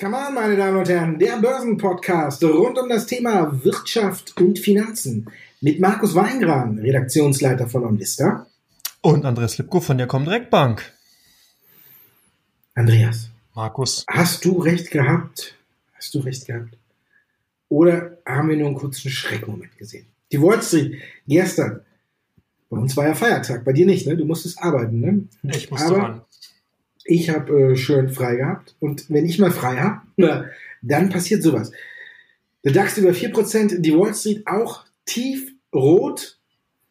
Come 0.00 0.16
on, 0.16 0.34
meine 0.34 0.56
Damen 0.56 0.78
und 0.78 0.88
Herren, 0.88 1.18
der 1.18 1.38
Börsenpodcast 1.38 2.42
rund 2.44 2.78
um 2.78 2.88
das 2.88 3.06
Thema 3.06 3.64
Wirtschaft 3.64 4.36
und 4.40 4.58
Finanzen 4.58 5.30
mit 5.60 5.80
Markus 5.80 6.14
Weingran, 6.14 6.78
Redaktionsleiter 6.78 7.68
von 7.68 7.84
Onvista. 7.84 8.46
Und 9.02 9.24
Andreas 9.24 9.58
Lipko 9.58 9.80
von 9.80 9.98
der 9.98 10.06
Comdirect 10.06 10.50
Bank. 10.50 10.92
Andreas. 12.74 13.30
Markus. 13.54 14.04
Hast 14.08 14.44
du 14.44 14.58
recht 14.60 14.90
gehabt? 14.90 15.54
Hast 15.94 16.14
du 16.14 16.20
recht 16.20 16.46
gehabt? 16.46 16.76
Oder 17.68 18.18
haben 18.26 18.48
wir 18.48 18.56
nur 18.56 18.68
einen 18.68 18.76
kurzen 18.76 19.10
Schreckmoment 19.10 19.76
gesehen? 19.76 20.06
Die 20.32 20.40
Wall 20.40 20.62
Street 20.62 21.00
gestern. 21.26 21.82
Bei 22.70 22.78
uns 22.78 22.96
war 22.96 23.06
ja 23.06 23.14
Feiertag, 23.14 23.64
bei 23.64 23.72
dir 23.72 23.84
nicht, 23.84 24.06
ne? 24.06 24.16
Du 24.16 24.24
musstest 24.24 24.62
arbeiten, 24.62 25.00
ne? 25.00 25.24
Ich 25.42 25.70
musste 25.70 25.88
Aber 25.88 25.98
ran. 25.98 26.20
Ich 27.04 27.28
habe 27.28 27.72
äh, 27.72 27.76
schön 27.76 28.08
frei 28.08 28.36
gehabt. 28.36 28.76
Und 28.78 29.10
wenn 29.10 29.26
ich 29.26 29.40
mal 29.40 29.50
frei 29.50 29.76
habe, 29.76 30.50
dann 30.82 31.08
passiert 31.10 31.42
sowas. 31.42 31.72
Der 32.64 32.72
DAX 32.72 32.96
über 32.96 33.10
4%, 33.10 33.78
die 33.80 33.94
Wall 33.96 34.14
Street 34.14 34.46
auch 34.46 34.84
tief 35.04 35.52
rot. 35.74 36.38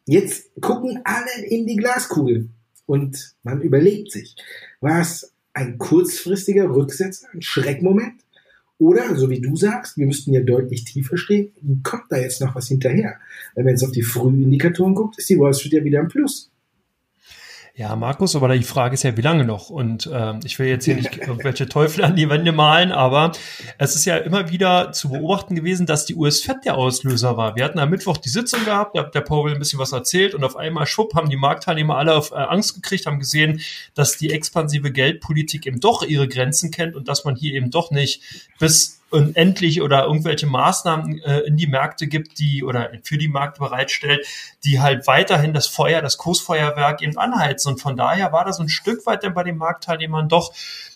Jetzt 0.05 0.49
gucken 0.62 0.99
alle 1.05 1.45
in 1.45 1.66
die 1.66 1.77
Glaskugel. 1.77 2.49
Und 2.85 3.35
man 3.43 3.62
überlegt 3.62 4.12
sich, 4.12 4.35
war 4.82 4.99
es 4.99 5.32
ein 5.54 5.77
kurzfristiger 5.77 6.70
Rücksetzer, 6.70 7.27
ein 7.34 7.41
Schreckmoment? 7.41 8.21
Oder, 8.80 9.14
so 9.16 9.30
wie 9.30 9.42
du 9.42 9.58
sagst, 9.58 9.98
wir 9.98 10.08
müssten 10.08 10.32
ja 10.34 10.40
deutlich 10.40 10.86
tiefer 10.86 11.18
stehen, 11.18 11.52
kommt 11.84 12.06
da 12.10 12.18
jetzt 12.18 12.40
noch 12.40 12.56
was 12.56 12.70
hinterher? 12.70 13.20
Wenn 13.54 13.66
man 13.66 13.74
jetzt 13.74 13.84
auf 13.84 13.92
die 13.92 14.02
Frühindikatoren 14.02 14.96
guckt, 14.96 15.20
ist 15.20 15.30
die 15.30 15.38
Wall 15.38 15.54
Street 15.54 15.74
ja 15.74 15.84
wieder 15.84 16.00
im 16.00 16.08
Plus. 16.08 16.50
Ja, 17.80 17.96
Markus, 17.96 18.36
aber 18.36 18.54
die 18.54 18.64
Frage 18.64 18.96
ist 18.96 19.04
ja, 19.04 19.16
wie 19.16 19.22
lange 19.22 19.46
noch? 19.46 19.70
Und 19.70 20.05
äh, 20.08 20.34
ich 20.44 20.60
will 20.60 20.68
jetzt 20.68 20.84
hier 20.84 20.96
nicht 20.96 21.16
irgendwelche 21.18 21.70
Teufel 21.70 22.04
an 22.04 22.18
die 22.18 22.30
Wände 22.30 22.52
malen, 22.52 22.91
aber 22.91 23.32
es 23.77 23.96
ist 23.96 24.04
ja 24.04 24.18
immer 24.18 24.49
wieder 24.49 24.91
zu 24.91 25.08
beobachten 25.08 25.55
gewesen, 25.55 25.86
dass 25.86 26.05
die 26.05 26.16
US-Fed 26.16 26.66
der 26.66 26.77
Auslöser 26.77 27.38
war. 27.38 27.55
Wir 27.55 27.63
hatten 27.63 27.80
am 27.80 27.90
Mittwoch 27.90 28.18
die 28.18 28.27
Sitzung 28.27 28.66
gehabt, 28.66 28.98
da 28.98 29.04
hat 29.04 29.16
der 29.16 29.21
Powell 29.21 29.54
ein 29.54 29.60
bisschen 29.60 29.80
was 29.80 29.94
erzählt 29.94 30.36
und 30.36 30.44
auf 30.44 30.58
einmal, 30.58 30.88
schwupp, 30.88 31.16
haben 31.16 31.30
die 31.30 31.38
Marktteilnehmer 31.38 31.96
alle 31.96 32.16
auf 32.16 32.32
äh, 32.32 32.36
Angst 32.36 32.76
gekriegt, 32.76 33.05
haben 33.05 33.18
gesehen, 33.18 33.62
dass 33.93 34.18
die 34.18 34.34
expansive 34.34 34.91
Geldpolitik 34.91 35.66
eben 35.66 35.80
doch 35.80 36.04
ihre 36.04 36.27
Grenzen 36.27 36.71
kennt 36.71 36.98
und 36.98 37.08
dass 37.08 37.24
man 37.24 37.38
hier 37.38 37.54
eben 37.54 37.71
doch 37.71 37.91
nicht 37.91 38.21
bis 38.60 38.99
unendlich 39.12 39.82
oder 39.82 40.05
irgendwelche 40.05 40.48
Maßnahmen 40.48 41.20
äh, 41.20 41.40
in 41.40 41.57
die 41.57 41.68
Märkte 41.68 42.07
gibt, 42.07 42.40
die 42.40 42.63
oder 42.63 42.91
für 43.04 43.18
die 43.18 43.27
Märkte 43.27 43.60
bereitstellt, 43.60 44.26
die 44.63 44.79
halt 44.79 45.07
weiterhin 45.07 45.54
das 45.54 45.68
Feuer, 45.68 46.02
das 46.02 46.18
Kursfeuerwerk 46.18 47.02
eben 47.02 47.18
anheizen. 47.18 47.74
Und 47.74 47.82
von 47.82 47.98
daher 47.98 48.32
war 48.32 48.46
das 48.46 48.60
ein 48.60 48.70
Stück 48.70 49.05
weit 49.05 49.24
dann 49.24 49.34
bei 49.34 49.43
den 49.43 49.57
Marktteilnehmern 49.57 50.30
doch 50.30 50.54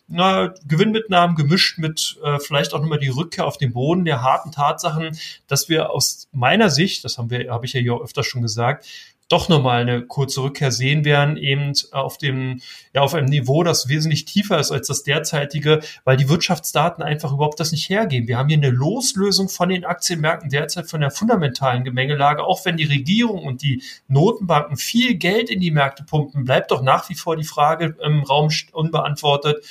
na, 0.07 0.53
Gewinnmitnahmen 0.67 1.35
gemischt 1.35 1.77
mit 1.79 2.19
äh, 2.23 2.39
vielleicht 2.39 2.73
auch 2.73 2.81
nochmal 2.81 2.99
die 2.99 3.09
Rückkehr 3.09 3.47
auf 3.47 3.57
den 3.57 3.73
Boden 3.73 4.05
der 4.05 4.21
harten 4.21 4.51
Tatsachen, 4.51 5.17
dass 5.47 5.69
wir 5.69 5.91
aus 5.91 6.27
meiner 6.31 6.69
Sicht, 6.69 7.05
das 7.05 7.17
haben 7.17 7.29
wir, 7.29 7.49
habe 7.49 7.65
ich 7.65 7.73
ja 7.73 7.79
hier 7.79 7.99
öfter 8.01 8.23
schon 8.23 8.41
gesagt, 8.41 8.85
doch 9.29 9.49
nochmal 9.49 9.81
eine 9.81 10.01
kurze 10.03 10.41
Rückkehr 10.41 10.71
sehen 10.71 11.05
werden, 11.05 11.37
eben 11.37 11.73
auf 11.91 12.17
dem, 12.17 12.61
ja, 12.93 13.01
auf 13.01 13.13
einem 13.13 13.27
Niveau, 13.27 13.63
das 13.63 13.87
wesentlich 13.87 14.25
tiefer 14.25 14.59
ist 14.59 14.71
als 14.71 14.87
das 14.87 15.03
derzeitige, 15.03 15.81
weil 16.03 16.17
die 16.17 16.29
Wirtschaftsdaten 16.29 17.03
einfach 17.03 17.31
überhaupt 17.31 17.59
das 17.59 17.71
nicht 17.71 17.89
hergeben. 17.89 18.27
Wir 18.27 18.37
haben 18.37 18.49
hier 18.49 18.57
eine 18.57 18.69
Loslösung 18.69 19.49
von 19.49 19.69
den 19.69 19.85
Aktienmärkten 19.85 20.49
derzeit 20.49 20.89
von 20.89 21.01
der 21.01 21.11
fundamentalen 21.11 21.83
Gemengelage. 21.83 22.43
Auch 22.43 22.65
wenn 22.65 22.77
die 22.77 22.83
Regierung 22.83 23.43
und 23.43 23.61
die 23.61 23.81
Notenbanken 24.07 24.77
viel 24.77 25.15
Geld 25.15 25.49
in 25.49 25.59
die 25.59 25.71
Märkte 25.71 26.03
pumpen, 26.03 26.45
bleibt 26.45 26.71
doch 26.71 26.81
nach 26.81 27.09
wie 27.09 27.15
vor 27.15 27.35
die 27.35 27.43
Frage 27.43 27.95
im 28.03 28.23
Raum 28.23 28.49
unbeantwortet, 28.71 29.63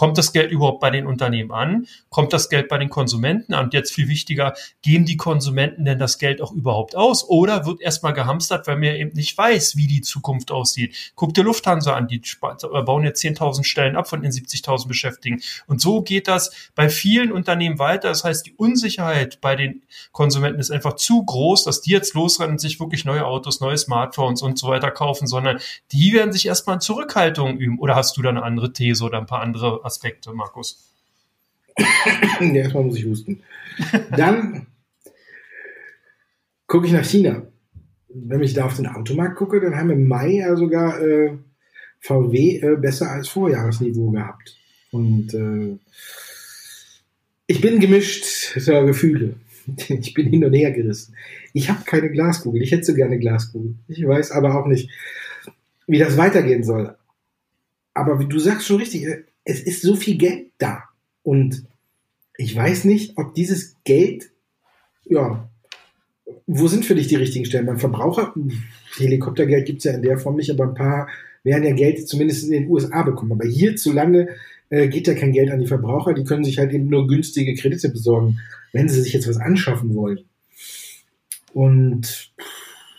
Kommt 0.00 0.16
das 0.16 0.32
Geld 0.32 0.50
überhaupt 0.50 0.80
bei 0.80 0.88
den 0.88 1.06
Unternehmen 1.06 1.52
an? 1.52 1.86
Kommt 2.08 2.32
das 2.32 2.48
Geld 2.48 2.70
bei 2.70 2.78
den 2.78 2.88
Konsumenten 2.88 3.52
an? 3.52 3.66
Und 3.66 3.74
jetzt 3.74 3.92
viel 3.92 4.08
wichtiger, 4.08 4.54
geben 4.80 5.04
die 5.04 5.18
Konsumenten 5.18 5.84
denn 5.84 5.98
das 5.98 6.16
Geld 6.16 6.40
auch 6.40 6.52
überhaupt 6.52 6.96
aus? 6.96 7.28
Oder 7.28 7.66
wird 7.66 7.82
erstmal 7.82 8.14
gehamstert, 8.14 8.66
weil 8.66 8.76
man 8.76 8.94
eben 8.94 9.12
nicht 9.12 9.36
weiß, 9.36 9.76
wie 9.76 9.86
die 9.86 10.00
Zukunft 10.00 10.52
aussieht? 10.52 11.12
Guckt 11.16 11.36
dir 11.36 11.44
Lufthansa 11.44 11.92
an, 11.92 12.08
die 12.08 12.16
äh, 12.16 12.82
bauen 12.82 13.04
jetzt 13.04 13.22
10.000 13.22 13.62
Stellen 13.64 13.94
ab 13.94 14.08
von 14.08 14.22
den 14.22 14.32
70.000 14.32 14.88
Beschäftigten. 14.88 15.42
Und 15.66 15.82
so 15.82 16.00
geht 16.00 16.28
das 16.28 16.50
bei 16.74 16.88
vielen 16.88 17.30
Unternehmen 17.30 17.78
weiter. 17.78 18.08
Das 18.08 18.24
heißt, 18.24 18.46
die 18.46 18.54
Unsicherheit 18.54 19.42
bei 19.42 19.54
den 19.54 19.82
Konsumenten 20.12 20.60
ist 20.60 20.70
einfach 20.70 20.94
zu 20.94 21.22
groß, 21.22 21.64
dass 21.64 21.82
die 21.82 21.90
jetzt 21.90 22.14
losrennen 22.14 22.52
und 22.52 22.58
sich 22.58 22.80
wirklich 22.80 23.04
neue 23.04 23.26
Autos, 23.26 23.60
neue 23.60 23.76
Smartphones 23.76 24.40
und 24.40 24.58
so 24.58 24.68
weiter 24.68 24.90
kaufen, 24.90 25.26
sondern 25.26 25.58
die 25.92 26.14
werden 26.14 26.32
sich 26.32 26.46
erstmal 26.46 26.76
in 26.76 26.80
Zurückhaltung 26.80 27.58
üben. 27.58 27.78
Oder 27.78 27.96
hast 27.96 28.16
du 28.16 28.22
da 28.22 28.30
eine 28.30 28.42
andere 28.42 28.72
These 28.72 29.04
oder 29.04 29.18
ein 29.18 29.26
paar 29.26 29.42
andere 29.42 29.89
Aspekte, 29.90 30.32
Markus? 30.32 30.94
ja, 32.40 32.46
erstmal 32.46 32.84
muss 32.84 32.96
ich 32.96 33.06
husten. 33.06 33.42
Dann 34.16 34.66
gucke 36.66 36.86
ich 36.86 36.92
nach 36.92 37.04
China. 37.04 37.42
Wenn 38.08 38.42
ich 38.42 38.54
da 38.54 38.66
auf 38.66 38.76
den 38.76 38.86
Automarkt 38.86 39.36
gucke, 39.36 39.60
dann 39.60 39.76
haben 39.76 39.88
wir 39.88 39.96
im 39.96 40.06
Mai 40.08 40.30
ja 40.36 40.56
sogar 40.56 41.00
äh, 41.00 41.36
VW 42.00 42.58
äh, 42.58 42.76
besser 42.76 43.10
als 43.10 43.28
Vorjahresniveau 43.28 44.10
gehabt. 44.10 44.56
Und 44.90 45.34
äh, 45.34 45.78
ich 47.46 47.60
bin 47.60 47.80
gemischt 47.80 48.56
der 48.66 48.84
Gefühle. 48.84 49.34
Ich 49.88 50.14
bin 50.14 50.28
hin 50.28 50.44
und 50.44 50.54
her 50.54 50.72
gerissen. 50.72 51.14
Ich 51.52 51.68
habe 51.68 51.84
keine 51.84 52.10
Glaskugel. 52.10 52.60
Ich 52.60 52.72
hätte 52.72 52.84
so 52.84 52.94
gerne 52.94 53.20
Glaskugel. 53.20 53.76
Ich 53.86 54.04
weiß 54.04 54.32
aber 54.32 54.58
auch 54.58 54.66
nicht, 54.66 54.90
wie 55.86 55.98
das 55.98 56.16
weitergehen 56.16 56.64
soll. 56.64 56.96
Aber 57.94 58.18
wie 58.18 58.26
du 58.26 58.38
sagst 58.40 58.66
schon 58.66 58.78
richtig, 58.78 59.06
es 59.50 59.60
ist 59.60 59.82
so 59.82 59.96
viel 59.96 60.16
Geld 60.16 60.52
da. 60.58 60.84
Und 61.22 61.64
ich 62.36 62.54
weiß 62.54 62.84
nicht, 62.84 63.18
ob 63.18 63.34
dieses 63.34 63.76
Geld, 63.84 64.30
ja, 65.04 65.50
wo 66.46 66.68
sind 66.68 66.84
für 66.84 66.94
dich 66.94 67.08
die 67.08 67.16
richtigen 67.16 67.44
Stellen? 67.44 67.66
Beim 67.66 67.80
Verbraucher, 67.80 68.32
Helikoptergeld 68.96 69.66
gibt 69.66 69.78
es 69.78 69.84
ja 69.84 69.92
in 69.92 70.02
der 70.02 70.18
Form 70.18 70.36
nicht, 70.36 70.50
aber 70.50 70.64
ein 70.64 70.74
paar 70.74 71.08
werden 71.42 71.64
ja 71.64 71.72
Geld 71.72 72.08
zumindest 72.08 72.44
in 72.44 72.52
den 72.52 72.70
USA 72.70 73.02
bekommen. 73.02 73.32
Aber 73.32 73.46
hierzulande 73.46 74.28
äh, 74.68 74.88
geht 74.88 75.08
ja 75.08 75.14
kein 75.14 75.32
Geld 75.32 75.50
an 75.50 75.58
die 75.58 75.66
Verbraucher, 75.66 76.14
die 76.14 76.24
können 76.24 76.44
sich 76.44 76.58
halt 76.58 76.72
eben 76.72 76.88
nur 76.88 77.08
günstige 77.08 77.54
Kredite 77.54 77.88
besorgen, 77.88 78.38
wenn 78.72 78.88
sie 78.88 79.00
sich 79.02 79.12
jetzt 79.12 79.28
was 79.28 79.38
anschaffen 79.38 79.94
wollen. 79.94 80.20
Und 81.52 82.32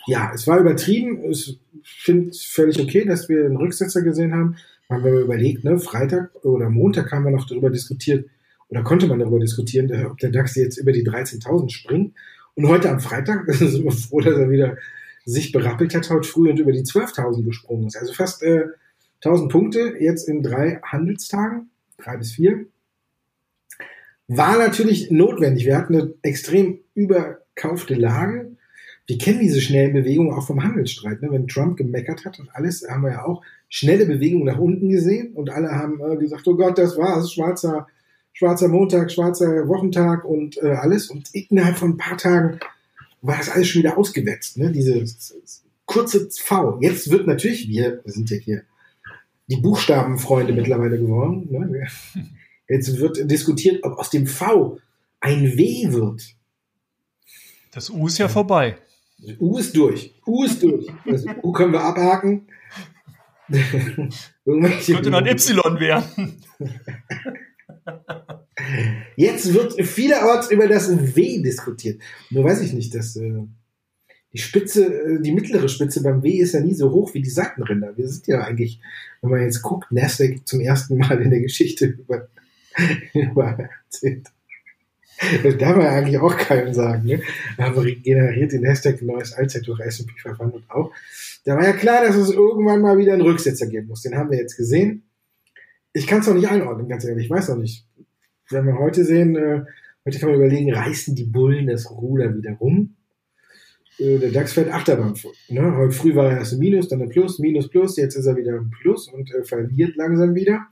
ja, 0.07 0.31
es 0.34 0.45
war 0.47 0.59
übertrieben. 0.59 1.23
Ich 1.31 1.57
finde 1.84 2.31
es 2.31 2.44
völlig 2.44 2.79
okay, 2.81 3.06
dass 3.06 3.29
wir 3.29 3.45
einen 3.45 3.56
Rücksetzer 3.56 4.01
gesehen 4.01 4.34
haben 4.34 4.57
haben 4.91 5.03
wir 5.03 5.22
überlegt, 5.22 5.63
ne, 5.63 5.79
Freitag 5.79 6.31
oder 6.44 6.69
Montag 6.69 7.12
haben 7.12 7.25
wir 7.25 7.31
noch 7.31 7.47
darüber 7.47 7.69
diskutiert, 7.69 8.29
oder 8.72 8.84
konnte 8.84 9.07
man 9.07 9.19
darüber 9.19 9.40
diskutieren, 9.40 9.91
ob 10.06 10.18
der 10.19 10.31
DAX 10.31 10.56
jetzt 10.56 10.78
über 10.78 10.94
die 10.94 11.06
13.000 11.06 11.69
springt. 11.69 12.16
Und 12.56 12.68
heute 12.68 12.90
am 12.90 13.00
Freitag 13.00 13.46
sind 13.53 13.84
wir 13.84 13.91
froh, 13.91 14.22
dass 14.22 14.38
er 14.38 14.50
wieder 14.50 14.78
sich 15.25 15.52
berappelt 15.52 15.94
hat, 15.94 16.09
heute 16.09 16.28
früh 16.28 16.50
und 16.50 16.59
über 16.59 16.72
die 16.72 16.84
12.000 16.84 17.44
gesprungen 17.44 17.88
ist. 17.88 17.97
Also 17.97 18.13
fast 18.13 18.41
äh, 18.44 18.66
1.000 19.24 19.50
Punkte 19.50 19.96
jetzt 20.00 20.28
in 20.28 20.41
drei 20.41 20.79
Handelstagen, 20.84 21.69
drei 21.97 22.18
bis 22.18 22.31
vier. 22.31 22.66
War 24.28 24.58
natürlich 24.58 25.12
notwendig. 25.12 25.66
Wir 25.66 25.78
hatten 25.78 25.96
eine 25.96 26.13
extrem 26.22 26.79
überkaufte 26.96 27.96
Lage. 27.96 28.56
Wir 29.11 29.17
kennen 29.17 29.41
diese 29.41 29.59
schnellen 29.59 29.91
Bewegungen 29.91 30.31
auch 30.31 30.47
vom 30.47 30.63
Handelsstreit. 30.63 31.22
Ne? 31.22 31.27
Wenn 31.31 31.45
Trump 31.45 31.75
gemeckert 31.75 32.23
hat 32.23 32.39
und 32.39 32.47
alles, 32.55 32.88
haben 32.88 33.03
wir 33.03 33.11
ja 33.11 33.25
auch 33.25 33.44
schnelle 33.67 34.05
Bewegungen 34.05 34.45
nach 34.45 34.57
unten 34.57 34.88
gesehen 34.88 35.33
und 35.33 35.49
alle 35.49 35.69
haben 35.69 35.99
äh, 35.99 36.16
gesagt, 36.16 36.47
oh 36.47 36.55
Gott, 36.55 36.77
das 36.77 36.97
war's, 36.97 37.33
schwarzer, 37.33 37.88
schwarzer 38.31 38.69
Montag, 38.69 39.11
schwarzer 39.11 39.67
Wochentag 39.67 40.23
und 40.23 40.63
äh, 40.63 40.67
alles. 40.67 41.09
Und 41.09 41.27
innerhalb 41.33 41.75
von 41.75 41.89
ein 41.89 41.97
paar 41.97 42.17
Tagen 42.17 42.61
war 43.22 43.35
das 43.38 43.49
alles 43.49 43.67
schon 43.67 43.81
wieder 43.81 43.97
ausgewetzt, 43.97 44.57
ne? 44.57 44.72
Diese 44.72 45.03
kurze 45.85 46.29
V. 46.31 46.79
Jetzt 46.79 47.11
wird 47.11 47.28
natürlich, 47.28 47.67
wir, 47.67 48.02
sind 48.05 48.29
ja 48.29 48.37
hier 48.37 48.64
die 49.47 49.57
Buchstabenfreunde 49.57 50.53
mittlerweile 50.53 50.97
geworden. 50.97 51.49
Ne? 51.52 51.85
Jetzt 52.69 52.97
wird 52.97 53.29
diskutiert, 53.29 53.84
ob 53.84 53.99
aus 53.99 54.09
dem 54.09 54.25
V 54.25 54.79
ein 55.19 55.57
W 55.57 55.91
wird. 55.91 56.34
Das 57.73 57.90
U 57.90 58.07
ist 58.07 58.17
ja 58.17 58.29
vorbei. 58.29 58.78
U 59.40 59.58
ist 59.58 59.76
durch. 59.76 60.14
U 60.26 60.44
ist 60.44 60.64
durch. 60.64 60.88
Das 61.06 61.26
U 61.44 61.52
können 61.52 61.73
wir 61.73 61.82
abhaken. 61.82 62.47
Könnte 64.46 65.09
noch 65.09 65.20
ein 65.20 65.28
Y 65.28 65.79
werden. 65.79 66.41
Jetzt 69.16 69.53
wird 69.53 69.82
vielerorts 69.85 70.52
über 70.52 70.68
das 70.68 71.16
W 71.16 71.41
diskutiert. 71.41 72.02
Nur 72.29 72.44
weiß 72.44 72.62
ich 72.62 72.73
nicht, 72.73 72.94
dass 72.96 73.16
äh, 73.16 73.44
die 74.34 74.38
Spitze, 74.38 74.85
äh, 74.85 75.22
die 75.22 75.34
mittlere 75.34 75.67
Spitze 75.67 76.02
beim 76.03 76.24
W 76.24 76.29
ist 76.29 76.53
ja 76.53 76.62
nie 76.62 76.74
so 76.74 76.91
hoch 76.91 77.14
wie 77.14 77.22
die 77.22 77.29
Seitenränder. 77.29 77.97
Wir 77.97 78.08
sind 78.08 78.28
ja 78.28 78.41
eigentlich, 78.41 78.79
wenn 79.22 79.32
man 79.32 79.41
jetzt 79.41 79.62
guckt, 79.62 79.91
Nasdaq 79.91 80.47
zum 80.47 80.62
ersten 80.62 80.97
Mal 80.97 81.22
in 81.22 81.29
der 81.29 81.41
Geschichte 81.41 81.85
über, 82.00 82.28
über 83.14 83.70
das 85.44 85.58
darf 85.58 85.78
man 85.78 85.88
eigentlich 85.88 86.18
auch 86.18 86.35
keinem 86.35 86.73
sagen. 86.73 87.06
Ne? 87.06 87.22
Aber 87.58 87.84
generiert 87.84 88.52
den 88.52 88.66
Hashtag 88.66 89.02
neues 89.02 89.34
Allzeithoch 89.34 89.79
S&P 89.79 90.12
500 90.20 90.64
auch. 90.70 90.91
Da 91.46 91.56
war 91.56 91.64
ja 91.64 91.73
klar, 91.73 92.06
dass 92.06 92.16
es 92.16 92.32
irgendwann 92.32 92.82
mal 92.82 92.97
wieder 92.97 93.14
einen 93.14 93.22
Rücksetzer 93.22 93.68
geben 93.68 93.88
muss. 93.88 94.02
Den 94.02 94.16
haben 94.16 94.32
wir 94.32 94.38
jetzt 94.38 94.58
gesehen. 94.58 95.03
Ich 95.94 96.08
kann 96.08 96.22
es 96.22 96.28
noch 96.28 96.35
nicht 96.35 96.47
einordnen, 96.47 96.88
ganz 96.88 97.03
ehrlich. 97.06 97.26
Ich 97.26 97.32
weiß 97.32 97.50
noch 97.50 97.58
nicht. 97.58 97.85
Wenn 98.50 98.66
wir 98.66 98.78
heute 98.78 99.03
sehen, 99.03 99.35
äh, 99.35 99.64
heute 100.06 100.20
kann 100.20 100.29
man 100.29 100.38
überlegen, 100.38 100.73
reißen 100.73 101.16
die 101.16 101.26
Bullen 101.26 101.67
das 101.67 101.90
Ruder 101.90 102.35
wieder 102.35 102.53
rum? 102.53 102.96
Äh, 103.97 104.17
der 104.20 104.32
DAX 104.32 104.53
fährt 104.53 104.72
Achterbahn. 104.72 105.14
Ne? 105.50 105.76
Heute 105.76 105.94
früh 105.94 106.16
war 106.16 106.32
er 106.32 106.38
erst 106.40 106.53
ein 106.53 106.59
Minus, 106.59 106.88
dann 106.88 107.02
ein 107.02 107.09
Plus, 107.09 107.40
Minus, 107.40 107.70
Plus. 107.70 107.97
Jetzt 107.97 108.16
ist 108.16 108.26
er 108.26 108.35
wieder 108.35 108.53
ein 108.53 108.72
Plus 108.82 109.08
und 109.08 109.34
äh, 109.34 109.44
verliert 109.44 109.96
langsam 109.96 110.35
wieder. 110.35 110.67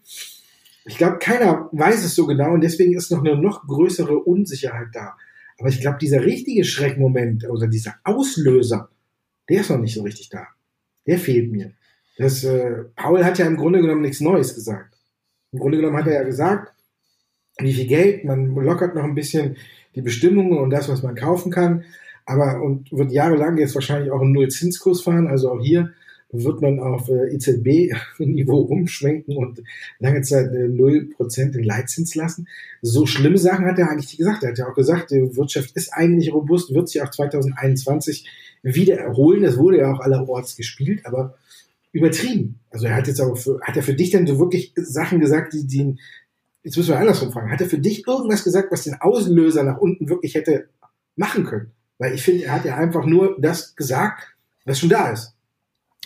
Ich 0.89 0.97
glaube, 0.97 1.19
keiner 1.19 1.69
weiß 1.71 2.03
es 2.03 2.15
so 2.15 2.25
genau 2.25 2.51
und 2.51 2.61
deswegen 2.61 2.95
ist 2.95 3.11
noch 3.11 3.23
eine 3.23 3.39
noch 3.39 3.67
größere 3.67 4.17
Unsicherheit 4.17 4.87
da. 4.91 5.15
Aber 5.59 5.69
ich 5.69 5.81
glaube, 5.81 5.99
dieser 6.01 6.25
richtige 6.25 6.63
Schreckmoment 6.63 7.47
oder 7.47 7.67
dieser 7.67 7.97
Auslöser, 8.03 8.89
der 9.49 9.61
ist 9.61 9.69
noch 9.69 9.77
nicht 9.77 9.93
so 9.93 10.01
richtig 10.01 10.29
da. 10.29 10.47
Der 11.05 11.19
fehlt 11.19 11.51
mir. 11.51 11.73
Das, 12.17 12.43
äh, 12.43 12.85
Paul 12.95 13.23
hat 13.23 13.37
ja 13.37 13.45
im 13.45 13.55
Grunde 13.57 13.81
genommen 13.81 14.01
nichts 14.01 14.19
Neues 14.19 14.55
gesagt. 14.55 14.97
Im 15.51 15.59
Grunde 15.59 15.77
genommen 15.77 15.95
hat 15.95 16.07
er 16.07 16.13
ja 16.13 16.23
gesagt, 16.23 16.73
wie 17.59 17.73
viel 17.73 17.85
Geld, 17.85 18.25
man 18.25 18.55
lockert 18.55 18.95
noch 18.95 19.03
ein 19.03 19.13
bisschen 19.13 19.57
die 19.93 20.01
Bestimmungen 20.01 20.57
und 20.57 20.71
das, 20.71 20.89
was 20.89 21.03
man 21.03 21.13
kaufen 21.13 21.51
kann, 21.51 21.83
aber 22.25 22.63
und 22.63 22.91
wird 22.91 23.11
jahrelang 23.11 23.59
jetzt 23.59 23.75
wahrscheinlich 23.75 24.09
auch 24.09 24.21
einen 24.21 24.31
Nullzinskurs 24.31 25.03
fahren, 25.03 25.27
also 25.27 25.51
auch 25.51 25.61
hier 25.61 25.93
wird 26.31 26.61
man 26.61 26.79
auf 26.79 27.09
äh, 27.09 27.33
EZB-Niveau 27.33 28.59
umschwenken 28.69 29.35
und 29.35 29.63
lange 29.99 30.21
Zeit 30.21 30.51
äh, 30.53 30.67
0% 30.67 31.51
den 31.51 31.63
Leitzins 31.63 32.15
lassen. 32.15 32.47
So 32.81 33.05
schlimme 33.05 33.37
Sachen 33.37 33.65
hat 33.65 33.79
er 33.79 33.89
eigentlich 33.89 34.17
gesagt. 34.17 34.43
Er 34.43 34.49
hat 34.49 34.57
ja 34.57 34.69
auch 34.69 34.75
gesagt, 34.75 35.11
die 35.11 35.35
Wirtschaft 35.35 35.71
ist 35.75 35.91
eigentlich 35.91 36.33
robust, 36.33 36.73
wird 36.73 36.89
sich 36.89 37.01
auch 37.01 37.09
2021 37.09 38.29
wieder 38.61 38.97
erholen. 38.97 39.41
Das 39.41 39.57
wurde 39.57 39.79
ja 39.79 39.91
auch 39.91 40.01
allerorts 40.01 40.55
gespielt, 40.55 41.05
aber 41.05 41.35
übertrieben. 41.91 42.59
Also 42.69 42.85
er 42.85 42.95
hat 42.95 43.07
jetzt 43.07 43.21
aber 43.21 43.35
für, 43.35 43.59
hat 43.61 43.75
er 43.75 43.83
für 43.83 43.95
dich 43.95 44.11
denn 44.11 44.27
so 44.27 44.37
wirklich 44.37 44.73
Sachen 44.75 45.19
gesagt, 45.19 45.53
die, 45.53 45.65
die 45.65 45.97
jetzt 46.63 46.77
müssen 46.77 46.89
wir 46.89 46.99
andersrum 46.99 47.31
fragen, 47.31 47.51
hat 47.51 47.61
er 47.61 47.69
für 47.69 47.79
dich 47.79 48.07
irgendwas 48.07 48.43
gesagt, 48.43 48.71
was 48.71 48.83
den 48.83 49.01
Auslöser 49.01 49.63
nach 49.63 49.79
unten 49.79 50.09
wirklich 50.09 50.35
hätte 50.35 50.69
machen 51.15 51.45
können? 51.45 51.71
Weil 51.97 52.13
ich 52.13 52.21
finde, 52.21 52.45
er 52.45 52.53
hat 52.53 52.65
ja 52.65 52.77
einfach 52.77 53.05
nur 53.05 53.37
das 53.39 53.75
gesagt, 53.75 54.35
was 54.65 54.79
schon 54.79 54.89
da 54.89 55.11
ist. 55.11 55.33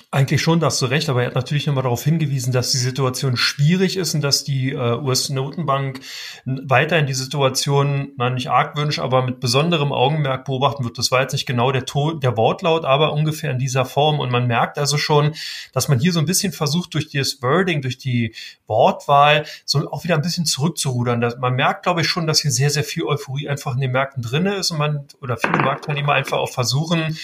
Eigentlich 0.09 0.41
schon, 0.41 0.59
da 0.59 0.67
hast 0.67 0.81
du 0.81 0.87
recht, 0.87 1.07
aber 1.09 1.21
er 1.21 1.27
hat 1.27 1.35
natürlich 1.35 1.67
nochmal 1.67 1.83
darauf 1.83 2.03
hingewiesen, 2.03 2.51
dass 2.51 2.71
die 2.71 2.79
Situation 2.79 3.37
schwierig 3.37 3.95
ist 3.95 4.15
und 4.15 4.21
dass 4.21 4.43
die 4.43 4.71
äh, 4.71 4.97
US-Notenbank 4.97 5.99
weiterhin 6.45 7.05
die 7.05 7.13
Situation, 7.13 8.11
na, 8.17 8.31
nicht 8.31 8.49
argwünsch, 8.49 8.97
aber 8.97 9.23
mit 9.23 9.39
besonderem 9.39 9.91
Augenmerk 9.91 10.45
beobachten 10.45 10.83
wird. 10.83 10.97
Das 10.97 11.11
war 11.11 11.21
jetzt 11.21 11.33
nicht 11.33 11.45
genau 11.45 11.71
der, 11.71 11.85
Ton, 11.85 12.19
der 12.19 12.37
Wortlaut, 12.37 12.85
aber 12.85 13.13
ungefähr 13.13 13.51
in 13.51 13.59
dieser 13.59 13.85
Form. 13.85 14.19
Und 14.19 14.31
man 14.31 14.47
merkt 14.47 14.79
also 14.79 14.97
schon, 14.97 15.35
dass 15.73 15.89
man 15.89 15.99
hier 15.99 16.11
so 16.11 16.19
ein 16.19 16.25
bisschen 16.25 16.53
versucht, 16.53 16.95
durch 16.95 17.09
das 17.09 17.43
Wording, 17.43 17.83
durch 17.83 17.99
die 17.99 18.33
Wortwahl, 18.65 19.45
so 19.63 19.91
auch 19.91 20.03
wieder 20.03 20.15
ein 20.15 20.23
bisschen 20.23 20.45
zurückzurudern. 20.45 21.21
Das, 21.21 21.37
man 21.37 21.53
merkt, 21.53 21.83
glaube 21.83 22.01
ich, 22.01 22.07
schon, 22.07 22.25
dass 22.25 22.39
hier 22.39 22.51
sehr, 22.51 22.71
sehr 22.71 22.83
viel 22.83 23.03
Euphorie 23.03 23.47
einfach 23.47 23.75
in 23.75 23.81
den 23.81 23.91
Märkten 23.91 24.23
drinne 24.23 24.55
ist 24.55 24.71
und 24.71 24.79
man 24.79 25.07
oder 25.21 25.37
viele 25.37 25.61
Marktteilnehmer 25.63 26.13
einfach 26.13 26.37
auch 26.37 26.49
versuchen, 26.49 27.15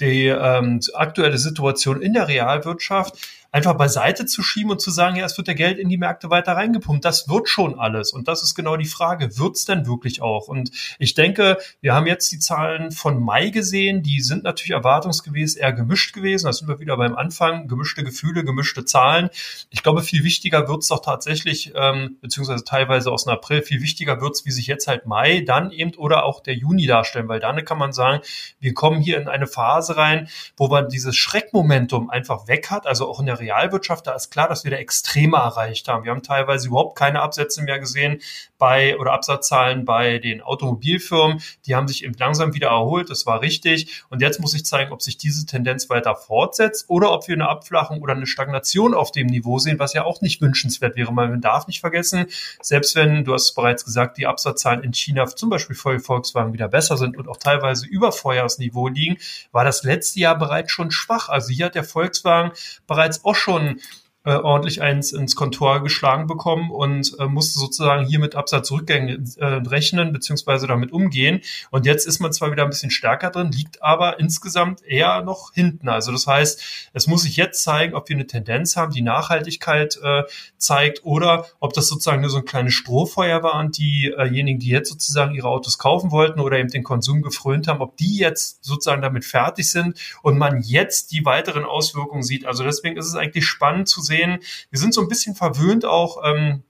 die 0.00 0.26
ähm, 0.26 0.80
aktuelle 0.94 1.38
Situation 1.38 2.02
in 2.02 2.14
der 2.14 2.28
Realwirtschaft 2.28 3.16
einfach 3.54 3.74
beiseite 3.74 4.26
zu 4.26 4.42
schieben 4.42 4.72
und 4.72 4.80
zu 4.80 4.90
sagen, 4.90 5.14
ja, 5.14 5.24
es 5.24 5.36
wird 5.38 5.46
der 5.46 5.54
Geld 5.54 5.78
in 5.78 5.88
die 5.88 5.96
Märkte 5.96 6.28
weiter 6.28 6.54
reingepumpt. 6.54 7.04
Das 7.04 7.28
wird 7.28 7.48
schon 7.48 7.78
alles. 7.78 8.12
Und 8.12 8.26
das 8.26 8.42
ist 8.42 8.56
genau 8.56 8.76
die 8.76 8.84
Frage, 8.84 9.38
wird's 9.38 9.64
denn 9.64 9.86
wirklich 9.86 10.22
auch? 10.22 10.48
Und 10.48 10.72
ich 10.98 11.14
denke, 11.14 11.58
wir 11.80 11.94
haben 11.94 12.08
jetzt 12.08 12.32
die 12.32 12.40
Zahlen 12.40 12.90
von 12.90 13.22
Mai 13.22 13.50
gesehen, 13.50 14.02
die 14.02 14.22
sind 14.22 14.42
natürlich 14.42 14.72
erwartungsgemäß 14.72 15.54
eher 15.54 15.72
gemischt 15.72 16.14
gewesen. 16.14 16.46
Da 16.46 16.52
sind 16.52 16.66
wir 16.66 16.80
wieder 16.80 16.96
beim 16.96 17.14
Anfang, 17.14 17.68
gemischte 17.68 18.02
Gefühle, 18.02 18.42
gemischte 18.42 18.84
Zahlen. 18.84 19.30
Ich 19.70 19.84
glaube, 19.84 20.02
viel 20.02 20.24
wichtiger 20.24 20.66
wird's 20.66 20.88
doch 20.88 21.00
tatsächlich, 21.00 21.72
ähm, 21.76 22.16
beziehungsweise 22.20 22.64
teilweise 22.64 23.12
aus 23.12 23.22
dem 23.22 23.34
April, 23.34 23.62
viel 23.62 23.80
wichtiger 23.80 24.20
wird's, 24.20 24.44
wie 24.44 24.50
sich 24.50 24.66
jetzt 24.66 24.88
halt 24.88 25.06
Mai 25.06 25.44
dann 25.46 25.70
eben 25.70 25.94
oder 25.94 26.24
auch 26.24 26.40
der 26.40 26.54
Juni 26.54 26.88
darstellen, 26.88 27.28
weil 27.28 27.38
dann 27.38 27.64
kann 27.64 27.78
man 27.78 27.92
sagen, 27.92 28.20
wir 28.58 28.74
kommen 28.74 29.00
hier 29.00 29.20
in 29.20 29.28
eine 29.28 29.46
Phase 29.46 29.96
rein, 29.96 30.28
wo 30.56 30.66
man 30.66 30.88
dieses 30.88 31.14
Schreckmomentum 31.14 32.10
einfach 32.10 32.48
weg 32.48 32.72
hat, 32.72 32.88
also 32.88 33.08
auch 33.08 33.20
in 33.20 33.26
der 33.26 33.43
Realwirtschaft, 33.44 34.06
da 34.06 34.14
ist 34.14 34.30
klar, 34.30 34.48
dass 34.48 34.64
wir 34.64 34.70
da 34.70 34.76
Extreme 34.78 35.36
erreicht 35.36 35.88
haben. 35.88 36.04
Wir 36.04 36.10
haben 36.10 36.22
teilweise 36.22 36.68
überhaupt 36.68 36.98
keine 36.98 37.20
Absätze 37.20 37.62
mehr 37.62 37.78
gesehen 37.78 38.20
bei 38.58 38.96
oder 38.98 39.12
Absatzzahlen 39.12 39.84
bei 39.84 40.18
den 40.18 40.40
Automobilfirmen. 40.40 41.42
Die 41.66 41.74
haben 41.74 41.88
sich 41.88 42.04
eben 42.04 42.14
langsam 42.18 42.54
wieder 42.54 42.68
erholt. 42.68 43.10
Das 43.10 43.26
war 43.26 43.42
richtig. 43.42 44.02
Und 44.08 44.22
jetzt 44.22 44.40
muss 44.40 44.54
ich 44.54 44.64
zeigen, 44.64 44.92
ob 44.92 45.02
sich 45.02 45.18
diese 45.18 45.44
Tendenz 45.44 45.90
weiter 45.90 46.14
fortsetzt 46.14 46.86
oder 46.88 47.12
ob 47.12 47.28
wir 47.28 47.34
eine 47.34 47.48
Abflachung 47.48 48.00
oder 48.00 48.14
eine 48.14 48.26
Stagnation 48.26 48.94
auf 48.94 49.12
dem 49.12 49.26
Niveau 49.26 49.58
sehen, 49.58 49.78
was 49.78 49.92
ja 49.92 50.04
auch 50.04 50.20
nicht 50.20 50.40
wünschenswert 50.40 50.96
wäre. 50.96 51.12
Man 51.12 51.40
darf 51.40 51.66
nicht 51.66 51.80
vergessen, 51.80 52.26
selbst 52.62 52.96
wenn, 52.96 53.24
du 53.24 53.34
hast 53.34 53.50
es 53.50 53.54
bereits 53.54 53.84
gesagt, 53.84 54.16
die 54.18 54.26
Absatzzahlen 54.26 54.82
in 54.82 54.94
China 54.94 55.26
zum 55.26 55.50
Beispiel 55.50 55.76
für 55.76 56.00
Volkswagen 56.00 56.52
wieder 56.52 56.68
besser 56.68 56.96
sind 56.96 57.16
und 57.16 57.28
auch 57.28 57.36
teilweise 57.36 57.86
über 57.86 58.12
Vorjahresniveau 58.12 58.88
liegen, 58.88 59.18
war 59.52 59.64
das 59.64 59.82
letzte 59.82 60.20
Jahr 60.20 60.38
bereits 60.38 60.72
schon 60.72 60.90
schwach. 60.90 61.28
Also 61.28 61.52
hier 61.52 61.66
hat 61.66 61.74
der 61.74 61.84
Volkswagen 61.84 62.52
bereits 62.86 63.24
auch 63.24 63.33
auch 63.34 63.36
schon 63.36 63.80
äh, 64.24 64.36
ordentlich 64.36 64.80
eins 64.80 65.12
ins 65.12 65.36
Kontor 65.36 65.82
geschlagen 65.82 66.26
bekommen 66.26 66.70
und 66.70 67.14
äh, 67.18 67.26
musste 67.26 67.58
sozusagen 67.58 68.06
hier 68.06 68.18
mit 68.18 68.34
Absatzrückgängen 68.34 69.34
äh, 69.36 69.44
rechnen 69.44 70.12
beziehungsweise 70.12 70.66
damit 70.66 70.92
umgehen. 70.92 71.42
Und 71.70 71.84
jetzt 71.84 72.06
ist 72.06 72.20
man 72.20 72.32
zwar 72.32 72.50
wieder 72.50 72.64
ein 72.64 72.70
bisschen 72.70 72.90
stärker 72.90 73.30
drin, 73.30 73.52
liegt 73.52 73.82
aber 73.82 74.18
insgesamt 74.18 74.82
eher 74.82 75.22
noch 75.22 75.52
hinten. 75.52 75.90
Also 75.90 76.10
das 76.10 76.26
heißt, 76.26 76.90
es 76.94 77.06
muss 77.06 77.22
sich 77.22 77.36
jetzt 77.36 77.62
zeigen, 77.62 77.94
ob 77.94 78.08
wir 78.08 78.16
eine 78.16 78.26
Tendenz 78.26 78.76
haben, 78.76 78.92
die 78.92 79.02
Nachhaltigkeit 79.02 79.98
äh, 80.02 80.22
zeigt 80.56 81.04
oder 81.04 81.46
ob 81.60 81.74
das 81.74 81.88
sozusagen 81.88 82.22
nur 82.22 82.30
so 82.30 82.38
ein 82.38 82.46
kleines 82.46 82.72
Strohfeuer 82.72 83.42
war 83.42 83.58
und 83.58 83.76
diejenigen, 83.76 84.58
die 84.58 84.68
jetzt 84.68 84.88
sozusagen 84.88 85.34
ihre 85.34 85.48
Autos 85.48 85.76
kaufen 85.76 86.10
wollten 86.10 86.40
oder 86.40 86.58
eben 86.58 86.70
den 86.70 86.82
Konsum 86.82 87.20
gefrönt 87.20 87.68
haben, 87.68 87.80
ob 87.82 87.98
die 87.98 88.16
jetzt 88.16 88.64
sozusagen 88.64 89.02
damit 89.02 89.26
fertig 89.26 89.70
sind 89.70 89.98
und 90.22 90.38
man 90.38 90.62
jetzt 90.62 91.12
die 91.12 91.26
weiteren 91.26 91.64
Auswirkungen 91.64 92.22
sieht. 92.22 92.46
Also 92.46 92.64
deswegen 92.64 92.96
ist 92.96 93.06
es 93.06 93.16
eigentlich 93.16 93.44
spannend 93.44 93.86
zu 93.88 94.00
sehen, 94.00 94.13
sehen. 94.14 94.38
Wir 94.70 94.78
sind 94.78 94.94
so 94.94 95.00
ein 95.00 95.08
bisschen 95.08 95.34
verwöhnt 95.34 95.84
auch. 95.84 96.22
Ähm, 96.24 96.62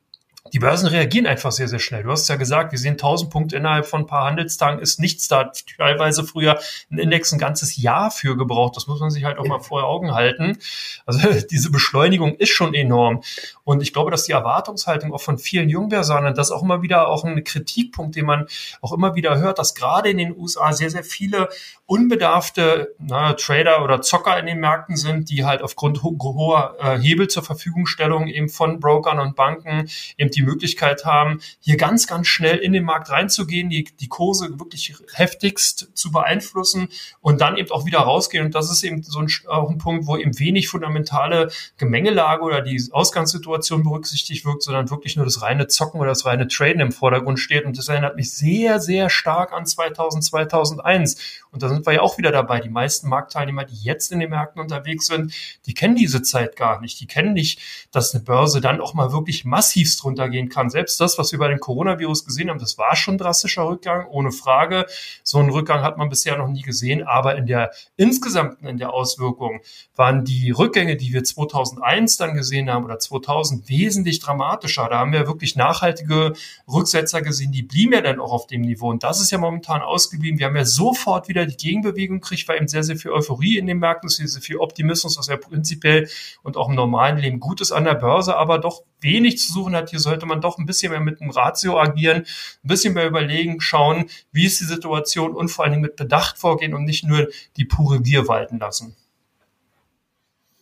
die 0.52 0.58
Börsen 0.58 0.88
reagieren 0.88 1.26
einfach 1.26 1.52
sehr, 1.52 1.68
sehr 1.68 1.78
schnell. 1.78 2.02
Du 2.02 2.10
hast 2.10 2.28
ja 2.28 2.36
gesagt, 2.36 2.70
wir 2.70 2.78
sehen 2.78 2.92
1000 2.92 3.30
Punkte 3.30 3.56
innerhalb 3.56 3.86
von 3.86 4.02
ein 4.02 4.06
paar 4.06 4.26
Handelstagen, 4.26 4.78
ist 4.78 5.00
nichts 5.00 5.26
da. 5.26 5.50
Teilweise 5.78 6.22
früher 6.22 6.60
ein 6.90 6.98
Index 6.98 7.32
ein 7.32 7.38
ganzes 7.38 7.78
Jahr 7.78 8.10
für 8.10 8.36
gebraucht. 8.36 8.76
Das 8.76 8.86
muss 8.86 9.00
man 9.00 9.10
sich 9.10 9.24
halt 9.24 9.38
auch 9.38 9.46
mal 9.46 9.60
vor 9.60 9.84
Augen 9.84 10.12
halten. 10.14 10.58
Also 11.06 11.26
diese 11.50 11.70
Beschleunigung 11.70 12.36
ist 12.36 12.50
schon 12.50 12.74
enorm. 12.74 13.22
Und 13.64 13.82
ich 13.82 13.94
glaube, 13.94 14.10
dass 14.10 14.24
die 14.24 14.32
Erwartungshaltung 14.32 15.14
auch 15.14 15.22
von 15.22 15.38
vielen 15.38 15.70
Jungbörsanern, 15.70 16.34
das 16.34 16.50
auch 16.50 16.62
immer 16.62 16.82
wieder 16.82 17.08
auch 17.08 17.24
ein 17.24 17.42
Kritikpunkt, 17.42 18.14
den 18.14 18.26
man 18.26 18.46
auch 18.82 18.92
immer 18.92 19.14
wieder 19.14 19.38
hört, 19.38 19.58
dass 19.58 19.74
gerade 19.74 20.10
in 20.10 20.18
den 20.18 20.36
USA 20.36 20.74
sehr, 20.74 20.90
sehr 20.90 21.04
viele 21.04 21.48
unbedarfte 21.86 22.94
na, 22.98 23.32
Trader 23.32 23.82
oder 23.82 24.02
Zocker 24.02 24.38
in 24.38 24.44
den 24.44 24.60
Märkten 24.60 24.96
sind, 24.96 25.30
die 25.30 25.46
halt 25.46 25.62
aufgrund 25.62 26.02
ho 26.02 26.16
hoher 26.20 26.76
äh, 26.80 26.98
Hebel 26.98 27.28
zur 27.28 27.42
Verfügungstellung 27.42 28.26
eben 28.26 28.50
von 28.50 28.78
Brokern 28.78 29.18
und 29.18 29.36
Banken 29.36 29.88
eben 30.18 30.33
die 30.34 30.42
Möglichkeit 30.42 31.04
haben, 31.04 31.40
hier 31.60 31.76
ganz, 31.76 32.06
ganz 32.06 32.26
schnell 32.26 32.58
in 32.58 32.72
den 32.72 32.84
Markt 32.84 33.10
reinzugehen, 33.10 33.70
die, 33.70 33.84
die 33.84 34.08
Kurse 34.08 34.58
wirklich 34.58 34.94
heftigst 35.12 35.90
zu 35.94 36.10
beeinflussen 36.10 36.88
und 37.20 37.40
dann 37.40 37.56
eben 37.56 37.70
auch 37.70 37.86
wieder 37.86 38.00
rausgehen. 38.00 38.44
Und 38.44 38.54
das 38.54 38.70
ist 38.70 38.82
eben 38.82 39.02
so 39.02 39.20
ein, 39.20 39.28
auch 39.48 39.70
ein 39.70 39.78
Punkt, 39.78 40.06
wo 40.06 40.16
eben 40.16 40.38
wenig 40.38 40.68
fundamentale 40.68 41.50
Gemengelage 41.76 42.42
oder 42.42 42.60
die 42.60 42.82
Ausgangssituation 42.92 43.82
berücksichtigt 43.82 44.44
wird, 44.44 44.62
sondern 44.62 44.90
wirklich 44.90 45.16
nur 45.16 45.24
das 45.24 45.42
reine 45.42 45.68
Zocken 45.68 46.00
oder 46.00 46.10
das 46.10 46.26
reine 46.26 46.48
Traden 46.48 46.80
im 46.80 46.92
Vordergrund 46.92 47.38
steht. 47.38 47.64
Und 47.64 47.78
das 47.78 47.88
erinnert 47.88 48.16
mich 48.16 48.32
sehr, 48.32 48.80
sehr 48.80 49.10
stark 49.10 49.52
an 49.52 49.66
2000, 49.66 50.24
2001. 50.24 51.16
Und 51.50 51.62
da 51.62 51.68
sind 51.68 51.86
wir 51.86 51.94
ja 51.94 52.02
auch 52.02 52.18
wieder 52.18 52.32
dabei. 52.32 52.60
Die 52.60 52.68
meisten 52.68 53.08
Marktteilnehmer, 53.08 53.64
die 53.64 53.76
jetzt 53.76 54.10
in 54.12 54.20
den 54.20 54.30
Märkten 54.30 54.60
unterwegs 54.60 55.06
sind, 55.06 55.32
die 55.66 55.74
kennen 55.74 55.96
diese 55.96 56.22
Zeit 56.22 56.56
gar 56.56 56.80
nicht. 56.80 57.00
Die 57.00 57.06
kennen 57.06 57.32
nicht, 57.32 57.60
dass 57.92 58.14
eine 58.14 58.24
Börse 58.24 58.60
dann 58.60 58.80
auch 58.80 58.94
mal 58.94 59.12
wirklich 59.12 59.44
massivst 59.44 60.02
drunter 60.02 60.23
runtergehen 60.24 60.48
kann. 60.48 60.70
Selbst 60.70 61.00
das, 61.00 61.18
was 61.18 61.32
wir 61.32 61.38
bei 61.38 61.48
dem 61.48 61.60
Coronavirus 61.60 62.24
gesehen 62.24 62.50
haben, 62.50 62.58
das 62.58 62.78
war 62.78 62.96
schon 62.96 63.18
drastischer 63.18 63.66
Rückgang, 63.66 64.06
ohne 64.08 64.32
Frage. 64.32 64.86
So 65.22 65.38
einen 65.38 65.50
Rückgang 65.50 65.82
hat 65.82 65.98
man 65.98 66.08
bisher 66.08 66.36
noch 66.36 66.48
nie 66.48 66.62
gesehen, 66.62 67.02
aber 67.02 67.36
in 67.36 67.46
der 67.46 67.70
insgesamten, 67.96 68.66
in 68.66 68.78
der 68.78 68.92
Auswirkung 68.92 69.60
waren 69.94 70.24
die 70.24 70.50
Rückgänge, 70.50 70.96
die 70.96 71.12
wir 71.12 71.24
2001 71.24 72.16
dann 72.16 72.34
gesehen 72.34 72.70
haben 72.70 72.84
oder 72.84 72.98
2000 72.98 73.68
wesentlich 73.68 74.20
dramatischer. 74.20 74.88
Da 74.88 74.98
haben 74.98 75.12
wir 75.12 75.26
wirklich 75.26 75.56
nachhaltige 75.56 76.32
Rücksetzer 76.68 77.22
gesehen, 77.22 77.52
die 77.52 77.62
blieben 77.62 77.92
ja 77.92 78.00
dann 78.00 78.20
auch 78.20 78.32
auf 78.32 78.46
dem 78.46 78.62
Niveau. 78.62 78.90
Und 78.90 79.02
das 79.02 79.20
ist 79.20 79.30
ja 79.30 79.38
momentan 79.38 79.82
ausgeblieben. 79.82 80.38
Wir 80.38 80.46
haben 80.46 80.56
ja 80.56 80.64
sofort 80.64 81.28
wieder 81.28 81.46
die 81.46 81.56
Gegenbewegung 81.56 82.20
gekriegt, 82.20 82.48
weil 82.48 82.56
eben 82.56 82.68
sehr, 82.68 82.82
sehr 82.82 82.96
viel 82.96 83.12
Euphorie 83.12 83.58
in 83.58 83.66
den 83.66 83.78
Märkten 83.78 84.08
ist, 84.08 84.16
sehr, 84.16 84.28
sehr 84.28 84.42
viel 84.42 84.56
Optimismus, 84.56 85.18
was 85.18 85.26
ja 85.26 85.36
prinzipiell 85.36 86.08
und 86.42 86.56
auch 86.56 86.68
im 86.68 86.74
normalen 86.74 87.18
Leben 87.18 87.40
gut 87.40 87.60
ist 87.60 87.72
an 87.72 87.84
der 87.84 87.94
Börse, 87.94 88.36
aber 88.36 88.58
doch 88.58 88.82
wenig 89.04 89.38
zu 89.38 89.52
suchen 89.52 89.76
hat. 89.76 89.90
Hier 89.90 90.00
sollte 90.00 90.26
man 90.26 90.40
doch 90.40 90.58
ein 90.58 90.66
bisschen 90.66 90.90
mehr 90.90 91.00
mit 91.00 91.20
dem 91.20 91.30
Ratio 91.30 91.78
agieren, 91.78 92.22
ein 92.64 92.68
bisschen 92.68 92.94
mehr 92.94 93.06
überlegen, 93.06 93.60
schauen, 93.60 94.06
wie 94.32 94.46
ist 94.46 94.60
die 94.60 94.64
Situation 94.64 95.34
und 95.34 95.48
vor 95.48 95.64
allen 95.64 95.72
Dingen 95.72 95.82
mit 95.82 95.96
Bedacht 95.96 96.38
vorgehen 96.38 96.74
und 96.74 96.84
nicht 96.84 97.04
nur 97.04 97.28
die 97.56 97.64
pure 97.64 98.00
Gier 98.00 98.26
walten 98.26 98.58
lassen. 98.58 98.96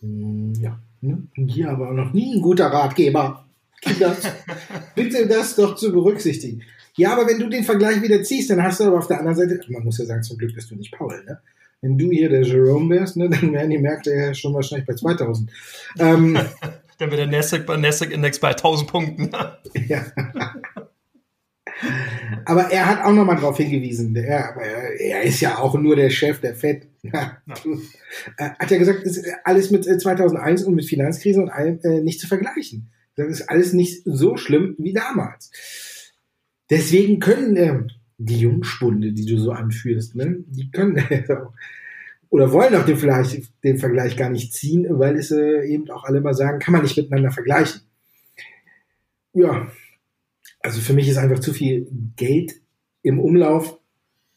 Ja. 0.01 0.79
Ne? 1.01 1.23
Hier 1.47 1.69
aber 1.69 1.91
noch 1.91 2.13
nie 2.13 2.35
ein 2.35 2.41
guter 2.41 2.67
Ratgeber. 2.67 3.45
Kinder, 3.81 4.15
bitte 4.95 5.27
das 5.27 5.55
doch 5.55 5.75
zu 5.75 5.91
berücksichtigen. 5.91 6.61
Ja, 6.95 7.13
aber 7.13 7.27
wenn 7.27 7.39
du 7.39 7.49
den 7.49 7.63
Vergleich 7.63 8.01
wieder 8.01 8.21
ziehst, 8.23 8.49
dann 8.49 8.61
hast 8.61 8.79
du 8.79 8.85
aber 8.85 8.99
auf 8.99 9.07
der 9.07 9.19
anderen 9.19 9.35
Seite, 9.35 9.59
man 9.69 9.83
muss 9.83 9.97
ja 9.97 10.05
sagen, 10.05 10.23
zum 10.23 10.37
Glück 10.37 10.53
bist 10.53 10.69
du 10.71 10.75
nicht 10.75 10.93
Paul, 10.93 11.23
ne? 11.25 11.39
Wenn 11.81 11.97
du 11.97 12.11
hier 12.11 12.29
der 12.29 12.43
Jerome 12.43 12.95
wärst, 12.95 13.17
ne, 13.17 13.29
dann 13.29 13.51
wären 13.51 13.69
die 13.69 13.77
Märkte 13.77 14.11
ja 14.15 14.33
schon 14.33 14.53
wahrscheinlich 14.53 14.87
bei 14.87 14.93
2000. 14.93 15.51
Ähm, 15.99 16.39
dann 16.97 17.11
wäre 17.11 17.27
der 17.27 17.41
Nasdaq-Index 17.77 18.39
bei 18.39 18.49
1000 18.49 18.89
Punkten. 18.89 19.31
ja. 19.87 20.05
Aber 22.45 22.71
er 22.71 22.85
hat 22.87 23.03
auch 23.03 23.13
nochmal 23.13 23.35
darauf 23.35 23.57
hingewiesen, 23.57 24.15
er, 24.15 24.55
er, 24.99 25.23
ist 25.23 25.41
ja 25.41 25.57
auch 25.57 25.75
nur 25.75 25.95
der 25.95 26.09
Chef 26.09 26.39
der 26.39 26.55
FED. 26.55 26.87
Ja. 27.01 27.37
Hat 28.37 28.71
ja 28.71 28.77
gesagt, 28.77 29.03
ist 29.03 29.25
alles 29.43 29.71
mit 29.71 29.83
2001 29.83 30.61
äh, 30.61 30.65
und 30.65 30.75
mit 30.75 30.85
Finanzkrise 30.85 31.41
und 31.41 31.49
allem 31.49 31.79
äh, 31.83 31.99
nicht 32.01 32.19
zu 32.19 32.27
vergleichen. 32.27 32.91
Das 33.15 33.27
ist 33.27 33.49
alles 33.49 33.73
nicht 33.73 34.03
so 34.05 34.37
schlimm 34.37 34.75
wie 34.77 34.93
damals. 34.93 35.51
Deswegen 36.69 37.19
können 37.19 37.55
äh, 37.57 37.79
die 38.17 38.39
Jungspunde, 38.39 39.11
die 39.11 39.25
du 39.25 39.37
so 39.37 39.51
anführst, 39.51 40.15
ne, 40.15 40.43
die 40.47 40.71
können 40.71 40.95
oder 42.33 42.51
wollen 42.51 42.73
auch 42.73 42.83
den, 42.83 42.97
Vergleich, 42.97 43.43
den 43.63 43.77
Vergleich 43.77 44.17
gar 44.17 44.31
nicht 44.31 44.53
ziehen, 44.53 44.87
weil 44.89 45.17
es 45.17 45.29
äh, 45.29 45.67
eben 45.67 45.87
auch 45.91 46.03
alle 46.03 46.19
mal 46.19 46.33
sagen, 46.33 46.57
kann 46.57 46.71
man 46.71 46.81
nicht 46.81 46.97
miteinander 46.97 47.29
vergleichen. 47.29 47.81
Ja, 49.33 49.67
also 50.59 50.81
für 50.81 50.93
mich 50.93 51.07
ist 51.07 51.17
einfach 51.17 51.37
zu 51.37 51.53
viel 51.53 51.87
Geld 52.15 52.55
im 53.03 53.19
Umlauf, 53.19 53.77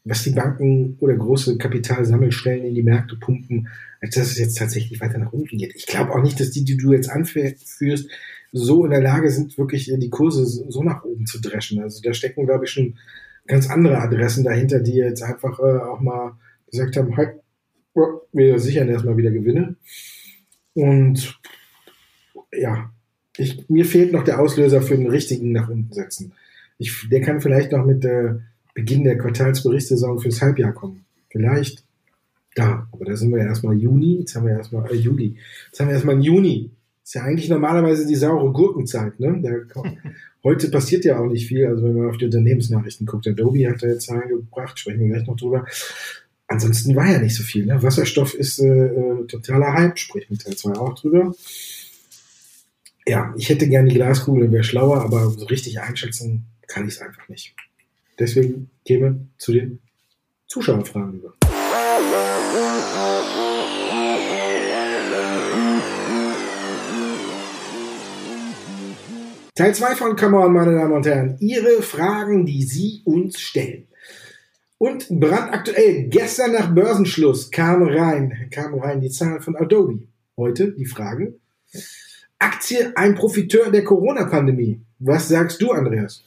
was 0.04 0.24
die 0.24 0.32
Banken 0.32 0.98
oder 1.00 1.16
große 1.16 1.56
Kapitalsammelstellen 1.56 2.66
in 2.66 2.74
die 2.74 2.82
Märkte 2.82 3.16
pumpen, 3.16 3.68
als 4.02 4.14
dass 4.14 4.30
es 4.30 4.38
jetzt 4.38 4.58
tatsächlich 4.58 5.00
weiter 5.00 5.16
nach 5.16 5.32
unten 5.32 5.56
geht. 5.56 5.74
Ich 5.74 5.86
glaube 5.86 6.12
auch 6.12 6.22
nicht, 6.22 6.38
dass 6.38 6.50
die, 6.50 6.64
die 6.64 6.76
du 6.76 6.92
jetzt 6.92 7.08
anführst, 7.08 8.10
so 8.52 8.84
in 8.84 8.90
der 8.90 9.00
Lage 9.00 9.30
sind, 9.30 9.56
wirklich 9.56 9.90
die 9.90 10.10
Kurse 10.10 10.44
so 10.44 10.82
nach 10.82 11.02
oben 11.02 11.24
zu 11.24 11.40
dreschen. 11.40 11.80
Also 11.80 12.02
da 12.02 12.12
stecken, 12.12 12.44
glaube 12.44 12.66
ich, 12.66 12.72
schon 12.72 12.98
ganz 13.46 13.70
andere 13.70 13.96
Adressen 14.02 14.44
dahinter, 14.44 14.80
die 14.80 14.96
jetzt 14.96 15.22
einfach 15.22 15.58
äh, 15.60 15.78
auch 15.78 16.00
mal 16.00 16.36
gesagt 16.70 16.98
haben, 16.98 17.16
halt, 17.16 17.40
wir 18.32 18.58
sichern 18.58 18.88
erstmal 18.88 19.16
wieder 19.16 19.30
Gewinne. 19.30 19.76
Und 20.74 21.38
ja, 22.52 22.90
ich, 23.36 23.68
mir 23.68 23.84
fehlt 23.84 24.12
noch 24.12 24.24
der 24.24 24.40
Auslöser 24.40 24.82
für 24.82 24.96
den 24.96 25.08
richtigen 25.08 25.52
nach 25.52 25.68
unten 25.68 25.92
setzen. 25.92 26.32
Ich, 26.78 27.08
der 27.10 27.20
kann 27.20 27.40
vielleicht 27.40 27.72
noch 27.72 27.84
mit 27.84 28.04
äh, 28.04 28.34
Beginn 28.74 29.04
der 29.04 29.18
Quartalsberichtssaison 29.18 30.18
fürs 30.18 30.42
Halbjahr 30.42 30.72
kommen. 30.72 31.04
Vielleicht 31.30 31.84
da. 32.54 32.88
Aber 32.92 33.04
da 33.04 33.16
sind 33.16 33.30
wir 33.30 33.38
ja 33.38 33.46
erstmal 33.46 33.76
Juni. 33.76 34.18
Jetzt 34.18 34.34
haben 34.36 34.46
wir 34.46 34.52
erstmal 34.52 34.90
äh, 34.90 34.94
Juli. 34.94 35.36
Jetzt 35.66 35.80
haben 35.80 35.88
wir 35.88 35.94
erstmal 35.94 36.20
Juni. 36.20 36.70
Ist 37.02 37.14
ja 37.14 37.22
eigentlich 37.22 37.48
normalerweise 37.48 38.06
die 38.06 38.16
saure 38.16 38.52
Gurkenzeit. 38.52 39.18
Ne? 39.20 39.40
Da, 39.42 39.82
heute 40.44 40.70
passiert 40.70 41.04
ja 41.04 41.18
auch 41.18 41.30
nicht 41.30 41.46
viel. 41.46 41.66
Also 41.66 41.84
wenn 41.84 41.94
man 41.94 42.08
auf 42.08 42.18
die 42.18 42.26
Unternehmensnachrichten 42.26 43.06
guckt, 43.06 43.28
Adobe 43.28 43.68
hat 43.68 43.82
da 43.82 43.88
jetzt 43.88 44.06
Zahlen 44.06 44.28
gebracht, 44.28 44.78
sprechen 44.78 45.00
wir 45.00 45.08
gleich 45.08 45.26
noch 45.26 45.36
drüber. 45.36 45.64
Ansonsten 46.48 46.94
war 46.94 47.10
ja 47.10 47.18
nicht 47.18 47.34
so 47.34 47.42
viel. 47.42 47.66
Ne? 47.66 47.82
Wasserstoff 47.82 48.34
ist 48.34 48.60
äh, 48.60 48.66
äh 48.66 49.26
totaler 49.26 49.72
Hype, 49.72 49.98
spricht 49.98 50.30
mit 50.30 50.42
Teil 50.42 50.56
2 50.56 50.72
auch 50.74 50.94
drüber 50.94 51.34
ja, 53.08 53.32
ich 53.36 53.48
hätte 53.48 53.68
gerne 53.68 53.88
die 53.88 53.94
Glaskugel 53.94 54.50
wäre 54.50 54.64
schlauer, 54.64 55.00
aber 55.02 55.30
so 55.30 55.44
richtig 55.46 55.80
einschätzen 55.80 56.46
kann 56.66 56.88
ich 56.88 56.94
es 56.94 57.00
einfach 57.00 57.28
nicht. 57.28 57.54
Deswegen 58.18 58.70
gehen 58.84 59.00
wir 59.02 59.20
zu 59.38 59.52
den 59.52 59.80
Zuschauerfragen 60.48 61.14
über. 61.14 61.34
Teil 69.54 69.74
2 69.74 69.94
von 69.94 70.16
Come 70.16 70.38
On, 70.38 70.52
meine 70.52 70.74
Damen 70.74 70.92
und 70.92 71.06
Herren. 71.06 71.36
Ihre 71.38 71.82
Fragen, 71.82 72.44
die 72.44 72.64
Sie 72.64 73.02
uns 73.04 73.40
stellen. 73.40 73.86
Und 74.78 75.08
brandaktuell, 75.08 76.08
gestern 76.08 76.52
nach 76.52 76.74
Börsenschluss 76.74 77.50
kam 77.50 77.82
rein, 77.82 78.48
kam 78.50 78.74
rein 78.74 79.00
die 79.00 79.10
Zahl 79.10 79.40
von 79.40 79.56
Adobe. 79.56 80.00
Heute 80.36 80.72
die 80.72 80.84
Frage, 80.84 81.34
Aktie 82.38 82.94
ein 82.94 83.14
Profiteur 83.14 83.70
der 83.70 83.84
Corona-Pandemie. 83.84 84.80
Was 84.98 85.28
sagst 85.28 85.62
du, 85.62 85.72
Andreas? 85.72 86.22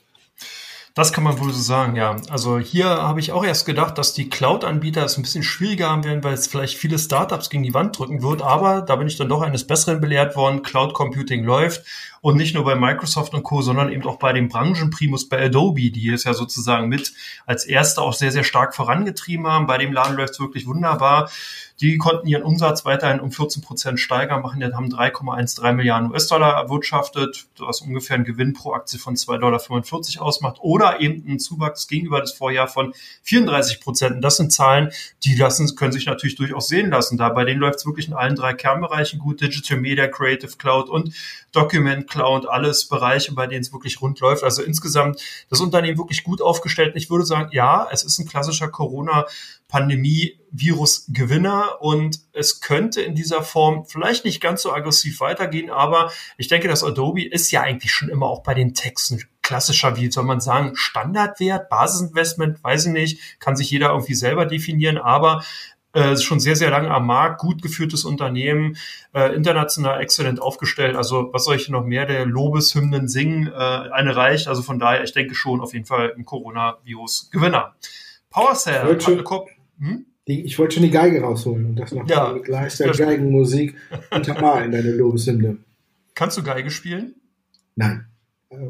Das 0.99 1.13
kann 1.13 1.23
man 1.23 1.39
wohl 1.39 1.53
so 1.53 1.61
sagen, 1.61 1.95
ja. 1.95 2.17
Also 2.29 2.59
hier 2.59 2.89
habe 2.89 3.21
ich 3.21 3.31
auch 3.31 3.45
erst 3.45 3.65
gedacht, 3.65 3.97
dass 3.97 4.13
die 4.13 4.27
Cloud-Anbieter 4.27 5.05
es 5.05 5.15
ein 5.15 5.21
bisschen 5.21 5.43
schwieriger 5.43 5.89
haben 5.89 6.03
werden, 6.03 6.25
weil 6.25 6.33
es 6.33 6.47
vielleicht 6.47 6.77
viele 6.77 6.99
Startups 6.99 7.49
gegen 7.49 7.63
die 7.63 7.73
Wand 7.73 7.97
drücken 7.97 8.21
wird. 8.21 8.41
Aber 8.41 8.81
da 8.81 8.97
bin 8.97 9.07
ich 9.07 9.15
dann 9.15 9.29
doch 9.29 9.41
eines 9.41 9.65
Besseren 9.65 10.01
belehrt 10.01 10.35
worden. 10.35 10.61
Cloud 10.61 10.93
Computing 10.93 11.45
läuft 11.45 11.85
und 12.19 12.35
nicht 12.35 12.53
nur 12.53 12.65
bei 12.65 12.75
Microsoft 12.75 13.33
und 13.33 13.43
Co., 13.43 13.61
sondern 13.61 13.93
eben 13.93 14.05
auch 14.05 14.19
bei 14.19 14.33
dem 14.33 14.49
Branchenprimus 14.49 15.29
bei 15.29 15.41
Adobe, 15.41 15.89
die 15.89 16.09
es 16.09 16.25
ja 16.25 16.33
sozusagen 16.33 16.89
mit 16.89 17.13
als 17.45 17.63
erste 17.63 18.01
auch 18.01 18.11
sehr, 18.11 18.33
sehr 18.33 18.43
stark 18.43 18.75
vorangetrieben 18.75 19.47
haben. 19.47 19.67
Bei 19.67 19.77
dem 19.77 19.93
Laden 19.93 20.17
läuft 20.17 20.33
es 20.33 20.41
wirklich 20.41 20.67
wunderbar. 20.67 21.31
Die 21.81 21.97
konnten 21.97 22.27
ihren 22.27 22.43
Umsatz 22.43 22.83
weiterhin 22.83 23.21
um 23.21 23.31
14 23.31 23.61
Prozent 23.61 23.99
steigern, 24.01 24.41
machen, 24.41 24.59
jetzt 24.59 24.75
haben 24.75 24.89
3,13 24.89 25.71
Milliarden 25.71 26.11
US-Dollar 26.11 26.61
erwirtschaftet, 26.61 27.47
was 27.57 27.79
ungefähr 27.81 28.17
ein 28.17 28.25
Gewinn 28.25 28.53
pro 28.53 28.73
Aktie 28.73 28.99
von 28.99 29.15
2,45 29.15 29.37
Dollar 30.17 30.27
ausmacht 30.27 30.57
oder 30.59 30.99
eben 30.99 31.23
ein 31.25 31.39
Zuwachs 31.39 31.87
gegenüber 31.87 32.19
das 32.19 32.33
Vorjahr 32.33 32.67
von 32.67 32.93
34 33.23 33.79
Prozent. 33.79 34.23
Das 34.23 34.35
sind 34.35 34.51
Zahlen, 34.51 34.91
die 35.23 35.35
lassen, 35.35 35.73
können 35.77 35.93
sich 35.93 36.05
natürlich 36.05 36.35
durchaus 36.35 36.67
sehen 36.67 36.89
lassen. 36.89 37.17
Da 37.17 37.29
bei 37.29 37.45
denen 37.45 37.61
läuft 37.61 37.79
es 37.79 37.85
wirklich 37.85 38.09
in 38.09 38.13
allen 38.13 38.35
drei 38.35 38.53
Kernbereichen 38.53 39.19
gut, 39.19 39.39
Digital 39.39 39.79
Media, 39.79 40.07
Creative 40.07 40.57
Cloud 40.57 40.89
und 40.89 41.13
Document 41.53 42.09
Cloud, 42.09 42.45
alles 42.47 42.89
Bereiche, 42.89 43.33
bei 43.33 43.47
denen 43.47 43.61
es 43.61 43.71
wirklich 43.71 44.01
rund 44.01 44.19
läuft. 44.19 44.43
Also 44.43 44.63
insgesamt 44.63 45.21
das 45.49 45.61
Unternehmen 45.61 45.97
wirklich 45.97 46.25
gut 46.25 46.41
aufgestellt. 46.41 46.95
Ich 46.95 47.09
würde 47.09 47.25
sagen, 47.25 47.49
ja, 47.53 47.87
es 47.89 48.03
ist 48.03 48.19
ein 48.19 48.27
klassischer 48.27 48.67
Corona 48.67 49.25
Pandemie-Virus-Gewinner 50.49 51.81
und 51.81 52.19
es 52.33 52.61
könnte 52.61 53.01
in 53.01 53.15
dieser 53.15 53.43
Form 53.43 53.85
vielleicht 53.85 54.25
nicht 54.25 54.41
ganz 54.41 54.61
so 54.61 54.73
aggressiv 54.73 55.19
weitergehen, 55.19 55.69
aber 55.69 56.11
ich 56.37 56.47
denke, 56.47 56.67
das 56.67 56.83
Adobe 56.83 57.27
ist 57.27 57.51
ja 57.51 57.61
eigentlich 57.61 57.91
schon 57.91 58.09
immer 58.09 58.27
auch 58.27 58.43
bei 58.43 58.53
den 58.53 58.73
Texten 58.73 59.21
klassischer, 59.41 59.97
wie 59.97 60.11
soll 60.11 60.25
man 60.25 60.41
sagen, 60.41 60.75
Standardwert, 60.75 61.69
Basisinvestment, 61.69 62.63
weiß 62.63 62.87
ich 62.87 62.93
nicht, 62.93 63.39
kann 63.39 63.55
sich 63.55 63.71
jeder 63.71 63.89
irgendwie 63.89 64.13
selber 64.13 64.45
definieren, 64.45 64.97
aber 64.97 65.43
äh, 65.93 66.15
schon 66.17 66.39
sehr, 66.39 66.55
sehr 66.55 66.69
lange 66.69 66.91
am 66.91 67.07
Markt, 67.07 67.41
gut 67.41 67.63
geführtes 67.63 68.05
Unternehmen, 68.05 68.77
äh, 69.15 69.33
international 69.33 69.99
exzellent 70.01 70.39
aufgestellt. 70.39 70.95
Also 70.95 71.29
was 71.33 71.45
soll 71.45 71.55
ich 71.55 71.67
noch 71.69 71.83
mehr 71.83 72.05
der 72.05 72.27
Lobeshymnen 72.27 73.07
singen? 73.07 73.47
Äh, 73.47 73.55
eine 73.55 74.15
reicht. 74.15 74.47
Also 74.47 74.61
von 74.61 74.77
daher, 74.77 75.03
ich 75.03 75.13
denke 75.13 75.33
schon 75.33 75.61
auf 75.61 75.73
jeden 75.73 75.85
Fall 75.85 76.13
ein 76.15 76.25
Coronavirus-Gewinner. 76.25 77.73
PowerCell. 78.29 78.85
Hm? 79.79 80.05
Die, 80.29 80.45
ich 80.45 80.59
wollte 80.59 80.75
schon 80.75 80.83
die 80.83 80.91
Geige 80.91 81.21
rausholen 81.21 81.65
und 81.65 81.75
das 81.75 81.91
noch 81.91 82.07
ja, 82.07 82.31
mit 82.31 82.47
leichter 82.47 82.91
Geigenmusik 82.91 83.75
untermalen, 84.11 84.71
deine 84.71 84.91
Lobeshymne. 84.91 85.57
Kannst 86.13 86.37
du 86.37 86.43
Geige 86.43 86.69
spielen? 86.69 87.15
Nein. 87.75 88.05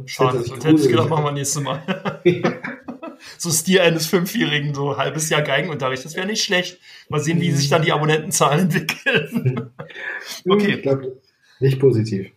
Schade, 0.06 0.42
sonst 0.42 0.64
hätte 0.64 0.82
ich 0.82 0.88
gedacht, 0.88 1.10
machen 1.10 1.26
wir 1.26 1.34
nächstes 1.34 1.62
Mal. 1.62 2.22
so 3.38 3.50
Stil 3.50 3.82
eines 3.82 4.08
Fünfjährigen, 4.08 4.74
so 4.74 4.96
halbes 4.96 5.30
Jahr 5.30 5.42
Geigenunterricht. 5.42 6.06
Das 6.06 6.16
wäre 6.16 6.28
nicht 6.28 6.44
schlecht. 6.44 6.80
Mal 7.10 7.20
sehen, 7.20 7.42
wie 7.42 7.52
sich 7.52 7.68
dann 7.68 7.82
die 7.82 7.92
Abonnentenzahlen 7.92 8.62
entwickeln. 8.62 9.72
okay. 10.48 10.76
Ich 10.76 10.82
glaube, 10.82 11.22
nicht 11.60 11.78
positiv. 11.78 12.32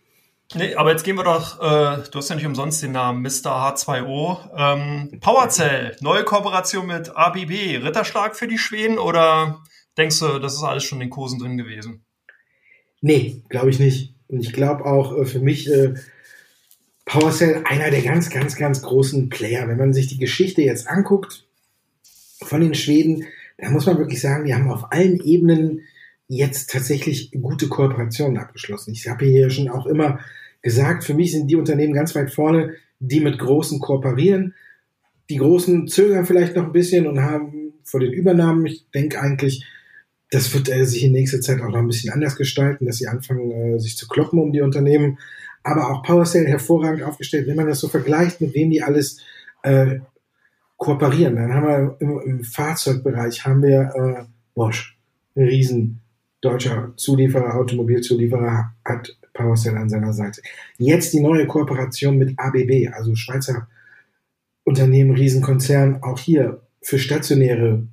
Nee, 0.55 0.75
aber 0.75 0.91
jetzt 0.91 1.03
gehen 1.03 1.15
wir 1.15 1.23
doch, 1.23 1.59
äh, 1.59 2.03
du 2.11 2.19
hast 2.19 2.29
ja 2.29 2.35
nicht 2.35 2.45
umsonst 2.45 2.83
den 2.83 2.91
Namen 2.91 3.23
Mr. 3.23 3.75
H2O. 3.75 4.49
Ähm, 4.55 5.19
Powercell, 5.19 5.95
neue 5.99 6.23
Kooperation 6.23 6.85
mit 6.85 7.15
ABB. 7.15 7.83
Ritterschlag 7.83 8.35
für 8.35 8.47
die 8.47 8.59
Schweden 8.59 8.99
oder 8.99 9.63
denkst 9.97 10.19
du, 10.19 10.39
das 10.39 10.53
ist 10.53 10.63
alles 10.63 10.83
schon 10.83 10.97
in 11.01 11.07
den 11.07 11.09
Kursen 11.09 11.39
drin 11.39 11.57
gewesen? 11.57 12.05
Nee, 13.01 13.41
glaube 13.49 13.71
ich 13.71 13.79
nicht. 13.79 14.13
Und 14.27 14.41
ich 14.41 14.53
glaube 14.53 14.85
auch 14.85 15.17
äh, 15.17 15.25
für 15.25 15.39
mich 15.39 15.69
äh, 15.71 15.95
PowerCell 17.05 17.63
einer 17.65 17.89
der 17.89 18.01
ganz, 18.01 18.29
ganz, 18.29 18.55
ganz 18.55 18.81
großen 18.83 19.29
Player. 19.29 19.67
Wenn 19.67 19.77
man 19.77 19.93
sich 19.93 20.07
die 20.07 20.19
Geschichte 20.19 20.61
jetzt 20.61 20.87
anguckt 20.87 21.45
von 22.43 22.61
den 22.61 22.75
Schweden, 22.75 23.25
da 23.57 23.71
muss 23.71 23.87
man 23.87 23.97
wirklich 23.97 24.21
sagen, 24.21 24.45
die 24.45 24.53
haben 24.53 24.69
auf 24.71 24.91
allen 24.91 25.19
Ebenen 25.19 25.81
jetzt 26.27 26.69
tatsächlich 26.69 27.31
gute 27.31 27.67
Kooperationen 27.67 28.37
abgeschlossen. 28.37 28.93
Ich 28.93 29.07
habe 29.07 29.25
hier 29.25 29.49
schon 29.49 29.69
auch 29.69 29.85
immer 29.85 30.19
gesagt, 30.63 31.03
für 31.03 31.13
mich 31.13 31.31
sind 31.31 31.47
die 31.47 31.55
Unternehmen 31.55 31.93
ganz 31.93 32.15
weit 32.15 32.31
vorne, 32.31 32.73
die 32.99 33.19
mit 33.19 33.37
Großen 33.37 33.79
kooperieren. 33.79 34.55
Die 35.29 35.37
Großen 35.37 35.87
zögern 35.87 36.25
vielleicht 36.25 36.55
noch 36.55 36.65
ein 36.65 36.71
bisschen 36.71 37.05
und 37.05 37.21
haben 37.21 37.73
vor 37.83 37.99
den 37.99 38.13
Übernahmen, 38.13 38.65
ich 38.65 38.89
denke 38.91 39.19
eigentlich, 39.19 39.65
das 40.31 40.53
wird 40.53 40.69
äh, 40.69 40.85
sich 40.85 41.03
in 41.03 41.11
nächster 41.11 41.41
Zeit 41.41 41.61
auch 41.61 41.69
noch 41.69 41.77
ein 41.77 41.87
bisschen 41.87 42.11
anders 42.11 42.35
gestalten, 42.35 42.85
dass 42.85 42.97
sie 42.97 43.07
anfangen, 43.07 43.51
äh, 43.51 43.79
sich 43.79 43.97
zu 43.97 44.07
kloppen 44.07 44.39
um 44.39 44.51
die 44.51 44.61
Unternehmen. 44.61 45.19
Aber 45.61 45.91
auch 45.91 46.03
PowerCell 46.03 46.47
hervorragend 46.47 47.03
aufgestellt, 47.03 47.47
wenn 47.47 47.55
man 47.55 47.67
das 47.67 47.79
so 47.79 47.87
vergleicht, 47.87 48.41
mit 48.41 48.55
wem 48.55 48.71
die 48.71 48.81
alles 48.81 49.21
äh, 49.61 49.99
kooperieren. 50.77 51.35
Dann 51.35 51.53
haben 51.53 51.67
wir 51.67 51.97
im, 51.99 52.21
im 52.25 52.43
Fahrzeugbereich 52.43 53.45
haben 53.45 53.61
wir 53.61 53.81
äh, 53.95 54.23
Bosch, 54.55 54.97
ein 55.35 55.43
riesen 55.43 56.01
deutscher 56.41 56.93
Zulieferer, 56.97 57.55
Automobilzulieferer, 57.55 58.73
hat 58.83 59.15
PowerCell 59.33 59.77
an 59.77 59.89
seiner 59.89 60.13
Seite. 60.13 60.41
Jetzt 60.77 61.13
die 61.13 61.19
neue 61.19 61.47
Kooperation 61.47 62.17
mit 62.17 62.37
ABB, 62.37 62.89
also 62.93 63.15
Schweizer 63.15 63.67
Unternehmen, 64.63 65.15
Riesenkonzern, 65.15 66.03
auch 66.03 66.19
hier 66.19 66.61
für 66.81 66.99
stationäre 66.99 67.83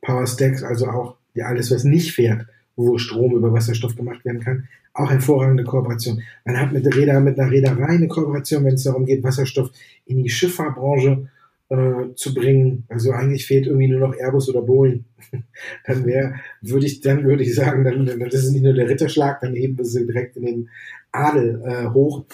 Power 0.00 0.26
Stacks, 0.26 0.62
also 0.62 0.88
auch 0.88 1.16
ja, 1.34 1.46
alles, 1.46 1.70
was 1.70 1.84
nicht 1.84 2.12
fährt, 2.12 2.46
wo 2.76 2.98
Strom 2.98 3.34
über 3.34 3.52
Wasserstoff 3.52 3.96
gemacht 3.96 4.24
werden 4.24 4.40
kann, 4.40 4.68
auch 4.94 5.10
hervorragende 5.10 5.64
Kooperation. 5.64 6.22
Man 6.44 6.58
hat 6.58 6.72
mit 6.72 6.86
Räder, 6.94 7.20
mit 7.20 7.38
einer 7.38 7.50
Reederei 7.50 7.86
eine 7.86 8.08
Kooperation, 8.08 8.64
wenn 8.64 8.74
es 8.74 8.84
darum 8.84 9.04
geht, 9.04 9.22
Wasserstoff 9.22 9.70
in 10.06 10.22
die 10.22 10.30
Schifffahrtbranche 10.30 11.28
äh, 11.68 12.14
zu 12.14 12.34
bringen. 12.34 12.84
Also 12.88 13.10
eigentlich 13.12 13.46
fehlt 13.46 13.66
irgendwie 13.66 13.88
nur 13.88 14.00
noch 14.00 14.16
Airbus 14.16 14.48
oder 14.48 14.62
Boeing. 14.62 15.04
dann 15.86 16.06
wäre, 16.06 16.34
würde 16.60 16.86
ich, 16.86 17.00
dann 17.00 17.24
würde 17.24 17.42
ich 17.42 17.54
sagen, 17.54 17.84
dann, 17.84 18.06
dann 18.06 18.20
das 18.20 18.44
ist 18.44 18.52
nicht 18.52 18.62
nur 18.62 18.74
der 18.74 18.88
Ritterschlag, 18.88 19.40
dann 19.40 19.54
heben 19.54 19.76
wir 19.78 19.84
sie 19.84 20.06
direkt 20.06 20.36
in 20.36 20.46
den 20.46 20.68
Adel 21.12 21.62
äh, 21.64 21.86
hoch. 21.88 22.24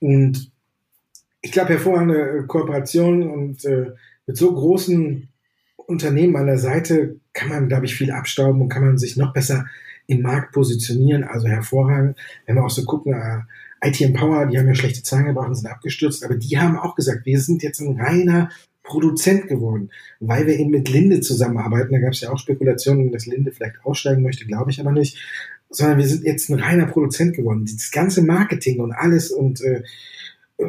Und 0.00 0.50
ich 1.42 1.52
glaube, 1.52 1.70
hervorragende 1.70 2.44
Kooperation 2.46 3.30
und 3.30 3.64
äh, 3.64 3.92
mit 4.26 4.36
so 4.36 4.52
großen 4.52 5.28
Unternehmen 5.76 6.36
an 6.36 6.46
der 6.46 6.58
Seite 6.58 7.16
kann 7.32 7.48
man, 7.48 7.68
glaube 7.68 7.86
ich, 7.86 7.94
viel 7.94 8.10
abstauben 8.10 8.60
und 8.60 8.68
kann 8.68 8.84
man 8.84 8.98
sich 8.98 9.16
noch 9.16 9.32
besser 9.32 9.66
im 10.06 10.22
Markt 10.22 10.52
positionieren. 10.52 11.24
Also 11.24 11.48
hervorragend. 11.48 12.18
Wenn 12.46 12.56
wir 12.56 12.64
auch 12.64 12.70
so 12.70 12.84
gucken, 12.84 13.14
äh, 13.14 13.40
IT 13.82 14.00
Empower, 14.00 14.46
die 14.46 14.58
haben 14.58 14.66
ja 14.66 14.74
schlechte 14.74 15.02
Zahlen 15.02 15.26
gebracht 15.26 15.48
und 15.48 15.54
sind 15.54 15.70
abgestürzt, 15.70 16.24
aber 16.24 16.34
die 16.34 16.58
haben 16.58 16.76
auch 16.76 16.94
gesagt, 16.94 17.24
wir 17.24 17.40
sind 17.40 17.62
jetzt 17.62 17.80
ein 17.80 17.98
reiner 17.98 18.50
Produzent 18.90 19.46
geworden, 19.46 19.90
weil 20.18 20.46
wir 20.46 20.58
eben 20.58 20.70
mit 20.70 20.88
Linde 20.88 21.20
zusammenarbeiten. 21.20 21.92
Da 21.92 22.00
gab 22.00 22.12
es 22.12 22.20
ja 22.20 22.32
auch 22.32 22.38
Spekulationen, 22.38 23.12
dass 23.12 23.26
Linde 23.26 23.52
vielleicht 23.52 23.76
aussteigen 23.84 24.22
möchte, 24.22 24.46
glaube 24.46 24.72
ich 24.72 24.80
aber 24.80 24.90
nicht. 24.90 25.16
Sondern 25.70 25.98
wir 25.98 26.08
sind 26.08 26.24
jetzt 26.24 26.50
ein 26.50 26.58
reiner 26.58 26.86
Produzent 26.86 27.36
geworden. 27.36 27.64
Das 27.64 27.92
ganze 27.92 28.22
Marketing 28.22 28.80
und 28.80 28.90
alles 28.92 29.30
und 29.30 29.60
äh, 29.60 29.82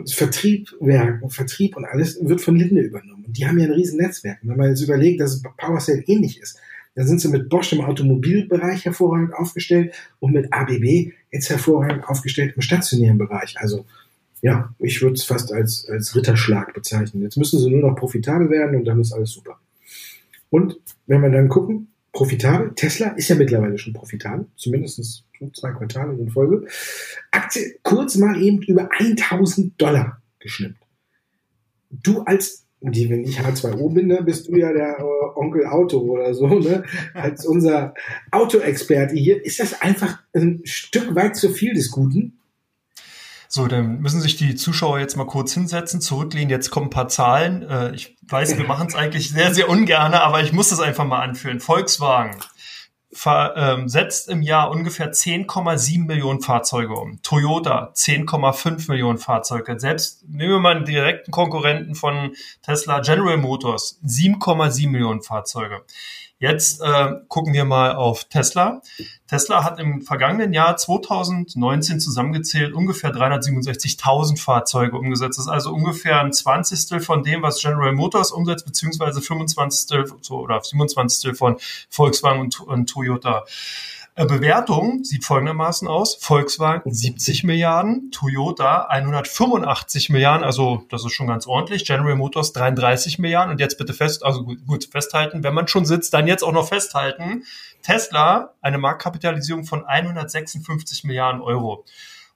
Vertrieb, 0.05 0.69
Vertrieb 1.27 1.75
und 1.75 1.83
alles 1.83 2.17
wird 2.21 2.39
von 2.39 2.55
Linde 2.55 2.81
übernommen. 2.81 3.25
Und 3.25 3.37
die 3.37 3.45
haben 3.45 3.57
ja 3.57 3.65
ein 3.65 3.73
riesen 3.73 3.97
Netzwerk. 3.97 4.37
Und 4.41 4.49
wenn 4.49 4.57
man 4.57 4.69
jetzt 4.69 4.81
überlegt, 4.81 5.19
dass 5.19 5.33
es 5.33 5.43
PowerCell 5.57 6.03
ähnlich 6.07 6.39
ist, 6.39 6.59
dann 6.95 7.07
sind 7.07 7.19
sie 7.19 7.29
mit 7.29 7.49
Bosch 7.49 7.73
im 7.73 7.81
Automobilbereich 7.81 8.85
hervorragend 8.85 9.33
aufgestellt 9.33 9.93
und 10.19 10.33
mit 10.33 10.53
ABB 10.53 11.11
jetzt 11.31 11.49
hervorragend 11.49 12.07
aufgestellt 12.07 12.53
im 12.55 12.61
stationären 12.61 13.17
Bereich. 13.17 13.55
Also 13.57 13.85
ja, 14.41 14.73
ich 14.79 15.01
würde 15.01 15.13
es 15.13 15.23
fast 15.23 15.51
als, 15.53 15.87
als 15.87 16.15
Ritterschlag 16.15 16.73
bezeichnen. 16.73 17.23
Jetzt 17.23 17.37
müssen 17.37 17.59
sie 17.59 17.69
nur 17.69 17.89
noch 17.89 17.95
profitabel 17.95 18.49
werden 18.49 18.75
und 18.75 18.85
dann 18.85 18.99
ist 18.99 19.13
alles 19.13 19.31
super. 19.31 19.59
Und 20.49 20.79
wenn 21.05 21.21
wir 21.21 21.29
dann 21.29 21.47
gucken, 21.47 21.87
profitabel, 22.11 22.73
Tesla 22.75 23.09
ist 23.09 23.29
ja 23.29 23.35
mittlerweile 23.35 23.77
schon 23.77 23.93
profitabel, 23.93 24.47
zumindest 24.55 25.23
zwei 25.53 25.71
Quartale 25.71 26.13
in 26.13 26.29
Folge. 26.29 26.67
Aktie 27.31 27.79
kurz 27.83 28.15
mal 28.15 28.41
eben 28.41 28.61
über 28.63 28.89
1000 28.91 29.79
Dollar 29.79 30.21
geschnippt. 30.39 30.81
Du 31.89 32.21
als, 32.21 32.65
die, 32.81 33.09
wenn 33.09 33.23
ich 33.23 33.39
H2O 33.39 33.93
bin, 33.93 34.07
ne, 34.07 34.23
bist 34.23 34.47
du 34.47 34.55
ja 34.55 34.73
der 34.73 34.99
äh, 34.99 35.03
Onkel 35.35 35.65
Auto 35.65 35.99
oder 35.99 36.33
so, 36.33 36.47
ne? 36.59 36.83
Als 37.13 37.45
unser 37.45 37.93
Autoexperte 38.31 39.15
hier, 39.15 39.43
ist 39.43 39.59
das 39.59 39.81
einfach 39.81 40.19
ein 40.33 40.61
Stück 40.63 41.13
weit 41.15 41.35
zu 41.35 41.49
viel 41.49 41.73
des 41.73 41.91
Guten? 41.91 42.40
So, 43.53 43.67
dann 43.67 43.99
müssen 43.99 44.21
sich 44.21 44.37
die 44.37 44.55
Zuschauer 44.55 44.99
jetzt 44.99 45.17
mal 45.17 45.25
kurz 45.25 45.53
hinsetzen, 45.53 45.99
zurücklehnen. 45.99 46.49
Jetzt 46.49 46.69
kommen 46.69 46.85
ein 46.85 46.89
paar 46.89 47.09
Zahlen. 47.09 47.63
Äh, 47.63 47.93
ich 47.93 48.15
weiß, 48.21 48.57
wir 48.57 48.65
machen 48.65 48.87
es 48.87 48.95
eigentlich 48.95 49.29
sehr, 49.29 49.53
sehr 49.53 49.67
ungerne, 49.67 50.21
aber 50.21 50.41
ich 50.41 50.53
muss 50.53 50.69
das 50.69 50.79
einfach 50.79 51.03
mal 51.03 51.19
anführen. 51.19 51.59
Volkswagen 51.59 52.37
ähm, 53.25 53.89
setzt 53.89 54.29
im 54.29 54.41
Jahr 54.41 54.71
ungefähr 54.71 55.11
10,7 55.11 56.05
Millionen 56.05 56.39
Fahrzeuge 56.39 56.93
um. 56.93 57.21
Toyota 57.23 57.91
10,5 57.93 58.89
Millionen 58.89 59.17
Fahrzeuge. 59.17 59.77
Selbst 59.77 60.23
nehmen 60.29 60.53
wir 60.53 60.59
mal 60.59 60.77
einen 60.77 60.85
direkten 60.85 61.31
Konkurrenten 61.31 61.93
von 61.93 62.31
Tesla, 62.61 63.01
General 63.01 63.35
Motors, 63.35 63.99
7,7 64.05 64.89
Millionen 64.89 65.23
Fahrzeuge. 65.23 65.83
Jetzt 66.41 66.81
äh, 66.81 67.11
gucken 67.27 67.53
wir 67.53 67.65
mal 67.65 67.93
auf 67.93 68.23
Tesla. 68.23 68.81
Tesla 69.27 69.63
hat 69.63 69.79
im 69.79 70.01
vergangenen 70.01 70.53
Jahr 70.53 70.75
2019 70.75 71.99
zusammengezählt 71.99 72.73
ungefähr 72.73 73.11
367.000 73.11 74.41
Fahrzeuge 74.41 74.97
umgesetzt. 74.97 75.37
Das 75.37 75.45
ist 75.45 75.51
also 75.51 75.71
ungefähr 75.71 76.19
ein 76.19 76.33
Zwanzigstel 76.33 76.99
von 76.99 77.21
dem, 77.21 77.43
was 77.43 77.61
General 77.61 77.93
Motors 77.93 78.31
umsetzt, 78.31 78.65
beziehungsweise 78.65 79.21
25. 79.21 80.31
oder 80.31 80.59
27. 80.63 81.37
von 81.37 81.57
Volkswagen 81.89 82.41
und, 82.41 82.59
und 82.59 82.89
Toyota. 82.89 83.45
Äh, 84.15 84.25
Bewertung 84.25 85.05
sieht 85.05 85.23
folgendermaßen 85.23 85.87
aus. 85.87 86.15
Volkswagen 86.15 86.93
70 86.93 87.45
Milliarden, 87.45 88.11
Toyota 88.11 88.87
185 88.87 90.09
Milliarden, 90.09 90.43
also 90.43 90.83
das 90.89 91.05
ist 91.05 91.13
schon 91.13 91.27
ganz 91.27 91.47
ordentlich. 91.47 91.85
General 91.85 92.15
Motors 92.15 92.51
33 92.51 93.19
Milliarden. 93.19 93.51
Und 93.51 93.59
jetzt 93.59 93.77
bitte 93.77 93.93
fest, 93.93 94.25
also 94.25 94.43
gut, 94.43 94.89
festhalten, 94.91 95.43
wenn 95.43 95.53
man 95.53 95.67
schon 95.67 95.85
sitzt, 95.85 96.13
dann 96.13 96.27
jetzt 96.27 96.43
auch 96.43 96.51
noch 96.51 96.67
festhalten. 96.67 97.43
Tesla, 97.83 98.53
eine 98.61 98.77
Marktkapitalisierung 98.77 99.63
von 99.63 99.85
156 99.85 101.05
Milliarden 101.05 101.41
Euro. 101.41 101.85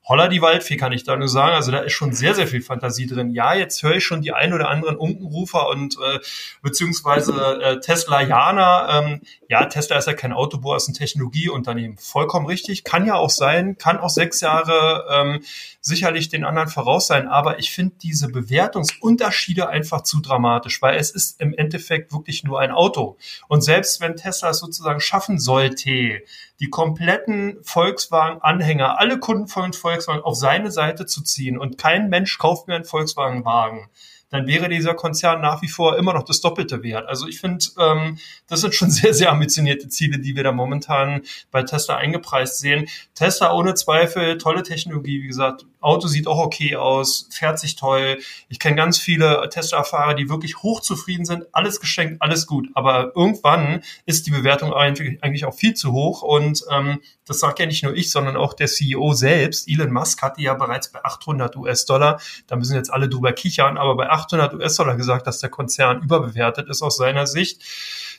Holla 0.07 0.27
die 0.27 0.41
Waldfee, 0.41 0.77
kann 0.77 0.91
ich 0.91 1.03
da 1.03 1.15
nur 1.15 1.27
sagen. 1.27 1.55
Also 1.55 1.71
da 1.71 1.79
ist 1.79 1.93
schon 1.93 2.13
sehr, 2.13 2.35
sehr 2.35 2.45
viel 2.45 2.61
Fantasie 2.61 3.07
drin. 3.07 3.31
Ja, 3.31 3.55
jetzt 3.55 3.81
höre 3.81 3.95
ich 3.95 4.05
schon 4.05 4.21
die 4.21 4.33
ein 4.33 4.53
oder 4.53 4.69
anderen 4.69 4.97
Unkenrufer 4.97 5.67
und 5.69 5.95
äh, 5.95 6.19
beziehungsweise 6.61 7.33
äh, 7.61 7.79
Tesla-Jana. 7.79 8.99
Ähm, 8.99 9.21
ja, 9.49 9.65
Tesla 9.65 9.97
ist 9.97 10.05
ja 10.07 10.13
kein 10.13 10.31
Autobauer, 10.31 10.75
ist 10.77 10.87
ein 10.87 10.93
Technologieunternehmen. 10.93 11.97
Vollkommen 11.97 12.45
richtig. 12.45 12.83
Kann 12.83 13.07
ja 13.07 13.15
auch 13.15 13.31
sein, 13.31 13.77
kann 13.79 13.97
auch 13.97 14.09
sechs 14.09 14.41
Jahre 14.41 15.05
ähm, 15.09 15.41
sicherlich 15.81 16.29
den 16.29 16.45
anderen 16.45 16.67
voraus 16.67 17.07
sein. 17.07 17.27
Aber 17.27 17.57
ich 17.57 17.71
finde 17.71 17.95
diese 18.03 18.27
Bewertungsunterschiede 18.27 19.69
einfach 19.69 20.03
zu 20.03 20.21
dramatisch, 20.21 20.83
weil 20.83 20.97
es 20.97 21.09
ist 21.09 21.41
im 21.41 21.53
Endeffekt 21.53 22.13
wirklich 22.13 22.43
nur 22.43 22.59
ein 22.59 22.69
Auto. 22.71 23.17
Und 23.47 23.61
selbst 23.61 24.01
wenn 24.01 24.15
Tesla 24.15 24.51
es 24.51 24.59
sozusagen 24.59 24.99
schaffen 24.99 25.39
sollte, 25.39 26.21
die 26.59 26.69
kompletten 26.69 27.57
Volkswagen-Anhänger, 27.63 28.99
alle 28.99 29.19
Kunden 29.19 29.47
von 29.47 29.73
Volkswagen 29.73 30.23
auf 30.23 30.35
seine 30.35 30.71
Seite 30.71 31.05
zu 31.05 31.21
ziehen. 31.21 31.57
Und 31.57 31.77
kein 31.77 32.09
Mensch 32.09 32.37
kauft 32.37 32.67
mehr 32.67 32.77
einen 32.77 32.85
Volkswagen-Wagen, 32.85 33.89
dann 34.29 34.47
wäre 34.47 34.69
dieser 34.69 34.93
Konzern 34.93 35.41
nach 35.41 35.61
wie 35.61 35.67
vor 35.67 35.97
immer 35.97 36.13
noch 36.13 36.23
das 36.23 36.41
Doppelte 36.41 36.83
wert. 36.83 37.07
Also 37.07 37.27
ich 37.27 37.39
finde, 37.39 37.65
ähm, 37.79 38.17
das 38.47 38.61
sind 38.61 38.73
schon 38.73 38.91
sehr, 38.91 39.13
sehr 39.13 39.31
ambitionierte 39.31 39.87
Ziele, 39.87 40.19
die 40.19 40.35
wir 40.35 40.43
da 40.43 40.51
momentan 40.51 41.21
bei 41.51 41.63
Tesla 41.63 41.97
eingepreist 41.97 42.59
sehen. 42.59 42.87
Tesla 43.13 43.53
ohne 43.53 43.75
Zweifel, 43.75 44.37
tolle 44.37 44.63
Technologie, 44.63 45.21
wie 45.21 45.27
gesagt, 45.27 45.65
Auto 45.85 46.07
sieht 46.07 46.27
auch 46.27 46.39
okay 46.39 46.75
aus, 46.75 47.29
fährt 47.31 47.59
sich 47.59 47.75
toll. 47.75 48.17
Ich 48.49 48.57
kenne 48.57 48.75
ganz 48.75 48.97
viele 48.97 49.47
Tesla-Fahrer, 49.51 50.15
die 50.15 50.29
wirklich 50.29 50.63
hochzufrieden 50.63 51.25
sind, 51.25 51.45
alles 51.51 51.79
geschenkt, 51.79 52.21
alles 52.23 52.47
gut. 52.47 52.69
Aber 52.73 53.11
irgendwann 53.15 53.83
ist 54.07 54.25
die 54.25 54.31
Bewertung 54.31 54.73
eigentlich 54.73 55.45
auch 55.45 55.53
viel 55.53 55.75
zu 55.75 55.91
hoch. 55.91 56.23
Und 56.23 56.63
ähm, 56.71 57.01
das 57.27 57.39
sagt 57.39 57.59
ja 57.59 57.67
nicht 57.67 57.83
nur 57.83 57.93
ich, 57.93 58.11
sondern 58.11 58.35
auch 58.35 58.53
der 58.53 58.67
CEO 58.67 59.13
selbst. 59.13 59.69
Elon 59.69 59.91
Musk 59.91 60.23
hatte 60.23 60.41
ja 60.41 60.55
bereits 60.55 60.91
bei 60.91 61.05
800 61.05 61.55
US-Dollar, 61.55 62.19
da 62.47 62.55
müssen 62.55 62.75
jetzt 62.75 62.91
alle 62.91 63.07
drüber 63.07 63.33
kichern, 63.33 63.77
aber 63.77 63.95
bei 63.95 64.09
800 64.15 64.53
US-Dollar 64.53 64.95
gesagt, 64.95 65.27
dass 65.27 65.39
der 65.39 65.49
Konzern 65.49 66.01
überbewertet 66.01 66.69
ist 66.69 66.81
aus 66.81 66.97
seiner 66.97 67.27
Sicht. 67.27 67.61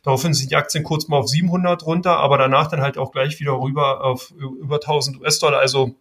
Daraufhin 0.03 0.35
sind 0.35 0.51
die 0.51 0.57
Aktien 0.57 0.85
kurz 0.85 1.09
mal 1.09 1.19
auf 1.19 1.29
700 1.29 1.85
runter, 1.85 2.19
aber 2.19 2.39
danach 2.39 2.69
dann 2.69 2.81
halt 2.81 2.97
auch 2.97 3.11
gleich 3.11 3.41
wieder 3.41 3.53
rüber 3.53 4.05
auf 4.05 4.31
über 4.31 4.77
1000 4.77 5.21
US-Dollar. 5.21 5.59
Also 5.59 5.97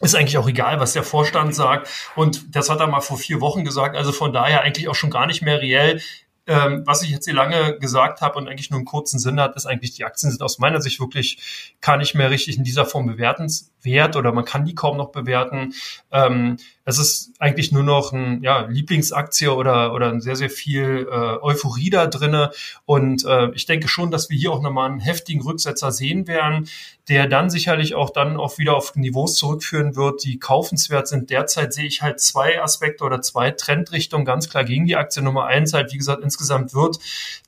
ist 0.00 0.14
eigentlich 0.14 0.38
auch 0.38 0.48
egal, 0.48 0.78
was 0.78 0.92
der 0.92 1.02
Vorstand 1.02 1.54
sagt. 1.54 1.88
Und 2.14 2.54
das 2.54 2.70
hat 2.70 2.78
er 2.80 2.86
mal 2.86 3.00
vor 3.00 3.18
vier 3.18 3.40
Wochen 3.40 3.64
gesagt. 3.64 3.96
Also 3.96 4.12
von 4.12 4.32
daher 4.32 4.62
eigentlich 4.62 4.88
auch 4.88 4.94
schon 4.94 5.10
gar 5.10 5.26
nicht 5.26 5.42
mehr 5.42 5.60
reell. 5.60 6.00
Ähm, 6.48 6.82
was 6.86 7.02
ich 7.02 7.10
jetzt 7.10 7.26
hier 7.26 7.34
lange 7.34 7.78
gesagt 7.78 8.22
habe 8.22 8.38
und 8.38 8.48
eigentlich 8.48 8.70
nur 8.70 8.78
einen 8.78 8.86
kurzen 8.86 9.18
Sinn 9.18 9.38
hat, 9.38 9.54
ist 9.54 9.66
eigentlich, 9.66 9.92
die 9.92 10.04
Aktien 10.04 10.30
sind 10.30 10.42
aus 10.42 10.58
meiner 10.58 10.80
Sicht 10.80 10.98
wirklich 10.98 11.76
gar 11.82 11.98
nicht 11.98 12.14
mehr 12.14 12.30
richtig 12.30 12.56
in 12.56 12.64
dieser 12.64 12.86
Form 12.86 13.06
bewertenswert 13.06 14.16
oder 14.16 14.32
man 14.32 14.46
kann 14.46 14.64
die 14.64 14.74
kaum 14.74 14.96
noch 14.96 15.12
bewerten. 15.12 15.74
Ähm, 16.10 16.56
es 16.88 16.98
ist 16.98 17.32
eigentlich 17.38 17.70
nur 17.70 17.82
noch 17.82 18.12
ein 18.12 18.42
ja, 18.42 18.60
Lieblingsaktie 18.66 19.48
oder, 19.48 19.92
oder 19.92 20.18
sehr, 20.22 20.36
sehr 20.36 20.48
viel 20.48 21.06
äh, 21.10 21.36
Euphorie 21.42 21.90
da 21.90 22.06
drinne. 22.06 22.50
Und 22.86 23.26
äh, 23.26 23.50
ich 23.50 23.66
denke 23.66 23.88
schon, 23.88 24.10
dass 24.10 24.30
wir 24.30 24.38
hier 24.38 24.52
auch 24.52 24.62
nochmal 24.62 24.88
einen 24.88 25.00
heftigen 25.00 25.42
Rücksetzer 25.42 25.92
sehen 25.92 26.26
werden, 26.26 26.66
der 27.08 27.26
dann 27.26 27.50
sicherlich 27.50 27.94
auch 27.94 28.08
dann 28.08 28.38
auch 28.38 28.56
wieder 28.56 28.74
auf 28.74 28.96
Niveaus 28.96 29.34
zurückführen 29.34 29.96
wird, 29.96 30.24
die 30.24 30.38
kaufenswert 30.38 31.08
sind. 31.08 31.28
Derzeit 31.28 31.74
sehe 31.74 31.84
ich 31.84 32.00
halt 32.00 32.20
zwei 32.20 32.62
Aspekte 32.62 33.04
oder 33.04 33.20
zwei 33.20 33.50
Trendrichtungen 33.50 34.24
ganz 34.24 34.48
klar 34.48 34.64
gegen 34.64 34.86
die 34.86 34.96
Aktie. 34.96 35.22
Nummer 35.22 35.44
eins 35.44 35.74
halt, 35.74 35.92
wie 35.92 35.98
gesagt, 35.98 36.22
insgesamt 36.38 36.72
wird 36.72 36.98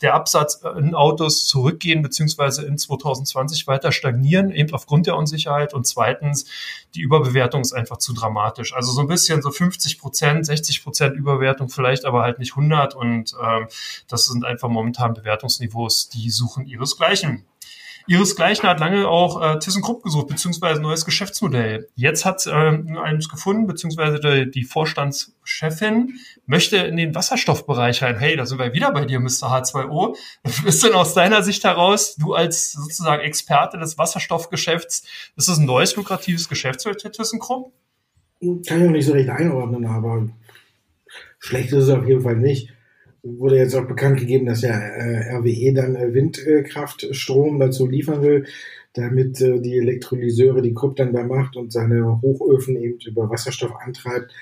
der 0.02 0.14
Absatz 0.14 0.60
in 0.76 0.94
Autos 0.94 1.46
zurückgehen, 1.46 2.02
beziehungsweise 2.02 2.66
in 2.66 2.76
2020 2.76 3.66
weiter 3.66 3.92
stagnieren, 3.92 4.50
eben 4.50 4.72
aufgrund 4.74 5.06
der 5.06 5.16
Unsicherheit. 5.16 5.74
Und 5.74 5.86
zweitens, 5.86 6.46
die 6.94 7.00
Überbewertung 7.00 7.60
ist 7.60 7.72
einfach 7.72 7.98
zu 7.98 8.12
dramatisch. 8.12 8.74
Also 8.74 8.90
so 8.90 9.00
ein 9.00 9.06
bisschen 9.06 9.42
so 9.42 9.50
50 9.50 9.98
Prozent, 9.98 10.46
60 10.46 10.82
Prozent 10.82 11.16
Überwertung 11.16 11.68
vielleicht, 11.68 12.04
aber 12.04 12.22
halt 12.22 12.40
nicht 12.40 12.52
100. 12.52 12.96
Und 12.96 13.34
ähm, 13.40 13.68
das 14.08 14.26
sind 14.26 14.44
einfach 14.44 14.68
momentan 14.68 15.14
Bewertungsniveaus, 15.14 16.08
die 16.08 16.30
suchen 16.30 16.66
ihresgleichen. 16.66 17.44
Ihresgleichen 18.06 18.68
hat 18.68 18.80
lange 18.80 19.08
auch 19.08 19.40
äh, 19.40 19.58
ThyssenKrupp 19.58 20.02
gesucht, 20.02 20.28
beziehungsweise 20.28 20.80
ein 20.80 20.82
neues 20.82 21.04
Geschäftsmodell. 21.04 21.88
Jetzt 21.94 22.24
hat 22.24 22.46
äh, 22.46 22.50
eines 22.50 23.28
gefunden, 23.28 23.66
beziehungsweise 23.66 24.20
die, 24.20 24.50
die 24.50 24.64
Vorstandschefin 24.64 26.18
möchte 26.46 26.76
in 26.78 26.96
den 26.96 27.14
Wasserstoffbereich 27.14 28.02
rein. 28.02 28.18
Hey, 28.18 28.36
da 28.36 28.46
sind 28.46 28.58
wir 28.58 28.72
wieder 28.72 28.92
bei 28.92 29.04
dir, 29.04 29.20
Mr. 29.20 29.52
H2O. 29.52 30.16
Was 30.42 30.64
ist 30.64 30.82
denn 30.82 30.94
aus 30.94 31.14
deiner 31.14 31.42
Sicht 31.42 31.64
heraus, 31.64 32.16
du 32.16 32.34
als 32.34 32.72
sozusagen 32.72 33.22
Experte 33.22 33.78
des 33.78 33.98
Wasserstoffgeschäfts, 33.98 35.04
ist 35.36 35.48
das 35.48 35.58
ein 35.58 35.66
neues 35.66 35.94
lukratives 35.96 36.48
Geschäftsfeld 36.48 37.02
für 37.02 37.10
ThyssenKrupp? 37.10 37.72
Kann 38.40 38.60
ich 38.62 38.84
noch 38.84 38.90
nicht 38.90 39.06
so 39.06 39.12
recht 39.12 39.28
einordnen, 39.28 39.84
aber 39.84 40.28
schlecht 41.38 41.72
ist 41.72 41.84
es 41.84 41.90
auf 41.90 42.06
jeden 42.06 42.22
Fall 42.22 42.36
nicht 42.36 42.72
wurde 43.22 43.56
jetzt 43.56 43.74
auch 43.74 43.86
bekannt 43.86 44.18
gegeben, 44.18 44.46
dass 44.46 44.62
ja 44.62 44.78
äh, 44.78 45.34
RWE 45.36 45.72
dann 45.74 45.96
äh, 45.96 46.14
Windkraftstrom 46.14 47.58
dazu 47.58 47.86
liefern 47.86 48.22
will, 48.22 48.46
damit 48.94 49.40
äh, 49.40 49.60
die 49.60 49.78
Elektrolyseure, 49.78 50.62
die 50.62 50.74
Krupp 50.74 50.96
dann 50.96 51.12
da 51.12 51.24
macht 51.24 51.56
und 51.56 51.72
seine 51.72 52.20
Hochöfen 52.22 52.76
eben 52.76 52.98
über 53.06 53.28
Wasserstoff 53.28 53.74
antreibt, 53.76 54.32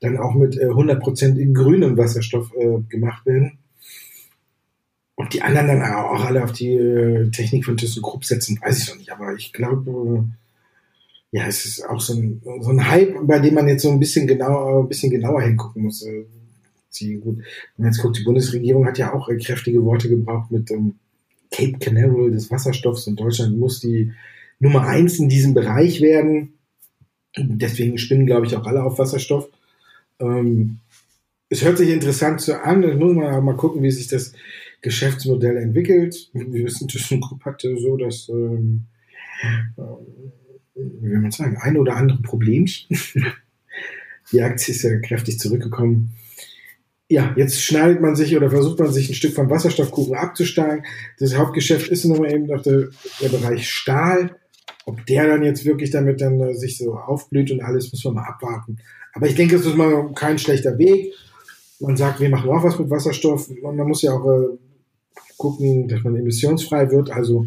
dann 0.00 0.18
auch 0.18 0.34
mit 0.34 0.56
äh, 0.56 0.66
100% 0.66 1.52
grünem 1.52 1.96
Wasserstoff 1.96 2.52
äh, 2.54 2.80
gemacht 2.88 3.26
werden. 3.26 3.58
Und 5.16 5.34
die 5.34 5.42
anderen 5.42 5.66
dann 5.66 5.82
auch 5.82 6.24
alle 6.24 6.44
auf 6.44 6.52
die 6.52 6.74
äh, 6.74 7.30
Technik 7.30 7.64
von 7.64 7.76
ThyssenKrupp 7.76 8.24
setzen, 8.24 8.60
weiß 8.62 8.78
ich 8.78 8.88
noch 8.88 8.96
nicht. 8.96 9.10
Aber 9.10 9.34
ich 9.34 9.52
glaube, 9.52 9.90
äh, 11.32 11.36
ja, 11.36 11.46
es 11.46 11.64
ist 11.66 11.84
auch 11.84 12.00
so 12.00 12.14
ein, 12.14 12.40
so 12.60 12.70
ein 12.70 12.88
Hype, 12.88 13.26
bei 13.26 13.40
dem 13.40 13.54
man 13.54 13.66
jetzt 13.66 13.82
so 13.82 13.90
ein 13.90 13.98
bisschen 13.98 14.28
genauer, 14.28 14.84
ein 14.84 14.88
bisschen 14.88 15.10
genauer 15.10 15.42
hingucken 15.42 15.82
muss. 15.82 16.06
Ziehen. 16.90 17.20
Gut, 17.20 17.38
man 17.76 17.88
jetzt 17.88 18.00
guckt, 18.00 18.18
die 18.18 18.24
Bundesregierung 18.24 18.86
hat 18.86 18.98
ja 18.98 19.12
auch 19.12 19.28
äh, 19.28 19.36
kräftige 19.36 19.84
Worte 19.84 20.08
gebraucht 20.08 20.50
mit 20.50 20.70
ähm, 20.70 20.94
Cape 21.50 21.78
Canaveral 21.78 22.30
des 22.30 22.50
Wasserstoffs 22.50 23.06
und 23.06 23.18
Deutschland 23.18 23.58
muss 23.58 23.80
die 23.80 24.12
Nummer 24.58 24.86
eins 24.86 25.18
in 25.18 25.28
diesem 25.28 25.54
Bereich 25.54 26.00
werden. 26.00 26.54
Deswegen 27.36 27.98
spinnen, 27.98 28.26
glaube 28.26 28.46
ich, 28.46 28.56
auch 28.56 28.66
alle 28.66 28.82
auf 28.82 28.98
Wasserstoff. 28.98 29.48
Ähm, 30.18 30.80
es 31.48 31.64
hört 31.64 31.78
sich 31.78 31.90
interessant 31.90 32.40
so 32.40 32.54
an. 32.54 32.82
Jetzt 32.82 32.98
muss 32.98 33.14
man 33.14 33.44
mal 33.44 33.56
gucken, 33.56 33.82
wie 33.82 33.90
sich 33.90 34.08
das 34.08 34.32
Geschäftsmodell 34.80 35.56
entwickelt. 35.56 36.30
Wir 36.32 36.64
wissen, 36.64 36.88
ThyssenKrupp 36.88 37.44
hatte 37.44 37.76
so 37.78 37.96
das, 37.96 38.28
ähm, 38.28 38.84
äh, 39.76 39.82
wie 40.74 41.10
will 41.10 41.20
man 41.20 41.30
sagen, 41.30 41.56
ein 41.58 41.76
oder 41.76 41.96
andere 41.96 42.20
Problemchen. 42.22 42.88
Die 44.32 44.42
Aktie 44.42 44.74
ist 44.74 44.82
ja 44.82 44.98
kräftig 44.98 45.38
zurückgekommen 45.38 46.12
ja, 47.08 47.32
jetzt 47.36 47.62
schneidet 47.62 48.02
man 48.02 48.14
sich 48.16 48.36
oder 48.36 48.50
versucht 48.50 48.78
man 48.78 48.92
sich 48.92 49.08
ein 49.08 49.14
Stück 49.14 49.34
vom 49.34 49.48
Wasserstoffkuchen 49.48 50.14
abzusteigen. 50.14 50.84
Das 51.18 51.36
Hauptgeschäft 51.36 51.88
ist 51.88 52.04
nun 52.04 52.18
mal 52.18 52.32
eben 52.32 52.46
noch 52.46 52.62
der, 52.62 52.88
der 53.20 53.28
Bereich 53.30 53.68
Stahl. 53.68 54.36
Ob 54.84 55.04
der 55.06 55.26
dann 55.26 55.42
jetzt 55.42 55.64
wirklich 55.64 55.90
damit 55.90 56.20
dann 56.20 56.38
äh, 56.40 56.54
sich 56.54 56.76
so 56.76 56.94
aufblüht 56.94 57.50
und 57.50 57.62
alles, 57.62 57.90
müssen 57.92 58.10
wir 58.10 58.20
mal 58.20 58.28
abwarten. 58.28 58.78
Aber 59.14 59.26
ich 59.26 59.34
denke, 59.34 59.56
es 59.56 59.64
ist 59.64 59.76
mal 59.76 60.12
kein 60.14 60.38
schlechter 60.38 60.76
Weg. 60.78 61.14
Man 61.80 61.96
sagt, 61.96 62.20
wir 62.20 62.28
machen 62.28 62.50
auch 62.50 62.62
was 62.62 62.78
mit 62.78 62.90
Wasserstoff. 62.90 63.48
Und 63.48 63.76
man 63.76 63.88
muss 63.88 64.02
ja 64.02 64.12
auch 64.12 64.26
äh, 64.26 64.58
gucken, 65.38 65.88
dass 65.88 66.02
man 66.02 66.16
emissionsfrei 66.16 66.90
wird. 66.90 67.10
Also 67.10 67.46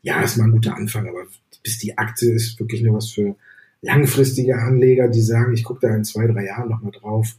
ja, 0.00 0.22
ist 0.22 0.38
mal 0.38 0.44
ein 0.44 0.52
guter 0.52 0.74
Anfang. 0.74 1.06
Aber 1.06 1.24
bis 1.62 1.78
die 1.78 1.96
Aktie 1.98 2.32
ist 2.32 2.58
wirklich 2.58 2.82
nur 2.82 2.96
was 2.96 3.10
für 3.10 3.36
langfristige 3.82 4.56
Anleger, 4.56 5.08
die 5.08 5.22
sagen, 5.22 5.52
ich 5.52 5.64
gucke 5.64 5.86
da 5.86 5.94
in 5.94 6.04
zwei, 6.04 6.26
drei 6.26 6.46
Jahren 6.46 6.70
nochmal 6.70 6.92
drauf 6.92 7.36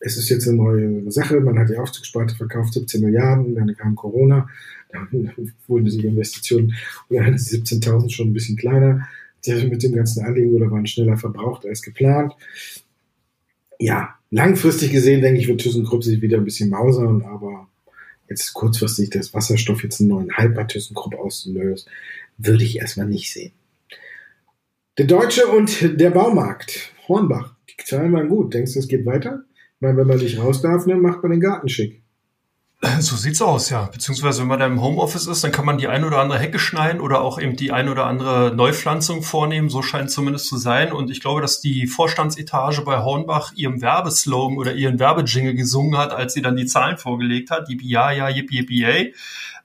es 0.00 0.16
ist 0.16 0.28
jetzt 0.28 0.46
eine 0.46 0.56
neue 0.56 1.10
Sache, 1.10 1.40
man 1.40 1.58
hat 1.58 1.68
die 1.70 1.76
Aufzugssparte 1.76 2.34
verkauft, 2.36 2.74
17 2.74 3.00
Milliarden, 3.00 3.54
dann 3.54 3.74
kam 3.76 3.96
Corona, 3.96 4.48
dann 4.90 5.32
wurden 5.66 5.86
die 5.86 6.06
Investitionen 6.06 6.74
oder 7.08 7.30
die 7.30 7.38
17.000 7.38 8.10
schon 8.10 8.28
ein 8.28 8.32
bisschen 8.32 8.56
kleiner. 8.56 9.08
Mit 9.46 9.82
dem 9.82 9.94
ganzen 9.94 10.24
Anliegen 10.24 10.52
oder 10.54 10.70
waren 10.70 10.86
schneller 10.86 11.16
verbraucht 11.16 11.64
als 11.64 11.80
geplant. 11.80 12.34
Ja, 13.78 14.16
langfristig 14.30 14.90
gesehen, 14.90 15.22
denke 15.22 15.40
ich, 15.40 15.48
wird 15.48 15.60
ThyssenKrupp 15.60 16.04
sich 16.04 16.20
wieder 16.20 16.38
ein 16.38 16.44
bisschen 16.44 16.70
mausern, 16.70 17.22
aber 17.22 17.68
jetzt 18.28 18.52
kurzfristig 18.52 19.10
das 19.10 19.32
Wasserstoff 19.32 19.82
jetzt 19.84 20.00
einen 20.00 20.10
neuen 20.10 20.36
Hype 20.36 20.54
bei 20.54 20.64
ThyssenKrupp 20.64 21.14
auszulösen, 21.14 21.88
würde 22.36 22.64
ich 22.64 22.78
erstmal 22.78 23.06
nicht 23.06 23.32
sehen. 23.32 23.52
Der 24.98 25.06
Deutsche 25.06 25.46
und 25.46 25.98
der 25.98 26.10
Baumarkt. 26.10 26.92
Hornbach, 27.06 27.54
die 27.70 27.84
Zahlen 27.84 28.12
waren 28.12 28.28
gut. 28.28 28.52
Denkst 28.52 28.74
du, 28.74 28.80
es 28.80 28.88
geht 28.88 29.06
weiter? 29.06 29.44
Meine, 29.80 29.96
wenn 29.96 30.06
man 30.06 30.18
nicht 30.18 30.38
raus 30.38 30.62
darf, 30.62 30.84
dann 30.86 31.00
macht 31.00 31.22
man 31.22 31.32
den 31.32 31.40
Garten 31.40 31.68
schick. 31.68 32.02
So 33.00 33.16
sieht's 33.16 33.42
aus, 33.42 33.70
ja. 33.70 33.86
Beziehungsweise 33.92 34.40
wenn 34.40 34.48
man 34.48 34.60
da 34.60 34.66
im 34.66 34.80
Homeoffice 34.80 35.26
ist, 35.26 35.42
dann 35.42 35.50
kann 35.50 35.64
man 35.64 35.78
die 35.78 35.88
ein 35.88 36.04
oder 36.04 36.18
andere 36.18 36.38
Hecke 36.38 36.60
schneiden 36.60 37.00
oder 37.00 37.22
auch 37.22 37.40
eben 37.40 37.56
die 37.56 37.72
ein 37.72 37.88
oder 37.88 38.06
andere 38.06 38.54
Neupflanzung 38.54 39.22
vornehmen. 39.22 39.68
So 39.68 39.82
scheint 39.82 40.10
es 40.10 40.14
zumindest 40.14 40.46
zu 40.46 40.58
sein. 40.58 40.92
Und 40.92 41.10
ich 41.10 41.20
glaube, 41.20 41.40
dass 41.40 41.60
die 41.60 41.88
Vorstandsetage 41.88 42.82
bei 42.82 43.02
Hornbach 43.02 43.52
ihrem 43.56 43.82
Werbeslogan 43.82 44.58
oder 44.58 44.74
ihren 44.74 45.00
Werbejingle 45.00 45.54
gesungen 45.54 45.98
hat, 45.98 46.12
als 46.12 46.34
sie 46.34 46.42
dann 46.42 46.54
die 46.54 46.66
Zahlen 46.66 46.98
vorgelegt 46.98 47.50
hat. 47.50 47.68
Die 47.68 47.78
ja, 47.82 48.12
ja, 48.12 48.28
yippie, 48.28 48.58
yippie. 48.58 49.14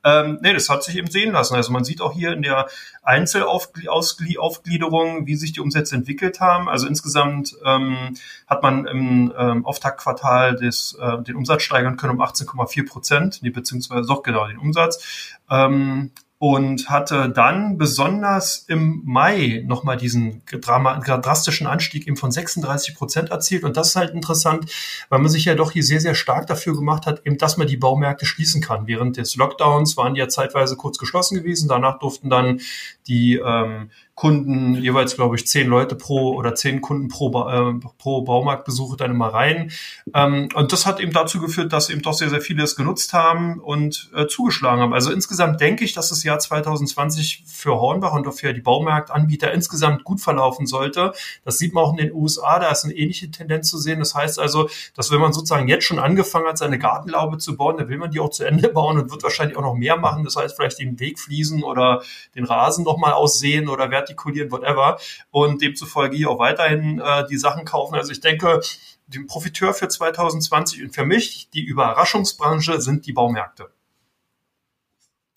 Ähm, 0.03 0.39
nee, 0.41 0.53
das 0.53 0.69
hat 0.69 0.83
sich 0.83 0.97
eben 0.97 1.09
sehen 1.09 1.33
lassen. 1.33 1.55
Also 1.55 1.71
man 1.71 1.83
sieht 1.83 2.01
auch 2.01 2.13
hier 2.13 2.33
in 2.33 2.41
der 2.41 2.67
Einzelaufgliederung, 3.03 5.27
wie 5.27 5.35
sich 5.35 5.51
die 5.51 5.59
Umsätze 5.59 5.95
entwickelt 5.95 6.39
haben. 6.39 6.69
Also 6.69 6.87
insgesamt 6.87 7.55
ähm, 7.65 8.15
hat 8.47 8.63
man 8.63 8.85
im 8.85 9.33
ähm, 9.37 9.65
Auftaktquartal 9.65 10.55
des, 10.55 10.97
äh, 10.99 11.21
den 11.21 11.35
Umsatz 11.35 11.63
steigern 11.63 11.97
können 11.97 12.13
um 12.13 12.21
18,4 12.21 12.87
Prozent, 12.87 13.39
nee, 13.41 13.49
beziehungsweise 13.49 14.07
doch 14.07 14.23
genau 14.23 14.47
den 14.47 14.57
Umsatz. 14.57 15.35
Ähm, 15.49 16.11
und 16.43 16.89
hatte 16.89 17.29
dann 17.29 17.77
besonders 17.77 18.65
im 18.67 19.01
Mai 19.05 19.63
nochmal 19.65 19.95
diesen 19.95 20.41
drastischen 20.45 21.67
Anstieg 21.67 22.05
eben 22.05 22.17
von 22.17 22.33
36 22.33 22.95
Prozent 22.95 23.29
erzielt. 23.29 23.63
Und 23.63 23.77
das 23.77 23.87
ist 23.87 23.95
halt 23.95 24.13
interessant, 24.13 24.69
weil 25.07 25.19
man 25.19 25.31
sich 25.31 25.45
ja 25.45 25.55
doch 25.55 25.71
hier 25.71 25.83
sehr, 25.83 26.01
sehr 26.01 26.15
stark 26.15 26.47
dafür 26.47 26.75
gemacht 26.75 27.05
hat, 27.05 27.25
eben, 27.25 27.37
dass 27.37 27.55
man 27.55 27.67
die 27.67 27.77
Baumärkte 27.77 28.25
schließen 28.25 28.61
kann. 28.61 28.87
Während 28.87 29.15
des 29.15 29.37
Lockdowns 29.37 29.95
waren 29.95 30.15
die 30.15 30.19
ja 30.19 30.27
zeitweise 30.27 30.75
kurz 30.75 30.97
geschlossen 30.97 31.37
gewesen. 31.37 31.69
Danach 31.69 31.99
durften 31.99 32.29
dann 32.29 32.59
die 33.07 33.35
ähm, 33.35 33.89
Kunden, 34.23 34.75
jeweils 34.75 35.15
glaube 35.15 35.35
ich 35.35 35.45
zehn 35.47 35.67
Leute 35.67 35.95
pro 35.95 36.33
oder 36.35 36.55
zehn 36.55 36.79
Kunden 36.79 37.09
pro, 37.09 37.27
äh, 37.45 37.73
pro 37.97 38.21
Baumarktbesuche 38.21 38.95
dann 38.95 39.11
immer 39.11 39.27
rein. 39.27 39.69
Ähm, 40.13 40.47
und 40.55 40.71
das 40.71 40.85
hat 40.85 41.01
eben 41.01 41.11
dazu 41.11 41.41
geführt, 41.41 41.73
dass 41.73 41.89
eben 41.89 42.01
doch 42.01 42.13
sehr, 42.13 42.29
sehr 42.29 42.39
viele 42.39 42.63
es 42.63 42.77
genutzt 42.77 43.11
haben 43.11 43.59
und 43.59 44.11
äh, 44.15 44.25
zugeschlagen 44.27 44.81
haben. 44.81 44.93
Also 44.93 45.11
insgesamt 45.11 45.59
denke 45.59 45.83
ich, 45.83 45.91
dass 45.91 46.07
das 46.07 46.23
Jahr 46.23 46.39
2020 46.39 47.43
für 47.45 47.71
Hornbach 47.71 48.13
und 48.13 48.25
auch 48.25 48.33
für 48.33 48.53
die 48.53 48.61
Baumarktanbieter 48.61 49.51
insgesamt 49.51 50.05
gut 50.05 50.21
verlaufen 50.21 50.67
sollte. 50.67 51.11
Das 51.43 51.57
sieht 51.57 51.73
man 51.73 51.83
auch 51.83 51.91
in 51.91 51.97
den 51.97 52.13
USA, 52.13 52.59
da 52.59 52.71
ist 52.71 52.85
eine 52.85 52.93
ähnliche 52.93 53.29
Tendenz 53.29 53.69
zu 53.69 53.77
sehen. 53.77 53.99
Das 53.99 54.15
heißt 54.15 54.39
also, 54.39 54.69
dass 54.95 55.11
wenn 55.11 55.19
man 55.19 55.33
sozusagen 55.33 55.67
jetzt 55.67 55.83
schon 55.83 55.99
angefangen 55.99 56.47
hat, 56.47 56.57
seine 56.57 56.79
Gartenlaube 56.79 57.39
zu 57.39 57.57
bauen, 57.57 57.75
dann 57.75 57.89
will 57.89 57.97
man 57.97 58.11
die 58.11 58.21
auch 58.21 58.29
zu 58.29 58.45
Ende 58.45 58.69
bauen 58.73 58.97
und 58.97 59.11
wird 59.11 59.21
wahrscheinlich 59.21 59.57
auch 59.57 59.63
noch 59.63 59.75
mehr 59.75 59.97
machen. 59.97 60.23
Das 60.23 60.37
heißt, 60.37 60.55
vielleicht 60.55 60.79
den 60.79 60.97
Weg 61.01 61.19
fließen 61.19 61.61
oder 61.61 62.03
den 62.35 62.45
Rasen 62.45 62.85
nochmal 62.85 63.11
aussehen 63.11 63.67
oder 63.67 63.91
vertikulieren, 64.13 64.51
whatever. 64.51 64.99
Und 65.31 65.61
demzufolge 65.61 66.15
hier 66.15 66.29
auch 66.29 66.39
weiterhin 66.39 66.99
äh, 66.99 67.27
die 67.29 67.37
Sachen 67.37 67.65
kaufen. 67.65 67.95
Also 67.95 68.11
ich 68.11 68.21
denke, 68.21 68.61
den 69.07 69.27
Profiteur 69.27 69.73
für 69.73 69.87
2020 69.87 70.83
und 70.83 70.95
für 70.95 71.05
mich 71.05 71.49
die 71.53 71.63
Überraschungsbranche 71.63 72.81
sind 72.81 73.05
die 73.05 73.13
Baumärkte. 73.13 73.69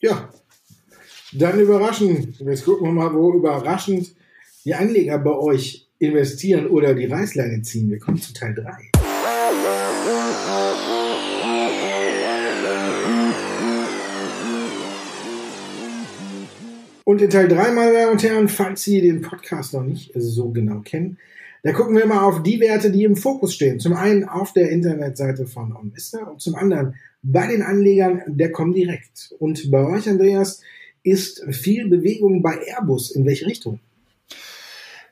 Ja, 0.00 0.28
dann 1.32 1.58
überraschen. 1.58 2.34
Jetzt 2.38 2.64
gucken 2.64 2.86
wir 2.86 2.92
mal, 2.92 3.14
wo 3.14 3.32
überraschend 3.32 4.14
die 4.64 4.74
Anleger 4.74 5.18
bei 5.18 5.32
euch 5.32 5.88
investieren 5.98 6.66
oder 6.66 6.94
die 6.94 7.06
Reißleine 7.06 7.62
ziehen. 7.62 7.90
Wir 7.90 7.98
kommen 7.98 8.18
zu 8.18 8.32
Teil 8.32 8.54
3. 8.54 9.95
Und 17.08 17.22
in 17.22 17.30
Teil 17.30 17.46
3, 17.46 17.70
meine 17.70 17.92
Damen 17.92 18.10
und 18.10 18.22
Herren, 18.24 18.48
falls 18.48 18.82
Sie 18.82 19.00
den 19.00 19.20
Podcast 19.20 19.74
noch 19.74 19.84
nicht 19.84 20.10
so 20.16 20.50
genau 20.50 20.80
kennen, 20.80 21.18
da 21.62 21.72
gucken 21.72 21.96
wir 21.96 22.04
mal 22.04 22.24
auf 22.24 22.42
die 22.42 22.58
Werte, 22.58 22.90
die 22.90 23.04
im 23.04 23.14
Fokus 23.14 23.54
stehen. 23.54 23.78
Zum 23.78 23.92
einen 23.92 24.24
auf 24.24 24.52
der 24.52 24.70
Internetseite 24.70 25.46
von 25.46 25.72
OnVista 25.72 26.24
und 26.24 26.40
zum 26.40 26.56
anderen 26.56 26.96
bei 27.22 27.46
den 27.46 27.62
Anlegern 27.62 28.22
der 28.26 28.50
Comdirect. 28.50 29.32
Und 29.38 29.70
bei 29.70 29.86
euch, 29.86 30.08
Andreas, 30.08 30.62
ist 31.04 31.44
viel 31.54 31.88
Bewegung 31.88 32.42
bei 32.42 32.58
Airbus. 32.66 33.12
In 33.12 33.24
welche 33.24 33.46
Richtung? 33.46 33.78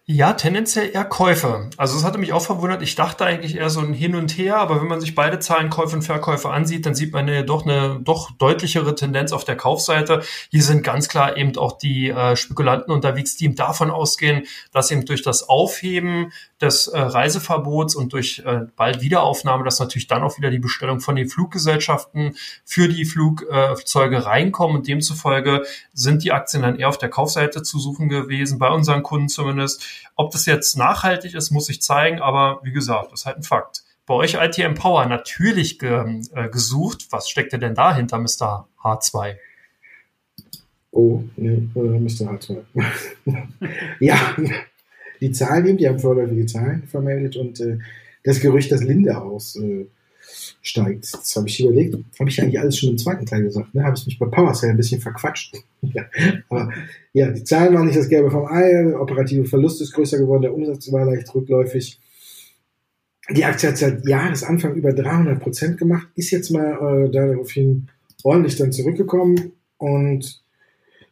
Ja, 0.06 0.34
tendenziell 0.34 0.90
eher 0.92 1.06
Käufe. 1.06 1.70
Also 1.78 1.96
es 1.96 2.04
hatte 2.04 2.18
mich 2.18 2.34
auch 2.34 2.44
verwundert. 2.44 2.82
Ich 2.82 2.94
dachte 2.94 3.24
eigentlich 3.24 3.56
eher 3.56 3.70
so 3.70 3.80
ein 3.80 3.94
Hin 3.94 4.14
und 4.14 4.36
Her, 4.36 4.58
aber 4.58 4.78
wenn 4.82 4.86
man 4.86 5.00
sich 5.00 5.14
beide 5.14 5.38
Zahlen 5.38 5.70
Käufe 5.70 5.96
und 5.96 6.02
Verkäufe 6.02 6.50
ansieht, 6.50 6.84
dann 6.84 6.94
sieht 6.94 7.14
man 7.14 7.26
ja 7.26 7.40
doch 7.40 7.64
eine 7.64 8.00
doch 8.00 8.30
deutlichere 8.32 8.94
Tendenz 8.94 9.32
auf 9.32 9.44
der 9.46 9.56
Kaufseite. 9.56 10.20
Hier 10.50 10.62
sind 10.62 10.82
ganz 10.82 11.08
klar 11.08 11.38
eben 11.38 11.56
auch 11.56 11.78
die 11.78 12.10
äh, 12.10 12.36
Spekulanten 12.36 12.92
unterwegs, 12.92 13.36
die 13.36 13.46
eben 13.46 13.54
davon 13.54 13.90
ausgehen, 13.90 14.42
dass 14.72 14.90
eben 14.90 15.06
durch 15.06 15.22
das 15.22 15.48
Aufheben 15.48 16.32
des 16.60 16.86
äh, 16.86 16.98
Reiseverbots 16.98 17.94
und 17.94 18.12
durch 18.12 18.42
äh, 18.44 18.66
bald 18.76 19.00
Wiederaufnahme, 19.00 19.64
dass 19.64 19.80
natürlich 19.80 20.06
dann 20.06 20.22
auch 20.22 20.38
wieder 20.38 20.50
die 20.50 20.58
Bestellung 20.58 21.00
von 21.00 21.16
den 21.16 21.28
Fluggesellschaften 21.28 22.36
für 22.64 22.88
die 22.88 23.04
Flugzeuge 23.04 24.24
reinkommen 24.24 24.76
und 24.76 24.88
demzufolge 24.88 25.64
sind 25.92 26.22
die 26.22 26.32
Aktien 26.32 26.62
dann 26.62 26.78
eher 26.78 26.88
auf 26.88 26.98
der 26.98 27.08
Kaufseite 27.08 27.62
zu 27.62 27.78
suchen 27.78 28.08
gewesen, 28.08 28.58
bei 28.58 28.68
unseren 28.68 29.02
Kunden 29.02 29.28
zumindest. 29.28 29.84
Ob 30.16 30.30
das 30.30 30.46
jetzt 30.46 30.76
nachhaltig 30.76 31.34
ist, 31.34 31.50
muss 31.50 31.68
ich 31.68 31.82
zeigen, 31.82 32.20
aber 32.20 32.60
wie 32.62 32.72
gesagt, 32.72 33.12
das 33.12 33.20
ist 33.20 33.26
halt 33.26 33.38
ein 33.38 33.42
Fakt. 33.42 33.84
Bei 34.06 34.14
euch 34.14 34.34
ITM 34.34 34.74
Power 34.74 35.06
natürlich 35.06 35.78
ge, 35.78 36.22
äh, 36.34 36.48
gesucht. 36.50 37.06
Was 37.10 37.28
steckt 37.28 37.52
ihr 37.54 37.58
denn 37.58 37.74
dahinter, 37.74 38.18
Mr. 38.18 38.68
H2? 38.82 39.36
Oh, 40.90 41.24
nee, 41.36 41.68
äh, 41.74 41.98
Mr. 41.98 42.30
H2. 42.30 42.62
ja, 44.00 44.16
die 45.24 45.32
Zahlen 45.32 45.66
eben, 45.66 45.78
die 45.78 45.88
haben 45.88 45.98
vorläufige 45.98 46.44
Zahlen 46.44 46.82
vermeldet 46.86 47.36
und 47.36 47.58
äh, 47.60 47.78
das 48.24 48.40
Gerücht, 48.40 48.70
dass 48.70 48.84
Linde 48.84 49.16
aussteigt. 49.16 49.88
Äh, 50.74 50.98
das 51.10 51.34
habe 51.34 51.48
ich 51.48 51.60
überlegt. 51.60 51.96
Habe 52.20 52.28
ich 52.28 52.42
eigentlich 52.42 52.60
alles 52.60 52.76
schon 52.76 52.90
im 52.90 52.98
zweiten 52.98 53.24
Teil 53.24 53.42
gesagt. 53.42 53.74
Ne? 53.74 53.84
Habe 53.84 53.96
ich 53.96 54.04
mich 54.04 54.18
bei 54.18 54.26
PowerCell 54.26 54.70
ein 54.70 54.76
bisschen 54.76 55.00
verquatscht. 55.00 55.54
ja. 55.82 56.04
Aber 56.50 56.70
ja, 57.14 57.30
die 57.30 57.42
Zahlen 57.42 57.74
waren 57.74 57.86
nicht 57.86 57.98
das 57.98 58.08
Gelbe 58.08 58.30
vom 58.30 58.46
Ei. 58.46 58.94
Operative 58.94 59.46
Verlust 59.46 59.80
ist 59.80 59.92
größer 59.92 60.18
geworden. 60.18 60.42
Der 60.42 60.54
Umsatz 60.54 60.92
war 60.92 61.06
leicht 61.06 61.34
rückläufig. 61.34 61.98
Die 63.34 63.44
Aktie 63.44 63.70
hat 63.70 63.78
seit 63.78 64.06
Jahresanfang 64.06 64.74
über 64.74 64.92
300 64.92 65.40
Prozent 65.40 65.78
gemacht. 65.78 66.08
Ist 66.16 66.32
jetzt 66.32 66.50
mal 66.50 67.06
äh, 67.06 67.10
daraufhin 67.10 67.88
ordentlich 68.22 68.56
dann 68.56 68.72
zurückgekommen. 68.72 69.52
Und 69.78 70.42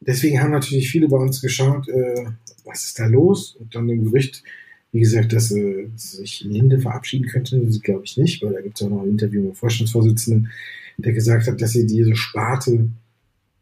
deswegen 0.01 0.43
haben 0.43 0.51
natürlich 0.51 0.91
viele 0.91 1.09
bei 1.09 1.17
uns 1.17 1.41
geschaut, 1.41 1.89
äh, 1.89 2.27
was 2.65 2.85
ist 2.85 2.99
da 2.99 3.07
los? 3.07 3.57
Und 3.57 3.75
dann 3.75 3.89
im 3.89 4.05
Gerücht, 4.05 4.43
wie 4.93 5.01
gesagt, 5.01 5.33
dass 5.33 5.51
äh, 5.51 5.89
sich 5.97 6.43
Linde 6.43 6.81
verabschieden 6.81 7.27
könnte, 7.27 7.61
glaube 7.83 8.05
ich 8.05 8.17
nicht, 8.17 8.43
weil 8.43 8.53
da 8.53 8.61
gibt 8.61 8.81
es 8.81 8.87
auch 8.87 8.91
noch 8.91 9.03
ein 9.03 9.11
Interview 9.11 9.41
mit 9.43 9.53
dem 9.53 9.57
Vorstandsvorsitzenden, 9.57 10.51
der 10.99 11.13
gesagt 11.13 11.47
hat, 11.47 11.61
dass 11.61 11.73
sie 11.73 11.87
diese 11.87 12.15
Sparte 12.15 12.89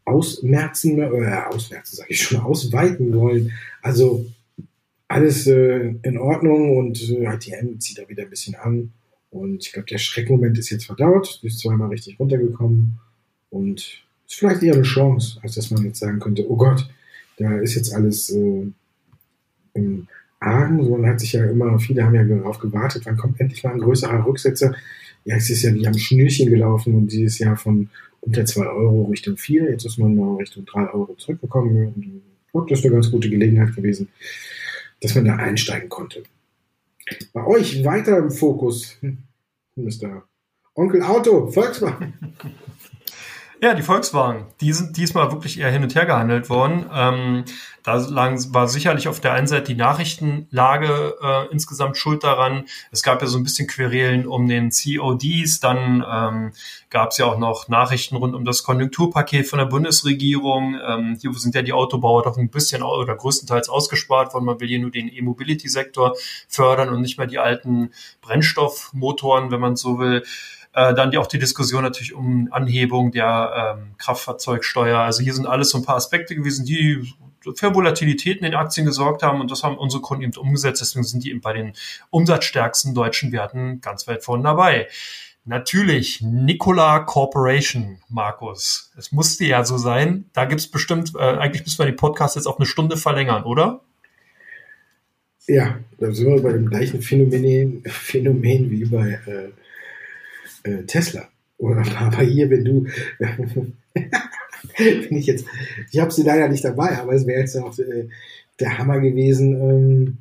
ausmerzen, 0.05 0.99
äh, 0.99 1.43
ausmerzen 1.49 1.97
sage 1.97 2.11
ich 2.11 2.23
schon, 2.23 2.41
ausweiten 2.41 3.15
wollen. 3.15 3.53
Also 3.83 4.27
alles 5.09 5.47
äh, 5.47 5.95
in 6.03 6.19
Ordnung 6.19 6.77
und 6.77 7.01
äh, 7.11 7.27
HTM 7.27 7.79
zieht 7.79 7.99
da 7.99 8.09
wieder 8.09 8.25
ein 8.25 8.31
bisschen 8.31 8.55
an. 8.55 8.93
Und 9.31 9.65
ich 9.65 9.73
glaube, 9.73 9.87
der 9.89 9.99
Schreckmoment 9.99 10.59
ist 10.59 10.71
jetzt 10.71 10.87
verdaut, 10.87 11.41
ist 11.43 11.61
zweimal 11.61 11.89
richtig 11.89 12.19
runtergekommen 12.19 12.99
und 13.51 14.03
ist 14.27 14.39
vielleicht 14.39 14.63
eher 14.63 14.75
eine 14.75 14.83
Chance, 14.83 15.39
als 15.43 15.55
dass 15.55 15.71
man 15.71 15.85
jetzt 15.85 16.01
sagen 16.01 16.19
könnte, 16.19 16.49
oh 16.51 16.57
Gott, 16.57 16.89
da 17.37 17.59
ist 17.59 17.75
jetzt 17.75 17.93
alles 17.95 18.31
äh, 18.31 18.67
im 19.75 20.07
Argen. 20.41 20.85
So, 20.85 20.97
man 20.97 21.11
hat 21.11 21.21
sich 21.21 21.33
ja 21.33 21.45
immer, 21.45 21.79
viele 21.79 22.05
haben 22.05 22.15
ja 22.15 22.25
darauf 22.25 22.59
gewartet, 22.59 23.03
wann 23.05 23.17
kommt 23.17 23.41
endlich 23.41 23.63
mal 23.63 23.73
ein 23.73 23.81
größerer 23.81 24.25
Rücksetzer. 24.25 24.75
Ja, 25.25 25.37
es 25.37 25.51
ist 25.51 25.63
ja 25.63 25.75
wie 25.75 25.87
am 25.87 25.99
Schnürchen 25.99 26.49
gelaufen 26.49 26.95
und 26.95 27.13
dieses 27.13 27.39
Jahr 27.39 27.57
von 27.57 27.91
unter 28.21 28.45
2 28.45 28.67
Euro 28.67 29.05
Richtung 29.05 29.37
4. 29.37 29.71
Jetzt 29.71 29.85
ist 29.85 29.99
man 29.99 30.15
mal 30.17 30.37
Richtung 30.37 30.65
3 30.65 30.93
Euro 30.93 31.15
zurückgekommen. 31.15 32.23
Und 32.53 32.71
das 32.71 32.81
ist 32.81 32.85
eine 32.85 32.95
ganz 32.95 33.11
gute 33.11 33.31
Gelegenheit 33.31 33.75
gewesen, 33.75 34.09
dass 35.01 35.15
man 35.15 35.25
da 35.27 35.37
einsteigen 35.37 35.89
konnte. 35.89 36.23
Bei 37.33 37.47
euch 37.47 37.85
weiter 37.85 38.19
im 38.19 38.31
Fokus, 38.31 38.97
hm, 39.01 39.19
Mr. 39.77 40.23
Onkel 40.75 41.03
Auto, 41.03 41.51
Volkswagen. 41.51 42.15
Ja, 43.62 43.75
die 43.75 43.83
Volkswagen, 43.83 44.46
die 44.62 44.73
sind 44.73 44.96
diesmal 44.96 45.33
wirklich 45.33 45.61
eher 45.61 45.70
hin 45.70 45.83
und 45.83 45.94
her 45.94 46.07
gehandelt 46.07 46.49
worden. 46.49 46.87
Ähm, 46.94 47.44
da 47.83 47.99
war 48.09 48.68
sicherlich 48.68 49.07
auf 49.07 49.20
der 49.20 49.35
einen 49.35 49.46
Seite 49.46 49.64
die 49.64 49.75
Nachrichtenlage 49.75 51.16
äh, 51.23 51.53
insgesamt 51.53 51.99
schuld 51.99 52.25
daran. 52.25 52.64
Es 52.90 53.03
gab 53.03 53.20
ja 53.20 53.29
so 53.29 53.37
ein 53.37 53.42
bisschen 53.42 53.68
Querelen 53.68 54.27
um 54.27 54.49
den 54.49 54.70
CODs, 54.70 55.61
dann 55.61 56.03
ähm, 56.11 56.53
gab 56.88 57.11
es 57.11 57.18
ja 57.18 57.27
auch 57.27 57.37
noch 57.37 57.68
Nachrichten 57.68 58.16
rund 58.16 58.35
um 58.35 58.46
das 58.46 58.62
Konjunkturpaket 58.62 59.46
von 59.46 59.59
der 59.59 59.66
Bundesregierung. 59.66 60.79
Ähm, 60.83 61.18
hier 61.20 61.35
sind 61.35 61.55
ja 61.55 61.61
die 61.61 61.75
Autobauer 61.75 62.23
doch 62.23 62.38
ein 62.38 62.49
bisschen 62.49 62.83
oder 62.83 63.14
größtenteils 63.14 63.68
ausgespart 63.68 64.33
worden. 64.33 64.46
Man 64.46 64.59
will 64.61 64.68
hier 64.68 64.79
nur 64.79 64.90
den 64.90 65.09
E-Mobility-Sektor 65.09 66.16
fördern 66.49 66.88
und 66.88 67.03
nicht 67.03 67.18
mehr 67.18 67.27
die 67.27 67.38
alten 67.38 67.90
Brennstoffmotoren, 68.23 69.51
wenn 69.51 69.61
man 69.61 69.77
so 69.77 69.99
will. 69.99 70.25
Äh, 70.73 70.95
dann 70.95 71.11
die, 71.11 71.19
auch 71.19 71.27
die 71.27 71.39
Diskussion 71.39 71.83
natürlich 71.83 72.15
um 72.15 72.49
Anhebung 72.53 73.11
der 73.11 73.77
ähm, 73.77 73.95
Kraftfahrzeugsteuer. 73.99 74.99
Also 74.99 75.23
hier 75.23 75.35
sind 75.35 75.47
alles 75.47 75.71
so 75.71 75.79
ein 75.79 75.85
paar 75.85 75.97
Aspekte 75.97 76.37
gewesen, 76.37 76.65
die 76.65 77.13
für 77.55 77.75
Volatilität 77.75 78.37
in 78.39 78.45
den 78.45 78.55
Aktien 78.55 78.87
gesorgt 78.87 79.23
haben 79.23 79.41
und 79.41 79.51
das 79.51 79.65
haben 79.65 79.79
unsere 79.79 80.03
Kunden 80.03 80.23
eben 80.23 80.37
umgesetzt. 80.37 80.81
Deswegen 80.81 81.05
sind 81.05 81.25
die 81.25 81.31
eben 81.31 81.41
bei 81.41 81.55
den 81.55 81.73
umsatzstärksten 82.11 82.95
deutschen 82.95 83.33
Werten 83.33 83.81
ganz 83.81 84.07
weit 84.07 84.23
vorne 84.23 84.45
dabei. 84.45 84.89
Natürlich, 85.45 86.21
Nikola 86.21 87.01
Corporation, 87.01 87.99
Markus. 88.09 88.93
Es 88.97 89.11
musste 89.11 89.47
ja 89.47 89.65
so 89.65 89.79
sein. 89.79 90.27
Da 90.35 90.45
gibt's 90.45 90.69
bestimmt, 90.69 91.15
äh, 91.17 91.19
eigentlich 91.19 91.65
müssen 91.65 91.79
wir 91.79 91.87
den 91.87 91.97
Podcast 91.97 92.37
jetzt 92.37 92.47
auf 92.47 92.59
eine 92.59 92.67
Stunde 92.67 92.97
verlängern, 92.97 93.45
oder? 93.45 93.81
Ja, 95.49 95.81
da 95.99 96.13
sind 96.13 96.29
wir 96.29 96.43
bei 96.43 96.53
dem 96.53 96.67
gleichen 96.67 97.01
Phänomen, 97.01 97.83
Phänomen 97.87 98.71
wie 98.71 98.85
bei 98.85 99.19
äh, 99.27 99.49
äh, 100.64 100.85
Tesla. 100.85 101.29
Oder 101.59 101.85
aber 101.99 102.23
hier, 102.23 102.51
wenn 102.51 102.64
du, 102.64 102.87
wenn 103.18 105.16
ich 105.16 105.27
jetzt, 105.27 105.44
ich 105.90 106.01
habe 106.01 106.11
sie 106.11 106.23
leider 106.23 106.49
nicht 106.49 106.64
dabei, 106.64 106.99
aber 106.99 107.12
es 107.14 107.27
wäre 107.27 107.40
jetzt 107.40 107.57
auch 107.57 107.79
äh, 107.79 108.09
der 108.59 108.79
Hammer 108.79 109.01
gewesen, 109.01 109.55
ähm, 109.55 110.18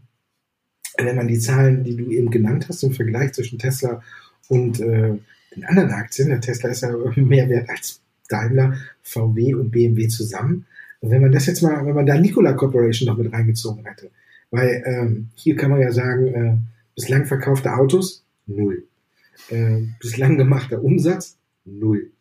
wenn 0.97 1.15
man 1.15 1.27
die 1.27 1.39
Zahlen, 1.39 1.83
die 1.83 1.95
du 1.95 2.11
eben 2.11 2.29
genannt 2.29 2.67
hast, 2.67 2.83
im 2.83 2.91
Vergleich 2.91 3.31
zwischen 3.33 3.59
Tesla 3.59 4.01
und 4.49 4.79
äh, 4.81 5.13
den 5.55 5.65
anderen 5.65 5.91
Aktien, 5.91 6.29
der 6.29 6.41
Tesla 6.41 6.69
ist 6.69 6.81
ja 6.81 6.91
mehr 7.15 7.49
wert 7.49 7.69
als 7.69 8.01
Daimler, 8.27 8.75
VW 9.01 9.55
und 9.55 9.71
BMW 9.71 10.07
zusammen. 10.07 10.65
Und 10.99 11.11
wenn 11.11 11.21
man 11.21 11.31
das 11.31 11.45
jetzt 11.45 11.61
mal, 11.61 11.85
wenn 11.85 11.95
man 11.95 12.05
da 12.05 12.17
Nikola 12.17 12.53
Corporation 12.53 13.07
noch 13.07 13.17
mit 13.17 13.31
reingezogen 13.31 13.85
hätte, 13.85 14.11
weil 14.51 14.83
ähm, 14.85 15.29
hier 15.35 15.55
kann 15.55 15.71
man 15.71 15.79
ja 15.79 15.91
sagen, 15.91 16.27
äh, 16.27 16.57
bislang 16.95 17.25
verkaufte 17.25 17.73
Autos, 17.73 18.23
null 18.45 18.83
äh, 19.49 19.81
bislang 19.99 20.37
gemachter 20.37 20.83
Umsatz 20.83 21.37
null. 21.65 22.11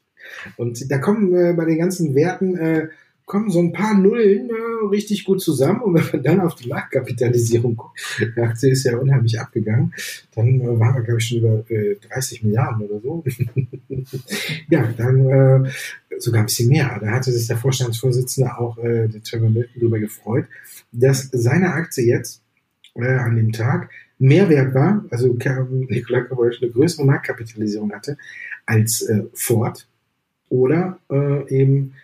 Und 0.57 0.90
da 0.90 0.98
kommen 0.98 1.35
äh, 1.35 1.52
bei 1.54 1.64
den 1.64 1.78
ganzen 1.78 2.14
Werten 2.14 2.57
äh, 2.57 2.88
kommen 3.28 3.50
so 3.50 3.61
ein 3.61 3.72
paar 3.72 3.96
Nullen 3.96 4.48
äh, 4.48 4.87
richtig 4.90 5.24
gut 5.24 5.40
zusammen. 5.40 5.83
Und 5.83 5.94
wenn 5.94 6.04
man 6.12 6.22
dann 6.22 6.40
auf 6.40 6.57
die 6.57 6.68
Marktkapitalisierung 6.68 7.76
guckt, 7.76 8.00
die 8.18 8.40
Aktie 8.40 8.70
ist 8.72 8.85
ja 8.85 8.96
unheimlich 8.96 9.38
abgegangen, 9.38 9.94
dann 10.35 10.61
äh, 10.61 10.81
waren 10.81 10.96
wir, 10.96 11.02
glaube 11.02 11.20
ich, 11.20 11.28
schon 11.28 11.38
über 11.38 11.70
äh, 11.70 11.96
30 12.09 12.42
Milliarden 12.42 12.88
oder 12.88 13.00
so. 13.00 13.22
ja, 14.70 14.92
dann 14.96 15.28
äh, 15.28 15.70
sogar 16.18 16.40
ein 16.40 16.46
bisschen 16.46 16.70
mehr. 16.70 16.98
Da 17.00 17.11
hatte 17.11 17.31
sich 17.31 17.46
der 17.46 17.59
Vorstandsvorsitzende 17.59 18.59
auch, 18.59 18.78
äh, 18.78 19.07
der 19.09 19.22
Trevor 19.22 19.50
Milton, 19.50 19.74
darüber 19.76 20.00
gefreut, 20.00 20.46
dass 20.90 21.28
seine 21.31 21.74
Aktie 21.74 22.07
jetzt 22.07 22.42
äh, 22.94 23.07
an 23.07 23.37
dem 23.37 23.52
Tag 23.52 23.90
mehr 24.18 24.48
wert 24.48 24.74
war, 24.74 25.04
also 25.11 25.28
Nikola 25.28 26.22
Corporation 26.22 26.64
eine 26.64 26.72
größere 26.72 27.07
Marktkapitalisierung 27.07 27.92
hatte 27.92 28.16
als 28.66 29.02
äh, 29.02 29.24
Ford 29.33 29.87
oder 30.48 30.98
äh, 31.11 31.48
eben 31.54 31.94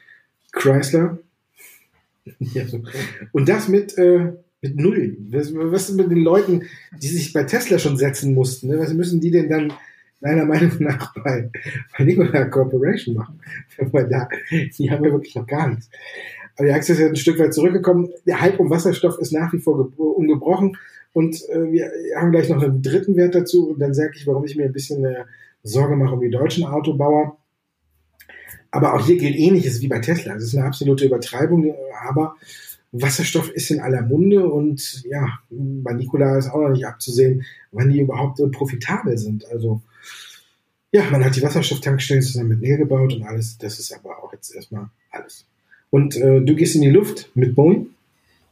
Chrysler. 0.52 1.18
ja, 2.38 2.66
so. 2.66 2.82
Und 3.32 3.48
das 3.48 3.68
mit, 3.68 3.98
äh, 3.98 4.32
mit 4.62 4.76
Null. 4.76 5.16
Was, 5.30 5.54
was 5.54 5.90
ist 5.90 5.96
mit 5.96 6.10
den 6.10 6.22
Leuten, 6.22 6.62
die 7.02 7.08
sich 7.08 7.32
bei 7.32 7.44
Tesla 7.44 7.78
schon 7.78 7.96
setzen 7.96 8.34
mussten? 8.34 8.68
Ne? 8.68 8.78
Was 8.78 8.94
müssen 8.94 9.20
die 9.20 9.30
denn 9.30 9.48
dann 9.48 9.72
meiner 10.20 10.46
Meinung 10.46 10.72
nach 10.78 11.12
bei, 11.22 11.50
bei 11.96 12.04
Nikola 12.04 12.44
Corporation 12.46 13.14
machen? 13.14 13.40
Da, 13.92 14.28
die 14.50 14.90
haben 14.90 15.04
ja 15.04 15.12
wirklich 15.12 15.34
noch 15.34 15.46
gar 15.46 15.68
nichts. 15.68 15.90
Aber 16.56 16.68
die 16.68 16.72
Aktie 16.72 16.94
ist 16.94 17.00
ja 17.00 17.08
ein 17.08 17.16
Stück 17.16 17.38
weit 17.38 17.52
zurückgekommen. 17.52 18.10
Der 18.26 18.40
Hype 18.40 18.60
um 18.60 18.70
Wasserstoff 18.70 19.18
ist 19.18 19.32
nach 19.32 19.52
wie 19.52 19.58
vor 19.58 19.90
ungebrochen. 19.98 20.76
Und 21.14 21.48
äh, 21.48 21.72
wir 21.72 21.90
haben 22.16 22.32
gleich 22.32 22.50
noch 22.50 22.62
einen 22.62 22.82
dritten 22.82 23.16
Wert 23.16 23.34
dazu. 23.34 23.70
Und 23.70 23.78
dann 23.78 23.94
sage 23.94 24.12
ich, 24.16 24.26
warum 24.26 24.44
ich 24.44 24.56
mir 24.56 24.64
ein 24.64 24.72
bisschen 24.72 25.04
äh, 25.04 25.24
Sorge 25.62 25.96
mache 25.96 26.14
um 26.14 26.20
die 26.20 26.28
deutschen 26.28 26.64
Autobauer. 26.66 27.38
Aber 28.70 28.94
auch 28.94 29.06
hier 29.06 29.16
gilt 29.16 29.36
ähnliches 29.36 29.80
wie 29.80 29.88
bei 29.88 30.00
Tesla. 30.00 30.34
Es 30.34 30.44
ist 30.44 30.56
eine 30.56 30.66
absolute 30.66 31.06
Übertreibung, 31.06 31.72
aber 32.06 32.34
Wasserstoff 32.90 33.50
ist 33.50 33.70
in 33.70 33.80
aller 33.80 34.02
Munde 34.02 34.48
und 34.48 35.04
ja, 35.04 35.38
bei 35.50 35.92
Nikola 35.92 36.36
ist 36.38 36.50
auch 36.50 36.60
noch 36.60 36.70
nicht 36.70 36.86
abzusehen, 36.86 37.44
wann 37.72 37.90
die 37.90 38.00
überhaupt 38.00 38.38
so 38.38 38.48
profitabel 38.50 39.16
sind. 39.16 39.46
Also 39.46 39.80
ja, 40.92 41.08
man 41.10 41.24
hat 41.24 41.34
die 41.34 41.42
Wasserstofftankstellen 41.42 42.22
zusammen 42.22 42.50
mit 42.50 42.60
Nähe 42.60 42.78
gebaut 42.78 43.14
und 43.14 43.22
alles. 43.24 43.58
Das 43.58 43.78
ist 43.78 43.92
aber 43.92 44.22
auch 44.22 44.32
jetzt 44.32 44.54
erstmal 44.54 44.88
alles. 45.10 45.44
Und 45.90 46.16
äh, 46.16 46.40
du 46.40 46.54
gehst 46.54 46.74
in 46.74 46.82
die 46.82 46.90
Luft 46.90 47.30
mit 47.34 47.54
Boeing? 47.54 47.90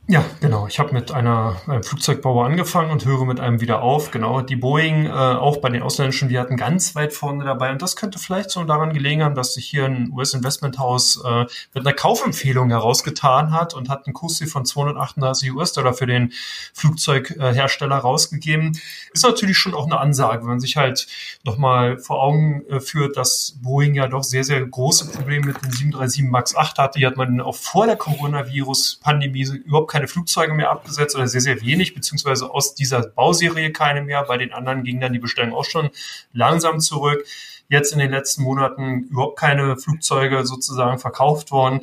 Ja, 0.09 0.25
genau. 0.41 0.67
Ich 0.67 0.81
habe 0.81 0.93
mit 0.93 1.13
einer 1.13 1.57
einem 1.69 1.85
Flugzeugbauer 1.85 2.45
angefangen 2.45 2.91
und 2.91 3.05
höre 3.05 3.25
mit 3.25 3.39
einem 3.39 3.61
wieder 3.61 3.83
auf. 3.83 4.11
Genau, 4.11 4.41
die 4.41 4.57
Boeing, 4.57 5.07
äh, 5.07 5.11
auch 5.11 5.59
bei 5.59 5.69
den 5.69 5.81
ausländischen 5.81 6.29
Werten 6.29 6.57
ganz 6.57 6.97
weit 6.97 7.13
vorne 7.13 7.45
dabei. 7.45 7.71
Und 7.71 7.81
das 7.83 7.95
könnte 7.95 8.19
vielleicht 8.19 8.51
so 8.51 8.65
daran 8.65 8.93
gelegen 8.93 9.23
haben, 9.23 9.37
dass 9.37 9.55
sich 9.55 9.65
hier 9.65 9.85
ein 9.85 10.11
US-Investmenthaus 10.13 11.23
äh, 11.25 11.47
mit 11.73 11.87
einer 11.87 11.95
Kaufempfehlung 11.95 12.71
herausgetan 12.71 13.53
hat 13.53 13.75
und 13.75 13.89
hat 13.89 14.07
einen 14.07 14.13
Kurs 14.13 14.43
von 14.51 14.65
238 14.65 15.53
US-Dollar 15.53 15.95
für 15.95 16.07
den 16.07 16.33
Flugzeughersteller 16.75 17.99
rausgegeben. 17.99 18.77
Ist 19.13 19.25
natürlich 19.25 19.57
schon 19.57 19.73
auch 19.73 19.87
eine 19.87 20.01
Ansage, 20.01 20.41
wenn 20.41 20.49
man 20.49 20.61
sich 20.61 20.77
halt 20.77 21.07
nochmal 21.45 21.99
vor 21.99 22.21
Augen 22.21 22.65
äh, 22.69 22.81
führt, 22.81 23.17
dass 23.17 23.57
Boeing 23.63 23.95
ja 23.95 24.09
doch 24.09 24.25
sehr, 24.25 24.43
sehr 24.43 24.67
große 24.67 25.13
Probleme 25.13 25.47
mit 25.47 25.63
den 25.63 25.71
737 25.71 26.25
MAX 26.25 26.57
8 26.57 26.79
hatte. 26.79 26.99
Die 26.99 27.07
hat 27.07 27.17
man 27.17 27.41
auch 27.41 27.55
vor 27.55 27.87
der 27.87 27.97
Coronavirus-Pandemie 27.97 29.45
überhaupt 29.65 29.92
keine 29.93 30.09
Flugzeuge 30.09 30.55
mehr 30.55 30.71
abgesetzt 30.71 31.15
oder 31.15 31.29
sehr, 31.29 31.43
sehr 31.43 31.61
wenig, 31.61 31.95
beziehungsweise 31.95 32.51
aus 32.51 32.75
dieser 32.75 33.07
Bauserie 33.07 33.73
keine 33.73 34.03
mehr. 34.03 34.25
Bei 34.25 34.39
den 34.39 34.53
anderen 34.53 34.83
ging 34.85 35.01
dann 35.01 35.13
die 35.13 35.19
Bestellung 35.19 35.55
auch 35.55 35.67
schon 35.67 35.91
langsam 36.33 36.81
zurück. 36.81 37.25
Jetzt 37.69 37.93
in 37.93 37.99
den 37.99 38.11
letzten 38.11 38.43
Monaten 38.43 39.05
überhaupt 39.11 39.39
keine 39.39 39.77
Flugzeuge 39.77 40.47
sozusagen 40.47 40.99
verkauft 40.99 41.51
worden. 41.53 41.83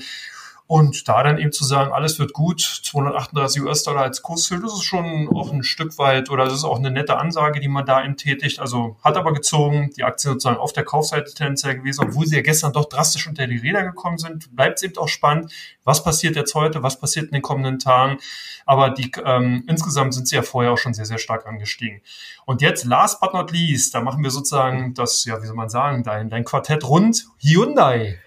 Und 0.69 1.07
da 1.07 1.23
dann 1.23 1.39
eben 1.39 1.51
zu 1.51 1.65
sagen, 1.65 1.91
alles 1.91 2.19
wird 2.19 2.31
gut, 2.31 2.61
238 2.61 3.63
US-Dollar 3.63 4.03
als 4.03 4.21
Kursziel, 4.21 4.61
das 4.61 4.73
ist 4.73 4.83
schon 4.83 5.27
auch 5.33 5.51
ein 5.51 5.63
Stück 5.63 5.97
weit 5.97 6.29
oder 6.29 6.45
das 6.45 6.53
ist 6.53 6.63
auch 6.63 6.77
eine 6.77 6.91
nette 6.91 7.17
Ansage, 7.17 7.59
die 7.59 7.67
man 7.67 7.87
da 7.87 8.05
eben 8.05 8.17
tätigt. 8.17 8.59
Also 8.59 8.95
hat 9.03 9.17
aber 9.17 9.33
gezogen, 9.33 9.89
die 9.97 10.03
Aktien 10.03 10.33
sozusagen 10.33 10.59
auf 10.59 10.71
der 10.71 10.83
Kaufseite 10.83 11.33
tendenziell 11.33 11.75
gewesen, 11.75 12.05
obwohl 12.05 12.27
sie 12.27 12.35
ja 12.35 12.43
gestern 12.43 12.71
doch 12.71 12.85
drastisch 12.85 13.27
unter 13.27 13.47
die 13.47 13.57
Räder 13.57 13.81
gekommen 13.81 14.19
sind. 14.19 14.55
Bleibt 14.55 14.77
es 14.77 14.83
eben 14.83 14.95
auch 14.99 15.07
spannend, 15.07 15.51
was 15.85 16.03
passiert 16.03 16.35
jetzt 16.35 16.53
heute, 16.53 16.83
was 16.83 16.99
passiert 16.99 17.25
in 17.25 17.31
den 17.31 17.41
kommenden 17.41 17.79
Tagen. 17.79 18.19
Aber 18.67 18.91
die 18.91 19.11
ähm, 19.25 19.63
insgesamt 19.67 20.13
sind 20.13 20.27
sie 20.27 20.35
ja 20.35 20.43
vorher 20.43 20.71
auch 20.71 20.77
schon 20.77 20.93
sehr, 20.93 21.05
sehr 21.05 21.17
stark 21.17 21.47
angestiegen. 21.47 22.01
Und 22.45 22.61
jetzt, 22.61 22.85
last 22.85 23.19
but 23.21 23.33
not 23.33 23.49
least, 23.51 23.95
da 23.95 24.01
machen 24.01 24.23
wir 24.23 24.29
sozusagen 24.29 24.93
das, 24.93 25.25
ja, 25.25 25.41
wie 25.41 25.47
soll 25.47 25.55
man 25.55 25.69
sagen, 25.69 26.03
dein, 26.03 26.29
dein 26.29 26.43
Quartett 26.43 26.87
rund, 26.87 27.25
Hyundai. 27.39 28.19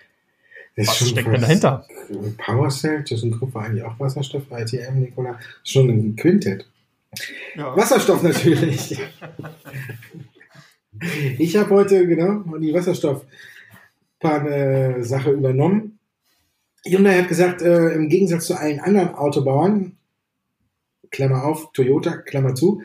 Das 0.76 0.88
Was 0.88 1.08
steckt 1.08 1.28
denn 1.28 1.40
dahinter? 1.40 1.87
Power 2.38 2.68
Cell, 2.70 3.04
ThyssenKrupp 3.04 3.54
war 3.54 3.64
eigentlich 3.64 3.85
auch 3.85 4.00
Wasserstoff 4.00 4.46
bei 4.46 4.62
ITM, 4.62 5.00
Nicola. 5.00 5.38
Schon 5.64 5.90
ein 5.90 6.16
Quintett. 6.16 6.66
Ja. 7.54 7.76
Wasserstoff 7.76 8.22
natürlich. 8.22 8.98
ich 11.38 11.56
habe 11.56 11.70
heute, 11.70 12.06
genau, 12.06 12.42
die 12.58 12.72
Wasserstoff-Sache 12.72 15.30
übernommen. 15.30 15.98
Hyundai 16.85 17.18
hat 17.18 17.28
gesagt, 17.28 17.62
äh, 17.62 17.90
im 17.90 18.08
Gegensatz 18.08 18.46
zu 18.46 18.54
allen 18.54 18.80
anderen 18.80 19.14
Autobauern, 19.14 19.98
Klammer 21.11 21.44
auf, 21.44 21.72
Toyota, 21.72 22.16
Klammer 22.16 22.54
zu, 22.54 22.82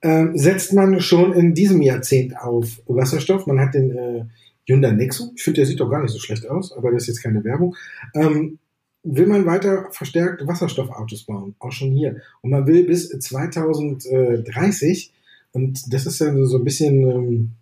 äh, 0.00 0.26
setzt 0.34 0.72
man 0.72 1.00
schon 1.00 1.32
in 1.32 1.54
diesem 1.54 1.82
Jahrzehnt 1.82 2.38
auf 2.38 2.80
Wasserstoff. 2.86 3.46
Man 3.46 3.60
hat 3.60 3.74
den 3.74 3.90
äh, 3.90 4.24
Hyundai 4.66 4.92
Nexo. 4.92 5.32
Ich 5.36 5.42
finde, 5.42 5.60
der 5.60 5.66
sieht 5.66 5.80
doch 5.80 5.90
gar 5.90 6.02
nicht 6.02 6.12
so 6.12 6.18
schlecht 6.18 6.48
aus, 6.48 6.76
aber 6.76 6.90
das 6.90 7.02
ist 7.02 7.08
jetzt 7.08 7.22
keine 7.22 7.44
Werbung. 7.44 7.76
Ähm, 8.14 8.58
will 9.02 9.26
man 9.26 9.46
weiter 9.46 9.88
verstärkt 9.92 10.46
Wasserstoffautos 10.46 11.24
bauen, 11.24 11.54
auch 11.58 11.72
schon 11.72 11.92
hier. 11.92 12.20
Und 12.42 12.50
man 12.50 12.66
will 12.66 12.84
bis 12.84 13.08
2030, 13.08 15.12
und 15.52 15.92
das 15.92 16.06
ist 16.06 16.20
dann 16.20 16.44
so 16.46 16.58
ein 16.58 16.64
bisschen 16.64 17.08
ähm, 17.08 17.52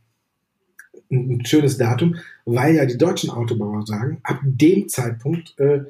ein 1.11 1.45
schönes 1.45 1.77
Datum, 1.77 2.17
weil 2.45 2.77
ja 2.77 2.87
die 2.87 2.99
deutschen 2.99 3.31
Autobauer 3.31 3.87
sagen, 3.87 4.19
ab 4.23 4.41
dem 4.43 4.89
Zeitpunkt 4.89 5.59
äh, 5.59 5.85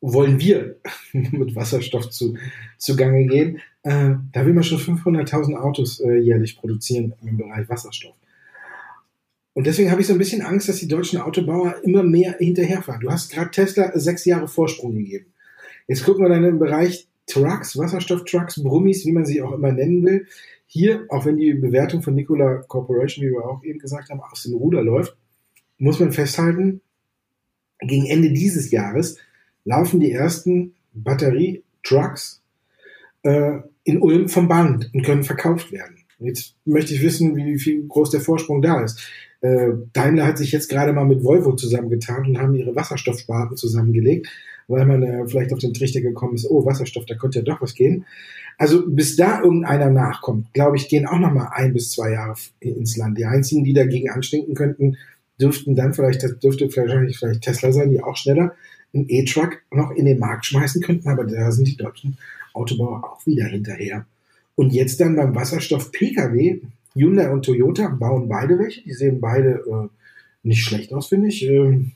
wollen 0.00 0.38
wir 0.38 0.76
mit 1.12 1.56
Wasserstoff 1.56 2.10
zu, 2.10 2.36
zugange 2.78 3.26
gehen. 3.26 3.60
Äh, 3.82 4.14
da 4.32 4.46
will 4.46 4.54
man 4.54 4.64
schon 4.64 4.78
500.000 4.78 5.56
Autos 5.56 6.00
äh, 6.00 6.18
jährlich 6.18 6.56
produzieren 6.56 7.14
im 7.22 7.36
Bereich 7.36 7.68
Wasserstoff. 7.68 8.14
Und 9.54 9.66
deswegen 9.66 9.90
habe 9.90 10.00
ich 10.00 10.08
so 10.08 10.12
ein 10.12 10.18
bisschen 10.18 10.42
Angst, 10.42 10.68
dass 10.68 10.78
die 10.78 10.88
deutschen 10.88 11.20
Autobauer 11.20 11.76
immer 11.84 12.02
mehr 12.02 12.36
hinterherfahren. 12.38 13.00
Du 13.00 13.10
hast 13.10 13.32
gerade 13.32 13.50
Tesla 13.50 13.92
sechs 13.94 14.24
Jahre 14.24 14.48
Vorsprung 14.48 14.96
gegeben. 14.96 15.26
Jetzt 15.86 16.04
gucken 16.04 16.24
wir 16.24 16.28
dann 16.28 16.44
im 16.44 16.58
Bereich 16.58 17.06
Trucks, 17.26 17.78
Wasserstofftrucks, 17.78 18.62
Brummis, 18.62 19.06
wie 19.06 19.12
man 19.12 19.24
sie 19.24 19.42
auch 19.42 19.52
immer 19.52 19.72
nennen 19.72 20.04
will. 20.04 20.26
Hier, 20.66 21.06
auch 21.08 21.24
wenn 21.24 21.36
die 21.36 21.54
Bewertung 21.54 22.02
von 22.02 22.14
Nikola 22.14 22.64
Corporation, 22.66 23.24
wie 23.24 23.30
wir 23.30 23.44
auch 23.44 23.62
eben 23.62 23.78
gesagt 23.78 24.10
haben, 24.10 24.20
aus 24.20 24.42
dem 24.42 24.54
Ruder 24.54 24.82
läuft, 24.82 25.16
muss 25.78 26.00
man 26.00 26.12
festhalten, 26.12 26.80
gegen 27.80 28.06
Ende 28.06 28.32
dieses 28.32 28.70
Jahres 28.70 29.18
laufen 29.64 30.00
die 30.00 30.12
ersten 30.12 30.74
Batterie-Trucks 30.94 32.42
äh, 33.22 33.58
in 33.84 34.00
Ulm 34.00 34.28
vom 34.28 34.48
Band 34.48 34.90
und 34.92 35.02
können 35.02 35.24
verkauft 35.24 35.72
werden. 35.72 35.98
Jetzt 36.18 36.54
möchte 36.64 36.94
ich 36.94 37.02
wissen, 37.02 37.36
wie 37.36 37.58
viel 37.58 37.86
groß 37.86 38.10
der 38.10 38.20
Vorsprung 38.20 38.62
da 38.62 38.80
ist. 38.82 39.02
Äh, 39.44 39.74
Daimler 39.92 40.26
hat 40.26 40.38
sich 40.38 40.52
jetzt 40.52 40.70
gerade 40.70 40.94
mal 40.94 41.04
mit 41.04 41.22
Volvo 41.22 41.54
zusammengetan 41.54 42.24
und 42.24 42.38
haben 42.38 42.54
ihre 42.54 42.74
Wasserstoffsparten 42.74 43.58
zusammengelegt, 43.58 44.26
weil 44.68 44.86
man 44.86 45.02
äh, 45.02 45.28
vielleicht 45.28 45.52
auf 45.52 45.58
den 45.58 45.74
Trichter 45.74 46.00
gekommen 46.00 46.34
ist, 46.34 46.50
oh, 46.50 46.64
Wasserstoff, 46.64 47.04
da 47.04 47.14
könnte 47.14 47.40
ja 47.40 47.44
doch 47.44 47.60
was 47.60 47.74
gehen. 47.74 48.06
Also 48.56 48.84
bis 48.86 49.16
da 49.16 49.42
irgendeiner 49.42 49.90
nachkommt, 49.90 50.54
glaube 50.54 50.78
ich, 50.78 50.88
gehen 50.88 51.06
auch 51.06 51.18
noch 51.18 51.30
mal 51.30 51.50
ein 51.52 51.74
bis 51.74 51.90
zwei 51.90 52.12
Jahre 52.12 52.36
ins 52.60 52.96
Land. 52.96 53.18
Die 53.18 53.26
einzigen, 53.26 53.64
die 53.64 53.74
dagegen 53.74 54.08
anstinken 54.08 54.54
könnten, 54.54 54.96
dürften 55.38 55.74
dann 55.74 55.92
vielleicht, 55.92 56.22
das 56.22 56.38
dürfte 56.38 56.74
wahrscheinlich 56.74 57.18
vielleicht 57.18 57.42
Tesla 57.42 57.70
sein, 57.70 57.90
die 57.90 58.02
auch 58.02 58.16
schneller 58.16 58.54
einen 58.94 59.10
E-Truck 59.10 59.60
noch 59.70 59.90
in 59.90 60.06
den 60.06 60.20
Markt 60.20 60.46
schmeißen 60.46 60.80
könnten, 60.80 61.06
aber 61.06 61.24
da 61.24 61.50
sind 61.50 61.68
die 61.68 61.76
deutschen 61.76 62.16
Autobauer 62.54 63.04
auch 63.04 63.26
wieder 63.26 63.44
hinterher. 63.44 64.06
Und 64.54 64.72
jetzt 64.72 65.00
dann 65.00 65.16
beim 65.16 65.34
Wasserstoff-Pkw, 65.34 66.60
Hyundai 66.94 67.30
und 67.30 67.44
Toyota 67.44 67.88
bauen 67.88 68.28
beide 68.28 68.58
welche. 68.58 68.82
Die 68.82 68.92
sehen 68.92 69.20
beide 69.20 69.64
äh, 69.66 69.88
nicht 70.42 70.64
schlecht 70.64 70.92
aus, 70.92 71.08
finde 71.08 71.28
ich. 71.28 71.46
Ähm, 71.46 71.92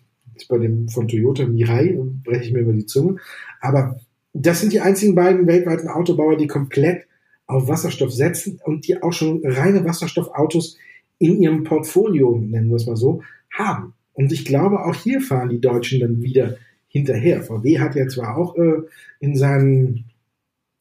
bei 0.48 0.58
dem 0.58 0.88
von 0.88 1.08
Toyota 1.08 1.46
Mirai 1.46 1.98
breche 2.24 2.44
ich 2.44 2.52
mir 2.52 2.60
über 2.60 2.72
die 2.72 2.86
Zunge. 2.86 3.16
Aber 3.60 4.00
das 4.32 4.60
sind 4.60 4.72
die 4.72 4.80
einzigen 4.80 5.14
beiden 5.14 5.46
weltweiten 5.46 5.88
Autobauer, 5.88 6.36
die 6.36 6.46
komplett 6.46 7.06
auf 7.46 7.66
Wasserstoff 7.66 8.12
setzen 8.12 8.60
und 8.64 8.86
die 8.86 9.02
auch 9.02 9.12
schon 9.12 9.40
reine 9.44 9.84
Wasserstoffautos 9.84 10.76
in 11.18 11.40
ihrem 11.40 11.64
Portfolio, 11.64 12.36
nennen 12.36 12.68
wir 12.68 12.76
es 12.76 12.86
mal 12.86 12.96
so, 12.96 13.22
haben. 13.50 13.94
Und 14.12 14.32
ich 14.32 14.44
glaube, 14.44 14.84
auch 14.84 14.94
hier 14.94 15.20
fahren 15.20 15.48
die 15.48 15.60
Deutschen 15.60 16.00
dann 16.00 16.22
wieder 16.22 16.56
hinterher. 16.88 17.42
VW 17.42 17.78
hat 17.78 17.94
ja 17.94 18.06
zwar 18.08 18.36
auch 18.36 18.56
äh, 18.56 18.82
in 19.20 19.34
seinen 19.34 20.04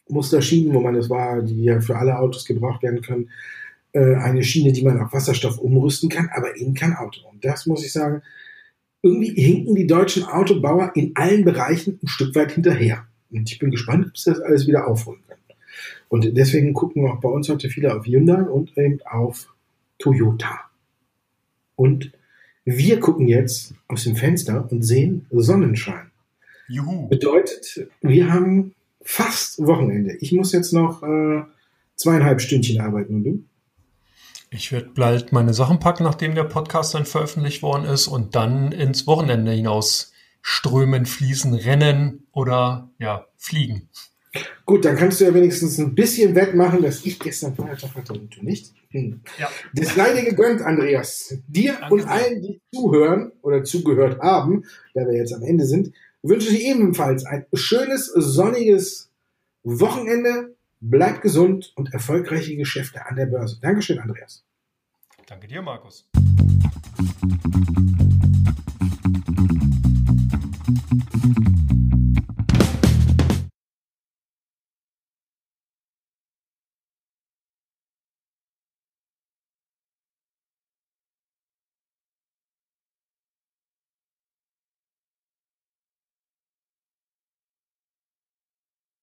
Musterschienen, 0.10 0.73
wo 0.73 0.80
man 0.80 0.95
das 0.95 1.10
war, 1.10 1.41
die 1.41 1.63
ja 1.63 1.80
für 1.80 1.97
alle 1.97 2.19
Autos 2.19 2.45
gebraucht 2.45 2.84
werden 2.84 3.01
können, 3.01 3.30
äh, 3.93 4.15
eine 4.15 4.43
Schiene, 4.43 4.71
die 4.71 4.84
man 4.84 5.00
auf 5.00 5.13
Wasserstoff 5.13 5.58
umrüsten 5.60 6.10
kann, 6.10 6.30
aber 6.34 6.58
eben 6.58 6.73
kein 6.73 6.95
Auto. 6.95 7.21
Und 7.30 7.43
das 7.43 7.65
muss 7.65 7.86
ich 7.86 7.91
sagen, 7.91 8.21
irgendwie 9.02 9.34
hinken 9.41 9.76
die 9.76 9.88
deutschen 9.88 10.23
Autobauer 10.23 10.91
in 10.95 11.12
allen 11.15 11.45
Bereichen 11.45 12.00
ein 12.02 12.08
Stück 12.08 12.36
weit 12.36 12.52
hinterher. 12.52 13.08
Und 13.30 13.52
ich 13.52 13.60
bin 13.60 13.71
gespannt, 13.71 14.08
ob 14.08 14.17
sie 14.17 14.32
das 14.32 14.39
alles 14.39 14.67
wieder 14.67 14.88
aufholen 14.88 15.21
können. 15.28 15.41
Und 16.10 16.38
deswegen 16.38 16.73
gucken 16.73 17.08
auch 17.08 17.19
bei 17.19 17.30
uns 17.30 17.50
heute 17.50 17.69
viele 17.69 17.95
auf 17.95 18.06
Hyundai 18.06 18.41
und 18.41 18.78
eben 18.78 19.00
auf 19.06 19.54
Toyota. 20.00 20.62
Und 21.76 22.12
wir 22.65 23.00
gucken 23.00 23.28
jetzt 23.28 23.73
aus 23.88 24.04
dem 24.04 24.15
Fenster 24.15 24.67
und 24.71 24.84
sehen 24.84 25.26
Sonnenschein. 25.32 26.12
Juhu. 26.67 27.08
Bedeutet, 27.08 27.88
wir 28.02 28.32
haben 28.32 28.73
fast 29.02 29.65
Wochenende. 29.65 30.17
Ich 30.19 30.34
muss 30.34 30.52
jetzt 30.52 30.73
noch 30.73 31.02
äh, 31.04 31.43
zweieinhalb 31.95 32.41
Stündchen 32.41 32.82
arbeiten 32.82 33.15
und 33.15 33.23
du? 33.23 33.43
Ich 34.49 34.71
werde 34.71 34.91
bald 34.95 35.33
meine 35.33 35.53
Sachen 35.53 35.79
packen, 35.79 36.03
nachdem 36.03 36.36
der 36.36 36.45
Podcast 36.45 36.93
dann 36.93 37.05
veröffentlicht 37.05 37.62
worden 37.62 37.86
ist 37.86 38.07
und 38.07 38.36
dann 38.36 38.71
ins 38.71 39.05
Wochenende 39.05 39.51
hinaus 39.51 40.13
strömen, 40.41 41.05
fließen, 41.05 41.53
rennen 41.53 42.27
oder 42.31 42.89
ja, 42.99 43.27
fliegen. 43.38 43.89
Gut, 44.65 44.86
dann 44.86 44.95
kannst 44.95 45.19
du 45.19 45.25
ja 45.25 45.33
wenigstens 45.33 45.77
ein 45.79 45.95
bisschen 45.95 46.36
wettmachen, 46.36 46.81
dass 46.81 47.05
ich 47.05 47.19
gestern 47.19 47.55
Feiertag 47.55 47.95
hatte 47.95 48.13
und 48.13 48.36
du 48.36 48.43
nicht. 48.43 48.73
Hm. 48.89 49.21
Ja. 49.38 49.49
Das 49.73 49.95
sei 49.95 50.13
dir 50.13 50.29
gegönnt, 50.29 50.62
Andreas. 50.62 51.38
Dir 51.47 51.73
Danke 51.79 51.93
und 51.93 52.07
allen, 52.07 52.41
die 52.41 52.62
zuhören 52.73 53.31
oder 53.41 53.63
zugehört 53.63 54.19
haben, 54.21 54.63
da 54.93 55.01
wir 55.01 55.17
jetzt 55.17 55.33
am 55.33 55.43
Ende 55.43 55.65
sind, 55.65 55.93
wünsche 56.21 56.49
ich 56.49 56.65
ebenfalls 56.65 57.25
ein 57.25 57.45
schönes, 57.53 58.07
sonniges 58.07 59.12
Wochenende. 59.63 60.55
Bleibt 60.80 61.22
gesund 61.22 61.74
und 61.76 61.92
erfolgreiche 61.94 62.56
Geschäfte 62.56 63.06
an 63.06 63.16
der 63.16 63.26
Börse. 63.26 63.60
Dankeschön, 63.60 64.00
Andreas. 64.00 64.46
Danke 65.26 65.48
dir, 65.48 65.62
Markus. 65.63 66.08